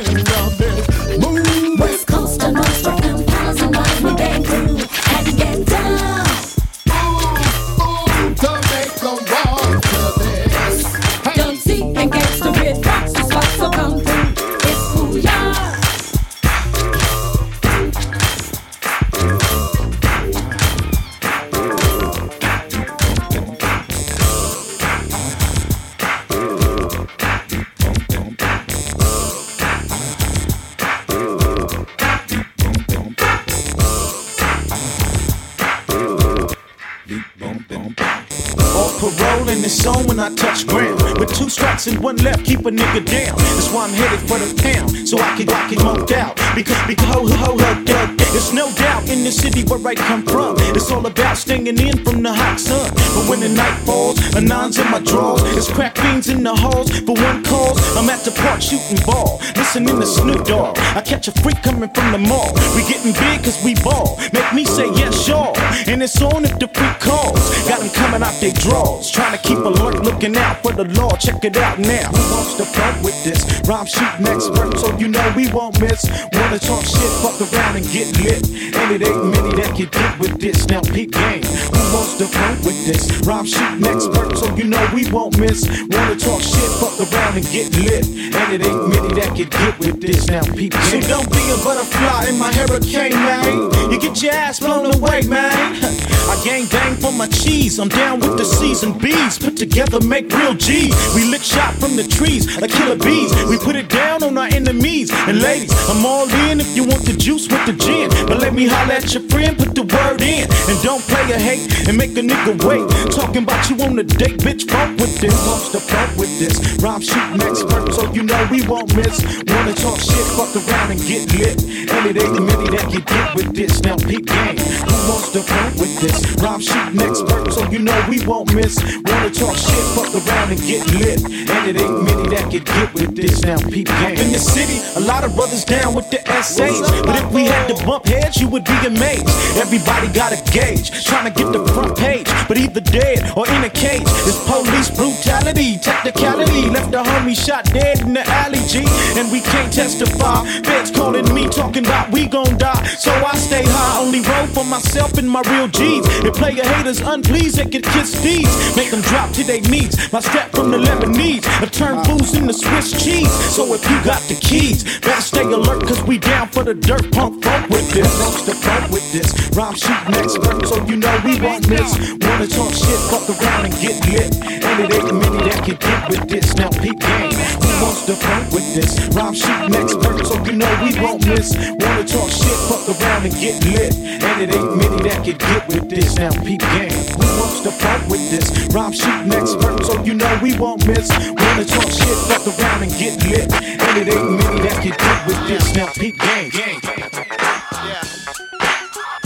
and 39.54 39.64
it's 39.64 39.86
on 39.86 40.08
when 40.08 40.20
I 40.20 40.34
touch 40.34 40.66
ground. 40.66 41.03
With 41.20 41.34
two 41.36 41.50
strikes 41.50 41.88
and 41.88 42.00
one 42.02 42.18
left, 42.18 42.46
keep 42.46 42.60
a 42.60 42.72
nigga 42.72 43.06
down. 43.06 43.38
That's 43.38 43.72
why 43.72 43.86
I'm 43.86 43.94
headed 43.94 44.20
for 44.28 44.38
the 44.40 44.50
town, 44.62 44.90
so 45.06 45.18
I 45.20 45.38
can 45.38 45.50
I 45.50 45.70
can 45.70 45.84
moped 45.84 46.12
out. 46.12 46.36
Because 46.56 46.82
because 46.88 47.08
ho 47.14 47.26
ho 47.28 47.58
ho 47.58 47.58
ho, 47.58 48.16
there's 48.34 48.54
no 48.54 48.72
doubt 48.74 49.08
in 49.10 49.24
the 49.24 49.32
city 49.32 49.64
where 49.64 49.80
I 49.86 49.96
come 49.96 50.24
from. 50.24 50.56
It's 50.76 50.92
all 50.92 51.06
about 51.06 51.38
staying 51.38 51.68
in 51.68 52.04
from 52.04 52.24
the 52.24 52.34
hot 52.34 52.60
sun. 52.60 52.90
But 52.96 53.30
when 53.30 53.40
the 53.42 53.50
night 53.50 53.78
falls, 53.86 54.18
a 54.36 54.42
nines 54.42 54.80
in 54.80 54.90
my 54.90 55.00
drawers, 55.00 55.42
it's 55.56 55.72
crack 55.72 55.96
beans 55.96 56.30
in 56.30 56.44
the 56.44 56.56
halls. 56.56 56.90
For 57.06 57.14
one 57.14 57.44
cause, 57.44 57.78
I'm 57.98 58.10
at 58.10 58.24
the 58.26 58.32
park 58.32 58.62
shooting 58.62 59.00
ball, 59.06 59.40
listening 59.56 60.00
to 60.00 60.06
Snoop 60.06 60.46
Dogg. 60.46 60.78
I 60.98 61.02
catch 61.02 61.28
a 61.28 61.32
freak 61.44 61.62
coming 61.62 61.90
from 61.90 62.12
the 62.12 62.18
mall. 62.18 62.54
We 62.76 62.82
getting 62.88 63.14
big 63.14 63.44
cause 63.44 63.64
we 63.64 63.76
ball. 63.76 64.20
Make 64.34 64.54
me 64.54 64.66
say 64.66 64.90
yes, 64.94 65.28
y'all. 65.28 65.58
And 65.88 66.02
it's 66.02 66.22
on 66.22 66.46
if 66.46 66.58
the 66.60 66.68
freak 66.68 67.00
calls. 67.00 67.42
Got 67.68 67.82
them 67.82 67.90
coming 67.92 68.24
out 68.24 68.34
they 68.42 68.52
draws. 68.52 69.12
Trying 69.12 69.38
to 69.38 69.42
keep 69.48 69.60
alert, 69.60 70.04
looking 70.04 70.36
out 70.38 70.64
for 70.64 70.72
the 70.72 70.86
law. 71.00 71.03
Check 71.24 71.44
it 71.46 71.58
out 71.58 71.80
now. 71.80 72.12
Who 72.12 72.36
wants 72.36 72.56
to 72.56 72.66
front 72.66 73.04
with 73.04 73.16
this? 73.24 73.44
Rhyme 73.68 73.86
shooting 73.86 74.28
expert, 74.28 74.78
so 74.78 74.92
you 74.98 75.08
know 75.08 75.34
we 75.36 75.52
won't 75.52 75.80
miss. 75.80 76.04
Wanna 76.34 76.60
talk 76.60 76.84
shit, 76.84 77.12
fuck 77.24 77.40
around 77.40 77.78
and 77.78 77.88
get 77.92 78.12
lit. 78.20 78.44
And 78.76 78.92
it 78.92 79.08
ain't 79.08 79.26
many 79.32 79.56
that 79.56 79.76
can 79.76 79.88
get 79.88 80.20
with 80.20 80.40
this. 80.40 80.68
Now 80.68 80.82
peep 80.82 81.12
game. 81.12 81.44
Who 81.44 81.82
wants 81.96 82.18
to 82.18 82.28
front 82.28 82.66
with 82.66 82.80
this? 82.86 83.08
Rhyme 83.28 83.46
shooting 83.46 83.88
expert, 83.88 84.38
so 84.38 84.54
you 84.56 84.66
know 84.66 84.84
we 84.94 85.10
won't 85.12 85.38
miss. 85.40 85.68
Wanna 85.92 86.16
talk 86.16 86.42
shit, 86.42 86.72
fuck 86.80 87.00
around 87.00 87.36
and 87.36 87.48
get 87.52 87.72
lit. 87.76 88.08
And 88.08 88.54
it 88.54 88.66
ain't 88.68 88.88
many 88.88 89.14
that 89.20 89.36
can 89.36 89.48
get 89.48 89.80
with 89.80 90.02
this. 90.02 90.28
Now 90.28 90.44
peep 90.44 90.74
game. 90.74 91.02
So 91.04 91.08
don't 91.08 91.30
be 91.32 91.44
a 91.52 91.58
butterfly 91.64 92.28
in 92.30 92.38
my 92.40 92.52
hurricane, 92.52 93.16
man. 93.16 93.92
You 93.92 94.00
get 94.00 94.22
your 94.22 94.34
ass 94.34 94.60
blown 94.60 94.94
away, 94.96 95.22
man. 95.24 95.80
I 96.24 96.42
gang 96.44 96.66
bang 96.68 96.96
for 96.96 97.12
my 97.12 97.28
cheese. 97.28 97.80
I'm 97.80 97.90
down 97.90 98.20
with 98.20 98.38
the 98.38 98.46
C's 98.46 98.84
and 98.84 99.00
B's. 99.00 99.38
Put 99.38 99.58
together, 99.58 100.00
make 100.02 100.32
real 100.32 100.54
G's. 100.54 100.93
We 101.16 101.26
lick 101.30 101.44
shot 101.44 101.74
from 101.76 101.96
the 101.96 102.04
trees 102.04 102.60
like 102.60 102.72
killer 102.72 102.98
bees. 102.98 103.32
We 103.46 103.58
put 103.58 103.76
it 103.76 103.90
down 103.90 104.24
on 104.24 104.38
our 104.38 104.48
enemies. 104.48 105.12
And 105.28 105.42
ladies, 105.42 105.72
I'm 105.90 106.06
all 106.06 106.30
in 106.50 106.60
if 106.60 106.76
you 106.76 106.84
want 106.84 107.06
the 107.06 107.14
juice 107.14 107.48
with 107.48 107.66
the 107.66 107.74
gin. 107.74 108.10
But 108.28 108.40
let 108.40 108.54
me 108.54 108.68
holler 108.68 108.94
at 108.94 109.14
your 109.14 109.24
friend, 109.30 109.58
put 109.58 109.76
the 109.76 109.84
word 109.84 110.22
in. 110.22 110.50
And 110.50 110.78
don't 110.82 111.04
play 111.06 111.26
a 111.32 111.40
hate 111.40 111.88
and 111.88 111.98
make 111.98 112.18
a 112.18 112.22
nigga 112.22 112.58
wait. 112.66 112.86
Talking 113.12 113.44
about 113.44 113.70
you 113.70 113.78
on 113.86 113.96
the 113.96 114.04
date, 114.04 114.40
bitch, 114.40 114.70
fuck 114.70 114.90
with 114.98 115.20
this. 115.22 115.34
Wants 115.48 115.70
to 115.72 115.80
fuck 115.80 116.10
with 116.18 116.34
this. 116.40 116.58
Rhyme 116.82 117.02
shooting 117.02 117.42
expert, 117.42 117.94
so 117.94 118.12
you 118.14 118.24
know 118.24 118.48
we 118.52 118.66
won't 118.68 118.96
miss. 118.96 119.22
Wanna 119.48 119.74
talk 119.74 120.00
shit, 120.00 120.26
fuck 120.36 120.54
around 120.56 120.92
and 120.92 121.02
get 121.02 121.30
lit. 121.38 121.62
And 121.94 122.04
it 122.10 122.22
ain't 122.22 122.34
the 122.34 122.42
many 122.42 122.70
that 122.76 122.90
can 122.92 123.04
get 123.04 123.36
with 123.36 123.56
this. 123.56 123.82
Now 123.82 123.98
peep 123.98 124.26
game. 124.26 124.58
Who 124.58 124.96
wants 125.10 125.32
to 125.34 125.42
fuck 125.42 125.74
with 125.80 125.94
this? 126.02 126.18
Rhyme 126.42 126.62
shooting 126.62 127.02
expert, 127.02 127.52
so 127.54 127.70
you 127.70 127.80
know 127.80 127.98
we 128.10 128.26
won't 128.26 128.54
miss. 128.54 128.82
Wanna 129.06 129.30
talk 129.30 129.56
shit, 129.56 129.86
fuck 129.96 130.12
around 130.14 130.52
and 130.52 130.62
get 130.62 130.83
And 130.88 131.70
it 131.70 131.82
ain't 131.82 132.04
many 132.04 132.28
that 132.36 132.52
can 132.52 132.64
get 132.64 132.94
with 132.94 133.16
this. 133.16 133.42
Now 133.44 133.58
peep 133.58 133.88
game. 133.88 134.18
In 134.20 134.32
the 134.32 134.40
city, 134.40 134.82
a 134.96 135.04
lot 135.06 135.24
of 135.24 135.36
brothers 135.36 135.64
down 135.64 135.96
with 135.96 136.10
the 136.10 136.20
essays. 136.30 136.82
But 136.82 137.16
if 137.24 137.32
we 137.32 137.46
had 137.46 137.68
to 137.70 137.86
bump 137.86 138.06
heads, 138.06 138.42
you 138.42 138.48
would 138.50 138.66
be 138.66 138.78
amazed. 138.86 139.30
Everybody 139.58 140.12
got 140.12 140.34
a 140.34 140.40
gauge, 140.52 140.92
trying 141.06 141.32
to 141.32 141.34
get 141.34 141.52
the 141.54 141.66
front 141.74 141.98
page. 141.98 142.28
But 142.48 142.58
either 142.58 142.82
dead 142.82 143.32
or 143.38 143.48
in 143.48 143.64
a 143.64 143.70
cage. 143.70 144.04
It's 144.28 144.40
police 144.46 144.90
brutality, 144.90 145.78
technicality. 145.80 146.70
Left 146.70 146.94
a 146.94 147.04
homie 147.04 147.38
shot 147.38 147.66
dead 147.66 148.02
in 148.02 148.14
the 148.14 148.28
alley, 148.28 148.60
G. 148.68 148.84
And 149.18 149.32
we 149.32 149.42
can't 149.42 149.72
testify. 149.72 150.46
Feds 150.64 150.92
calling 150.92 151.34
me, 151.34 151.48
talking 151.48 151.86
about 151.86 152.12
we 152.12 152.28
gon' 152.28 152.58
die. 152.58 152.84
So 152.98 153.12
I 153.12 153.36
stay 153.38 153.64
high, 153.66 154.04
only 154.04 154.22
roll 154.22 154.48
for 154.48 154.66
myself 154.66 155.18
and 155.18 155.30
my 155.30 155.42
real 155.48 155.68
G's. 155.68 156.06
If 156.26 156.36
player 156.36 156.64
haters 156.64 157.00
unpleased, 157.00 157.58
they 157.58 157.70
could 157.70 157.84
kiss 157.84 158.20
these. 158.22 158.52
Make 158.76 158.92
them 158.92 159.02
drop 159.02 159.32
to 159.34 159.44
their 159.44 159.62
knees. 159.62 160.12
My 160.12 160.20
strap 160.20 160.52
from 160.52 160.73
the 160.74 160.80
Lebanese. 160.90 161.46
I 161.62 161.66
turn 161.66 162.04
fools 162.04 162.36
into 162.36 162.54
Swiss 162.54 162.92
cheese. 162.92 163.32
So 163.54 163.74
if 163.74 163.84
you 163.90 163.98
got 164.04 164.22
the 164.26 164.36
keys, 164.36 164.84
better 165.00 165.22
stay 165.22 165.44
alert, 165.44 165.86
cause 165.86 166.02
we 166.04 166.18
down 166.18 166.48
for 166.50 166.64
the 166.64 166.74
dirt 166.74 167.12
punk 167.12 167.44
funk 167.44 167.70
with 167.70 167.86
this. 167.94 168.10
Wants 168.20 168.42
to 168.46 168.56
funk 168.56 168.92
with 168.92 169.06
this. 169.14 169.30
Rhyme 169.54 169.76
shooting 169.76 170.16
expert, 170.18 170.66
so 170.66 170.84
you 170.86 170.98
know 170.98 171.14
we 171.26 171.40
won't 171.40 171.70
miss. 171.70 171.94
Wanna 172.26 172.48
talk 172.48 172.74
shit, 172.74 173.00
fuck 173.10 173.30
around 173.30 173.66
and 173.70 173.76
get 173.78 173.98
lit. 174.10 174.34
And 174.42 174.76
it 174.82 174.94
ain't 174.98 175.14
many 175.14 175.40
that 175.50 175.62
can 175.62 175.78
get 175.78 176.10
with 176.10 176.26
this. 176.28 176.56
Now 176.56 176.70
peep 176.70 176.98
game. 176.98 177.34
Who 177.62 177.70
wants 177.84 178.06
to 178.10 178.16
funk 178.18 178.52
with 178.52 178.68
this? 178.74 178.98
Rhyme 179.14 179.36
shooting 179.36 179.76
expert, 179.78 180.26
so 180.26 180.36
you 180.46 180.54
know 180.58 180.72
we 180.82 180.98
won't 180.98 181.22
miss. 181.28 181.54
Wanna 181.54 182.04
talk 182.04 182.30
shit, 182.34 182.58
fuck 182.66 182.90
around 182.90 183.30
and 183.30 183.36
get 183.38 183.62
lit. 183.70 183.94
And 184.26 184.42
it 184.42 184.50
ain't 184.56 184.74
many 184.78 184.98
that 185.06 185.22
can 185.22 185.38
get 185.38 185.68
with 185.70 185.86
this. 185.90 186.18
Now 186.18 186.34
peep 186.42 186.62
game. 186.74 186.98
Who 187.22 187.28
wants 187.38 187.62
to 187.62 187.72
funk 187.72 188.10
with 188.10 188.26
this? 188.34 188.50
Rhyme 188.74 188.94
shooting 188.94 189.34
expert, 189.34 189.86
so 189.86 190.02
you 190.04 190.16
know 190.16 190.40
we 190.42 190.58
miss. 190.88 191.10
Wanna 191.12 191.66
talk 191.66 191.90
shit, 191.92 192.18
fuck 192.28 192.48
around 192.48 192.84
and 192.84 192.92
get 192.98 193.20
lit. 193.28 193.52
And 193.54 193.98
it 193.98 194.08
ain't 194.14 194.32
many 194.32 194.62
that 194.62 194.80
can 194.82 194.96
get 194.96 195.28
with 195.28 195.48
this. 195.48 195.76
Now 195.76 195.88
peep 195.92 196.18
game. 196.20 196.52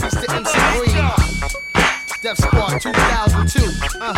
Mr. 0.02 0.26
MC 0.34 0.58
Green. 0.74 1.28
Def 2.22 2.36
Squad 2.38 2.80
2002. 2.80 3.60
Uh. 4.00 4.14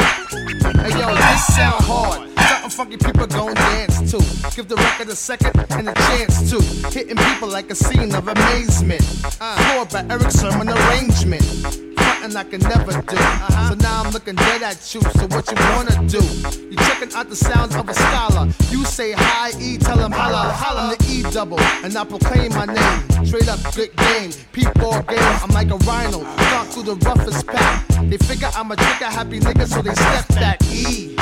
Hey 0.82 0.98
yo, 0.98 1.14
this 1.14 1.46
sound 1.54 1.84
hard. 1.84 2.30
Something 2.48 2.70
funky 2.70 2.96
people 2.96 3.26
gon' 3.26 3.54
dance 3.54 4.10
to. 4.10 4.18
Give 4.56 4.66
the 4.66 4.76
record 4.76 5.08
a 5.08 5.16
second 5.16 5.52
and 5.70 5.88
a 5.88 5.94
chance 5.94 6.50
to. 6.50 6.60
Hitting 6.90 7.16
people 7.16 7.48
like 7.48 7.70
a 7.70 7.74
scene 7.74 8.14
of 8.14 8.26
amazement. 8.26 9.04
Uh. 9.40 9.56
Scored 9.60 9.90
by 9.90 10.14
Erick 10.14 10.30
Sermon 10.30 10.68
arrangement. 10.70 11.89
Frontin' 12.20 12.36
I 12.36 12.44
can 12.44 12.60
never 12.60 12.92
do. 12.92 13.16
Uh-huh. 13.16 13.68
So 13.70 13.74
now 13.76 14.02
I'm 14.02 14.12
looking 14.12 14.34
dead 14.34 14.62
at 14.62 14.94
you. 14.94 15.00
So 15.00 15.26
what 15.28 15.50
you 15.50 15.56
wanna 15.72 16.06
do? 16.06 16.22
You 16.68 16.76
checking 16.76 17.12
out 17.14 17.30
the 17.30 17.36
sounds 17.36 17.74
of 17.74 17.88
a 17.88 17.94
scholar. 17.94 18.46
You 18.70 18.84
say 18.84 19.12
hi, 19.12 19.52
E, 19.58 19.78
tell 19.78 19.98
him 19.98 20.12
holla. 20.12 20.52
Holla 20.52 20.80
I'm 20.80 20.96
the 20.98 21.04
E 21.08 21.22
double, 21.32 21.60
and 21.60 21.96
I 21.96 22.04
proclaim 22.04 22.52
my 22.52 22.66
name. 22.66 23.24
Straight 23.24 23.48
up 23.48 23.60
good 23.74 23.94
game, 23.96 24.30
P4 24.52 25.08
game. 25.08 25.18
I'm 25.42 25.50
like 25.50 25.70
a 25.70 25.76
rhino, 25.88 26.22
talk 26.50 26.66
through 26.68 26.94
the 26.94 26.96
roughest 26.96 27.46
pack. 27.46 27.86
They 28.10 28.18
figure 28.18 28.50
I'm 28.54 28.70
a 28.70 28.76
trigger 28.76 29.06
happy 29.06 29.40
nigga, 29.40 29.66
so 29.66 29.80
they 29.80 29.94
step 29.94 30.28
back. 30.28 30.62
E. 30.64 31.16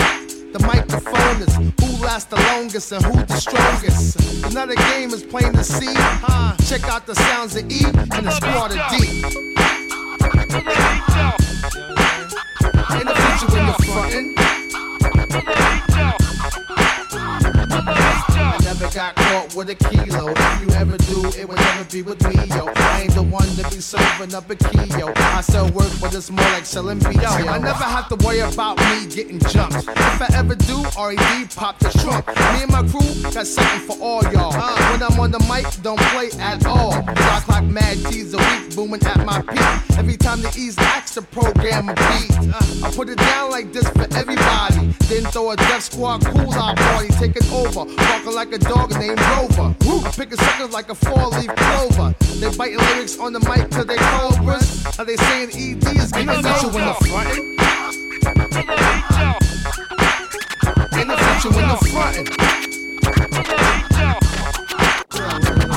The 0.53 0.61
microphone 0.67 1.43
is 1.43 1.55
who 1.55 2.05
lasts 2.05 2.31
the 2.31 2.37
longest 2.37 2.91
and 2.91 3.05
who 3.05 3.25
the 3.25 3.37
strongest. 3.37 4.45
Another 4.45 4.75
game 4.75 5.13
is 5.13 5.23
plain 5.23 5.53
to 5.53 5.63
see. 5.63 5.95
Huh? 5.95 6.57
Check 6.65 6.85
out 6.89 7.07
the 7.07 7.15
sounds 7.15 7.55
of 7.55 7.71
E 7.71 7.85
and 7.85 8.27
the 8.27 8.31
squad 8.31 8.77
of 8.77 8.99
D. 8.99 9.78
Ain't 10.29 10.35
no 13.05 13.15
future 13.15 13.65
the 13.65 13.73
frontin'. 13.87 15.68
I 18.89 18.91
got 18.91 19.17
caught 19.17 19.55
with 19.55 19.69
a 19.69 19.75
kilo. 19.75 20.33
If 20.35 20.63
you 20.63 20.75
ever 20.75 20.97
do, 20.97 21.21
it 21.39 21.47
will 21.47 21.57
never 21.57 21.85
be 21.93 22.01
with 22.01 22.27
me, 22.27 22.35
yo. 22.57 22.73
I 22.75 23.03
ain't 23.03 23.15
the 23.15 23.23
one 23.23 23.47
to 23.57 23.63
be 23.69 23.83
serving 23.83 24.35
up 24.35 24.49
a 24.49 24.57
key, 24.57 24.99
yo. 24.99 25.13
I 25.15 25.43
sell 25.43 25.71
work, 25.73 25.93
but 26.01 26.15
it's 26.15 26.31
more 26.31 26.51
like 26.57 26.65
selling 26.65 26.99
beats, 26.99 27.21
yo. 27.21 27.49
I 27.49 27.59
never 27.59 27.85
have 27.85 28.09
to 28.09 28.17
worry 28.25 28.39
about 28.39 28.79
me 28.79 29.07
getting 29.15 29.41
jumped. 29.41 29.77
If 29.77 30.23
I 30.23 30.29
ever 30.33 30.55
do, 30.55 30.83
R.E.D. 30.97 31.49
pop 31.55 31.79
the 31.81 31.91
trunk. 32.01 32.29
Me 32.29 32.63
and 32.63 32.73
my 32.73 32.81
crew 32.89 33.31
got 33.31 33.47
something 33.47 33.81
for 33.87 34.03
all 34.03 34.23
y'all. 34.33 34.53
When 34.91 35.03
I'm 35.03 35.21
on 35.21 35.33
the 35.33 35.41
mic, 35.41 35.67
don't 35.83 36.01
play 36.17 36.31
at 36.41 36.65
all. 36.65 36.93
Rock 36.93 37.47
like 37.47 37.65
mad 37.65 37.99
G's 38.11 38.33
a 38.33 38.39
week, 38.39 38.75
booming 38.75 39.05
at 39.05 39.23
my 39.27 39.43
peak. 39.43 39.99
Every 39.99 40.17
time 40.17 40.41
the 40.41 40.49
E's 40.57 40.79
acts 40.79 41.13
to 41.15 41.23
program 41.23 41.91
a 41.91 41.95
beat, 41.95 42.55
uh, 42.55 42.87
I 42.87 42.93
put 42.95 43.11
it 43.11 43.19
down 43.19 43.51
like 43.51 43.71
this 43.71 43.87
for 43.91 44.09
everybody. 44.17 44.95
Then 45.09 45.25
throw 45.31 45.51
a 45.51 45.57
Def 45.57 45.83
Squad 45.83 46.25
cool 46.25 46.55
out 46.55 46.77
party, 46.77 47.09
take 47.21 47.37
it 47.37 47.53
over, 47.53 47.85
walking 47.85 48.35
like 48.35 48.53
a 48.53 48.59
dog 48.59 48.78
named 48.99 49.21
over. 49.39 49.75
Woo, 49.85 50.03
picking 50.13 50.39
suckers 50.39 50.73
like 50.73 50.89
a 50.91 50.95
four-leaf 50.95 51.55
clover. 51.57 52.15
They 52.41 52.51
biting 52.57 52.79
lyrics 52.79 53.19
on 53.19 53.33
the 53.33 53.41
mic 53.41 53.71
till 53.71 53.85
they 53.85 53.97
cobras. 53.97 54.99
Are 54.99 55.05
they 55.05 55.17
saying 55.17 55.51
ED 55.51 55.85
is 55.97 56.13
getting 56.13 56.29
you 56.29 56.37
in 56.37 56.43
the 56.43 56.95
front? 57.09 57.39
In 60.99 61.07
the 61.09 61.17
future 61.17 61.51
when 61.57 61.69
the 61.69 61.77
frontin'. 61.91 62.27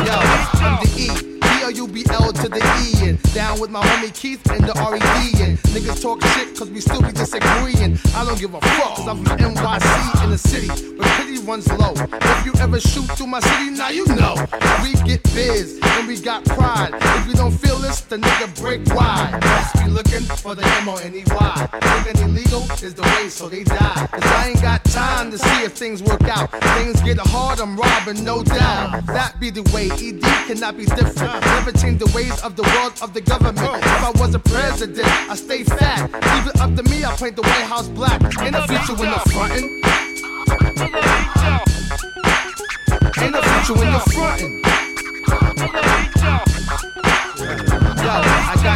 Yo, 0.05 0.15
I'm 0.61 0.75
the 0.83 0.87
E. 0.97 1.30
B-O-U-B-L 1.71 2.33
to 2.33 2.49
the 2.49 2.57
E 2.57 3.09
and 3.09 3.33
down 3.33 3.57
with 3.61 3.69
my 3.69 3.81
homie 3.81 4.13
Keith 4.13 4.45
and 4.51 4.61
the 4.65 4.77
R-E-D 4.77 5.43
and 5.43 5.57
niggas 5.71 6.01
talk 6.01 6.21
shit 6.21 6.57
cause 6.57 6.69
we 6.69 6.81
still 6.81 7.01
be 7.01 7.13
disagreeing. 7.13 7.97
I 8.13 8.25
don't 8.25 8.37
give 8.37 8.53
a 8.53 8.59
fuck 8.59 8.95
cause 8.95 9.07
I'm 9.07 9.23
from 9.23 9.37
NYC 9.37 10.23
in 10.23 10.29
the 10.31 10.37
city 10.37 10.67
where 10.97 11.07
pity 11.15 11.37
runs 11.39 11.71
low. 11.71 11.93
If 11.95 12.45
you 12.45 12.53
ever 12.59 12.79
shoot 12.79 13.07
through 13.15 13.27
my 13.27 13.39
city, 13.39 13.69
now 13.69 13.89
you 13.89 14.05
know. 14.05 14.35
We 14.83 14.93
get 15.07 15.23
biz 15.33 15.79
and 15.81 16.07
we 16.09 16.19
got 16.19 16.43
pride. 16.43 16.91
If 16.93 17.27
you 17.27 17.35
don't 17.35 17.53
feel 17.57 17.77
this, 17.77 18.01
the 18.01 18.17
nigga 18.17 18.53
break 18.61 18.85
wide. 18.93 19.39
Must 19.41 19.73
be 19.75 19.89
looking 19.89 20.25
for 20.37 20.55
the 20.55 20.65
M-O-N-E-Y. 20.83 21.69
Living 22.05 22.21
illegal 22.21 22.63
is 22.83 22.93
the 22.93 23.03
way, 23.03 23.29
so 23.29 23.47
they 23.47 23.63
die. 23.63 24.07
Cause 24.11 24.23
I 24.25 24.49
ain't 24.49 24.61
got 24.61 24.83
time 24.85 25.31
to 25.31 25.37
see 25.37 25.63
if 25.63 25.73
things 25.73 26.03
work 26.03 26.23
out. 26.23 26.51
Things 26.75 27.01
get 27.01 27.17
hard, 27.19 27.61
I'm 27.61 27.77
robbing, 27.77 28.25
no 28.25 28.43
doubt. 28.43 29.05
That 29.07 29.39
be 29.39 29.51
the 29.51 29.63
way. 29.73 29.89
ED 29.91 30.21
cannot 30.47 30.77
be 30.77 30.85
different. 30.85 31.60
Never 31.63 31.77
change 31.77 31.99
the 31.99 32.11
ways 32.15 32.41
of 32.41 32.55
the 32.55 32.63
world 32.63 32.93
of 33.03 33.13
the 33.13 33.21
government. 33.21 33.59
If 33.59 34.03
I 34.03 34.09
was 34.19 34.33
a 34.33 34.39
president, 34.39 35.07
I 35.29 35.35
stay 35.35 35.63
fat. 35.63 36.11
Leave 36.11 36.47
it 36.47 36.59
up 36.59 36.75
to 36.75 36.81
me, 36.89 37.05
I 37.05 37.15
paint 37.15 37.35
the 37.35 37.43
White 37.43 37.67
House 37.69 37.87
black. 37.87 38.19
In 38.19 38.53
the 38.53 38.65
future, 38.67 38.95
when 38.95 39.11
the 39.11 39.19
frontin'. 39.29 39.63
In 43.23 43.31
the 43.31 43.43
future, 43.43 43.75
when 43.79 43.93
the 43.93 43.99
frontin'. 44.09 44.61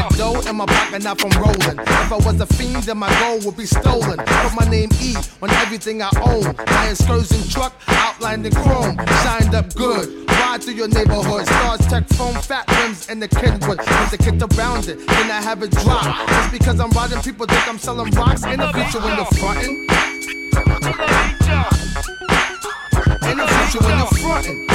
Dough 0.09 0.41
in 0.47 0.55
my 0.55 0.65
pocket, 0.65 1.03
not 1.03 1.19
from 1.19 1.31
rolling. 1.41 1.79
If 1.79 2.11
I 2.11 2.17
was 2.17 2.39
a 2.39 2.45
fiend, 2.45 2.83
then 2.83 2.97
my 2.97 3.09
gold 3.19 3.45
would 3.45 3.57
be 3.57 3.65
stolen. 3.65 4.17
Put 4.17 4.53
my 4.55 4.65
name 4.69 4.89
E 5.01 5.15
on 5.41 5.49
everything 5.51 6.01
I 6.01 6.09
own. 6.21 6.55
My 6.67 6.89
excursion 6.89 7.47
truck 7.49 7.73
outlined 7.87 8.45
in 8.45 8.53
chrome, 8.53 8.97
shined 9.23 9.55
up 9.55 9.73
good. 9.73 10.29
Ride 10.29 10.63
through 10.63 10.75
your 10.75 10.87
neighborhood, 10.87 11.45
stars 11.45 11.85
tech 11.87 12.07
foam, 12.09 12.35
fat 12.35 12.69
rims, 12.77 13.09
and 13.09 13.21
the 13.21 13.27
Kenwood. 13.27 13.79
With 13.79 14.11
the 14.11 14.17
kit 14.17 14.41
around 14.57 14.87
it, 14.87 15.05
then 15.07 15.31
I 15.31 15.41
have 15.41 15.63
it 15.63 15.71
drop. 15.71 16.03
Just 16.27 16.51
because 16.51 16.79
I'm 16.79 16.91
riding, 16.91 17.21
people 17.21 17.45
think 17.45 17.67
I'm 17.67 17.77
selling 17.77 18.11
rocks. 18.11 18.43
In 18.43 18.59
the 18.59 18.71
future, 18.73 18.99
when 18.99 19.15
the 19.17 19.25
frontin'. 19.25 19.87
In 23.29 23.37
the 23.37 23.47
future, 23.47 23.85
when 23.85 23.97
the 23.99 24.05
frontin'. 24.21 24.67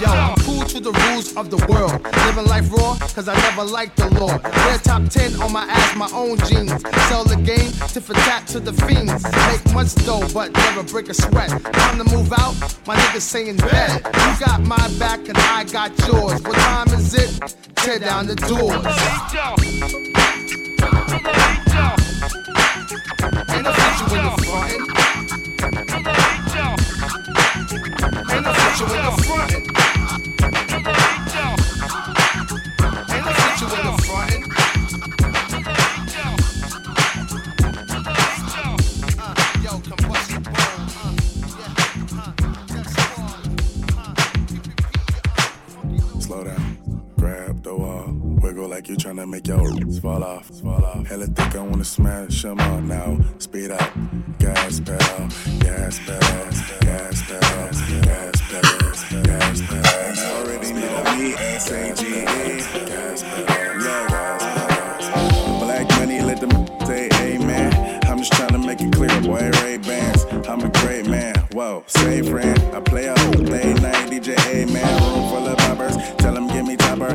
Yo, 0.00 0.39
the 0.80 0.92
rules 0.92 1.36
of 1.36 1.50
the 1.50 1.58
world. 1.68 2.02
Living 2.26 2.46
life 2.46 2.70
raw, 2.72 2.96
cause 3.14 3.28
I 3.28 3.34
never 3.34 3.64
liked 3.64 3.96
the 3.96 4.08
law. 4.18 4.38
Wear 4.38 4.78
top 4.78 5.08
10 5.08 5.40
on 5.42 5.52
my 5.52 5.64
ass, 5.64 5.96
my 5.96 6.10
own 6.12 6.38
jeans. 6.48 6.72
Sell 7.08 7.24
the 7.24 7.36
game, 7.36 7.70
tip 7.88 8.02
for 8.02 8.14
tat 8.14 8.46
to 8.48 8.60
the 8.60 8.72
fiends. 8.72 9.22
Make 9.24 9.74
much 9.74 9.94
dough, 10.06 10.26
but 10.32 10.52
never 10.52 10.82
break 10.82 11.08
a 11.08 11.14
sweat. 11.14 11.50
Time 11.50 11.98
to 11.98 12.04
move 12.16 12.32
out, 12.32 12.54
my 12.86 12.96
niggas 12.96 13.22
saying 13.22 13.56
bet. 13.56 14.02
You 14.04 14.46
got 14.46 14.62
my 14.62 14.88
back 14.98 15.20
and 15.28 15.36
I 15.38 15.64
got 15.64 15.96
yours. 16.06 16.40
What 16.42 16.56
time 16.56 16.88
is 16.88 17.14
it? 17.14 17.30
Tear 17.76 17.98
down 17.98 18.26
the 18.26 18.36
doors. 18.36 18.74
In 23.56 23.62
the 28.44 28.52
future 28.54 29.79
fall 50.00 50.24
off, 50.24 50.46
fall 50.62 50.84
off. 50.84 51.06
Hella 51.06 51.26
thick, 51.26 51.54
I 51.56 51.62
wanna 51.62 51.84
smash 51.84 52.44
'em 52.44 52.58
all 52.60 52.80
now. 52.80 53.18
Speed 53.38 53.70
up, 53.70 53.90
gas 54.38 54.80
pedal, 54.80 55.28
gas 55.58 55.98
pedal, 56.06 56.48
gas 56.80 57.22
pedal, 57.28 57.68
gas 58.02 58.40
pedal, 58.48 59.22
gas 59.22 59.60
pedal. 59.60 60.24
Already 60.36 60.72
know 60.72 61.04
me, 61.16 61.34
S-A-G-E, 61.34 62.56
gas 62.86 63.22
pedal, 63.22 63.82
yeah, 63.84 64.06
gas 64.08 64.44
pedal. 64.54 65.58
Black 65.60 65.88
money, 65.98 66.20
let 66.22 66.40
them 66.40 66.52
say 66.86 67.08
amen. 67.20 68.00
I'm 68.08 68.18
just 68.18 68.32
tryna 68.32 68.64
make 68.64 68.80
it 68.80 68.92
clear, 68.92 69.20
boy, 69.20 69.50
Ray 69.62 69.76
Bans. 69.76 70.24
I'm 70.48 70.62
a 70.62 70.70
great 70.80 71.06
man, 71.06 71.34
whoa, 71.52 71.84
say 71.86 72.22
friend. 72.22 72.58
I 72.74 72.80
play 72.80 73.06
a 73.06 73.18
whole 73.18 73.44
late 73.44 73.80
night 73.82 74.08
DJ, 74.10 74.34
amen. 74.48 74.92
Room 75.02 75.28
full 75.28 75.46
of 75.46 75.58
boppers, 75.58 76.16
tell 76.16 76.32
them 76.32 76.48
give 76.48 76.66
me 76.66 76.76
topper. 76.76 77.12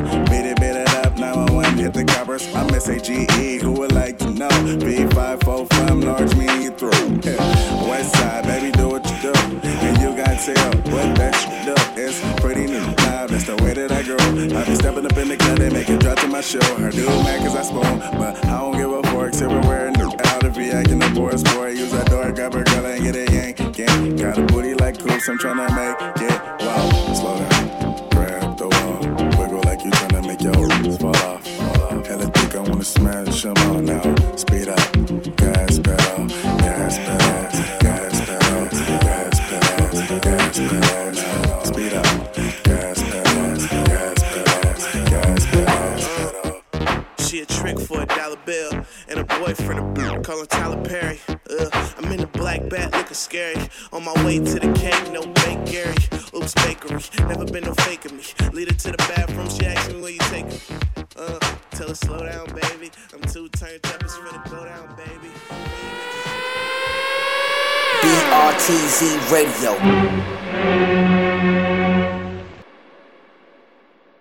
I'm 2.54 2.68
S-A-G-E, 2.74 3.58
who 3.58 3.72
would 3.72 3.92
like 3.92 4.18
to 4.18 4.30
know? 4.30 4.48
B545, 4.48 6.04
large 6.04 6.34
me 6.36 6.64
you 6.64 6.70
through. 6.70 6.92
Yeah. 7.26 7.88
West 7.88 8.12
side, 8.16 8.44
baby, 8.44 8.70
do 8.72 8.88
what 8.88 9.04
you 9.10 9.16
do. 9.20 9.32
And 9.62 9.98
you 9.98 10.16
got 10.16 10.38
tell 10.38 10.72
what 10.92 11.16
that 11.16 11.34
you 11.42 11.74
do. 11.74 12.00
It's 12.00 12.20
pretty 12.40 12.66
new, 12.66 12.80
nah, 12.80 13.26
that's 13.26 13.44
the 13.44 13.56
way 13.62 13.72
that 13.74 13.90
I 13.90 14.02
grow. 14.02 14.16
I 14.16 14.64
be 14.64 14.74
stepping 14.76 15.06
up 15.06 15.16
in 15.16 15.28
the 15.28 15.36
club, 15.36 15.58
they 15.58 15.70
make 15.70 15.88
it 15.88 16.00
drop 16.00 16.18
to 16.20 16.28
my 16.28 16.40
show. 16.40 16.62
Her 16.76 16.90
do 16.90 17.06
mad 17.24 17.44
is 17.44 17.54
I 17.56 17.62
spoon, 17.62 17.98
but 18.18 18.44
I 18.46 18.60
don't 18.60 18.76
give 18.76 18.92
a 18.92 19.02
fork, 19.10 19.34
silverware, 19.34 19.90
new. 19.92 20.08
Out 20.08 20.44
if 20.44 20.56
he 20.56 20.70
acting 20.70 21.00
the 21.00 21.10
boy, 21.10 21.32
boy, 21.54 21.70
use 21.70 21.92
that 21.92 22.06
door, 22.06 22.30
grab 22.32 22.54
her 22.54 22.62
girl 22.64 22.86
and 22.86 23.02
get 23.02 23.16
a 23.16 23.32
yank, 23.32 23.58
yank. 23.76 24.20
Got 24.20 24.38
a 24.38 24.42
booty 24.42 24.74
like 24.74 24.98
coops, 24.98 25.28
I'm 25.28 25.38
tryna 25.38 25.68
make 25.74 26.30
it. 26.30 26.40
Wow, 26.60 27.14
slow 27.14 27.38
down, 27.38 27.55
Perry. 50.88 51.18
Ugh, 51.28 51.94
I'm 51.98 52.12
in 52.12 52.20
the 52.20 52.28
black 52.28 52.68
bat 52.68 52.92
looking 52.92 53.14
scary. 53.14 53.68
On 53.92 54.04
my 54.04 54.12
way 54.24 54.38
to 54.38 54.58
the 54.60 54.72
cake, 54.72 55.12
no 55.12 55.26
bake 55.26 55.64
Gary. 55.66 55.96
Oops, 56.34 56.54
bakery. 56.54 57.02
Never 57.26 57.44
been 57.44 57.64
no 57.64 57.74
faking 57.74 58.16
me. 58.16 58.22
Lead 58.52 58.68
her 58.68 58.74
to 58.74 58.90
the 58.92 58.98
bathroom. 58.98 59.48
She 59.50 59.66
asked 59.66 59.92
me 59.92 60.00
where 60.00 60.12
you 60.12 60.18
take 60.30 60.46
her. 60.46 61.06
Uh, 61.16 61.38
tell 61.72 61.88
her 61.88 61.94
slow 61.94 62.24
down, 62.24 62.46
baby. 62.54 62.90
I'm 63.12 63.20
too 63.22 63.48
turned 63.48 63.84
up. 63.86 64.02
It's 64.02 64.16
finna 64.16 64.50
go 64.50 64.64
down, 64.64 64.96
baby. 64.96 65.30
BRTZ 68.02 69.32
Radio. 69.32 70.35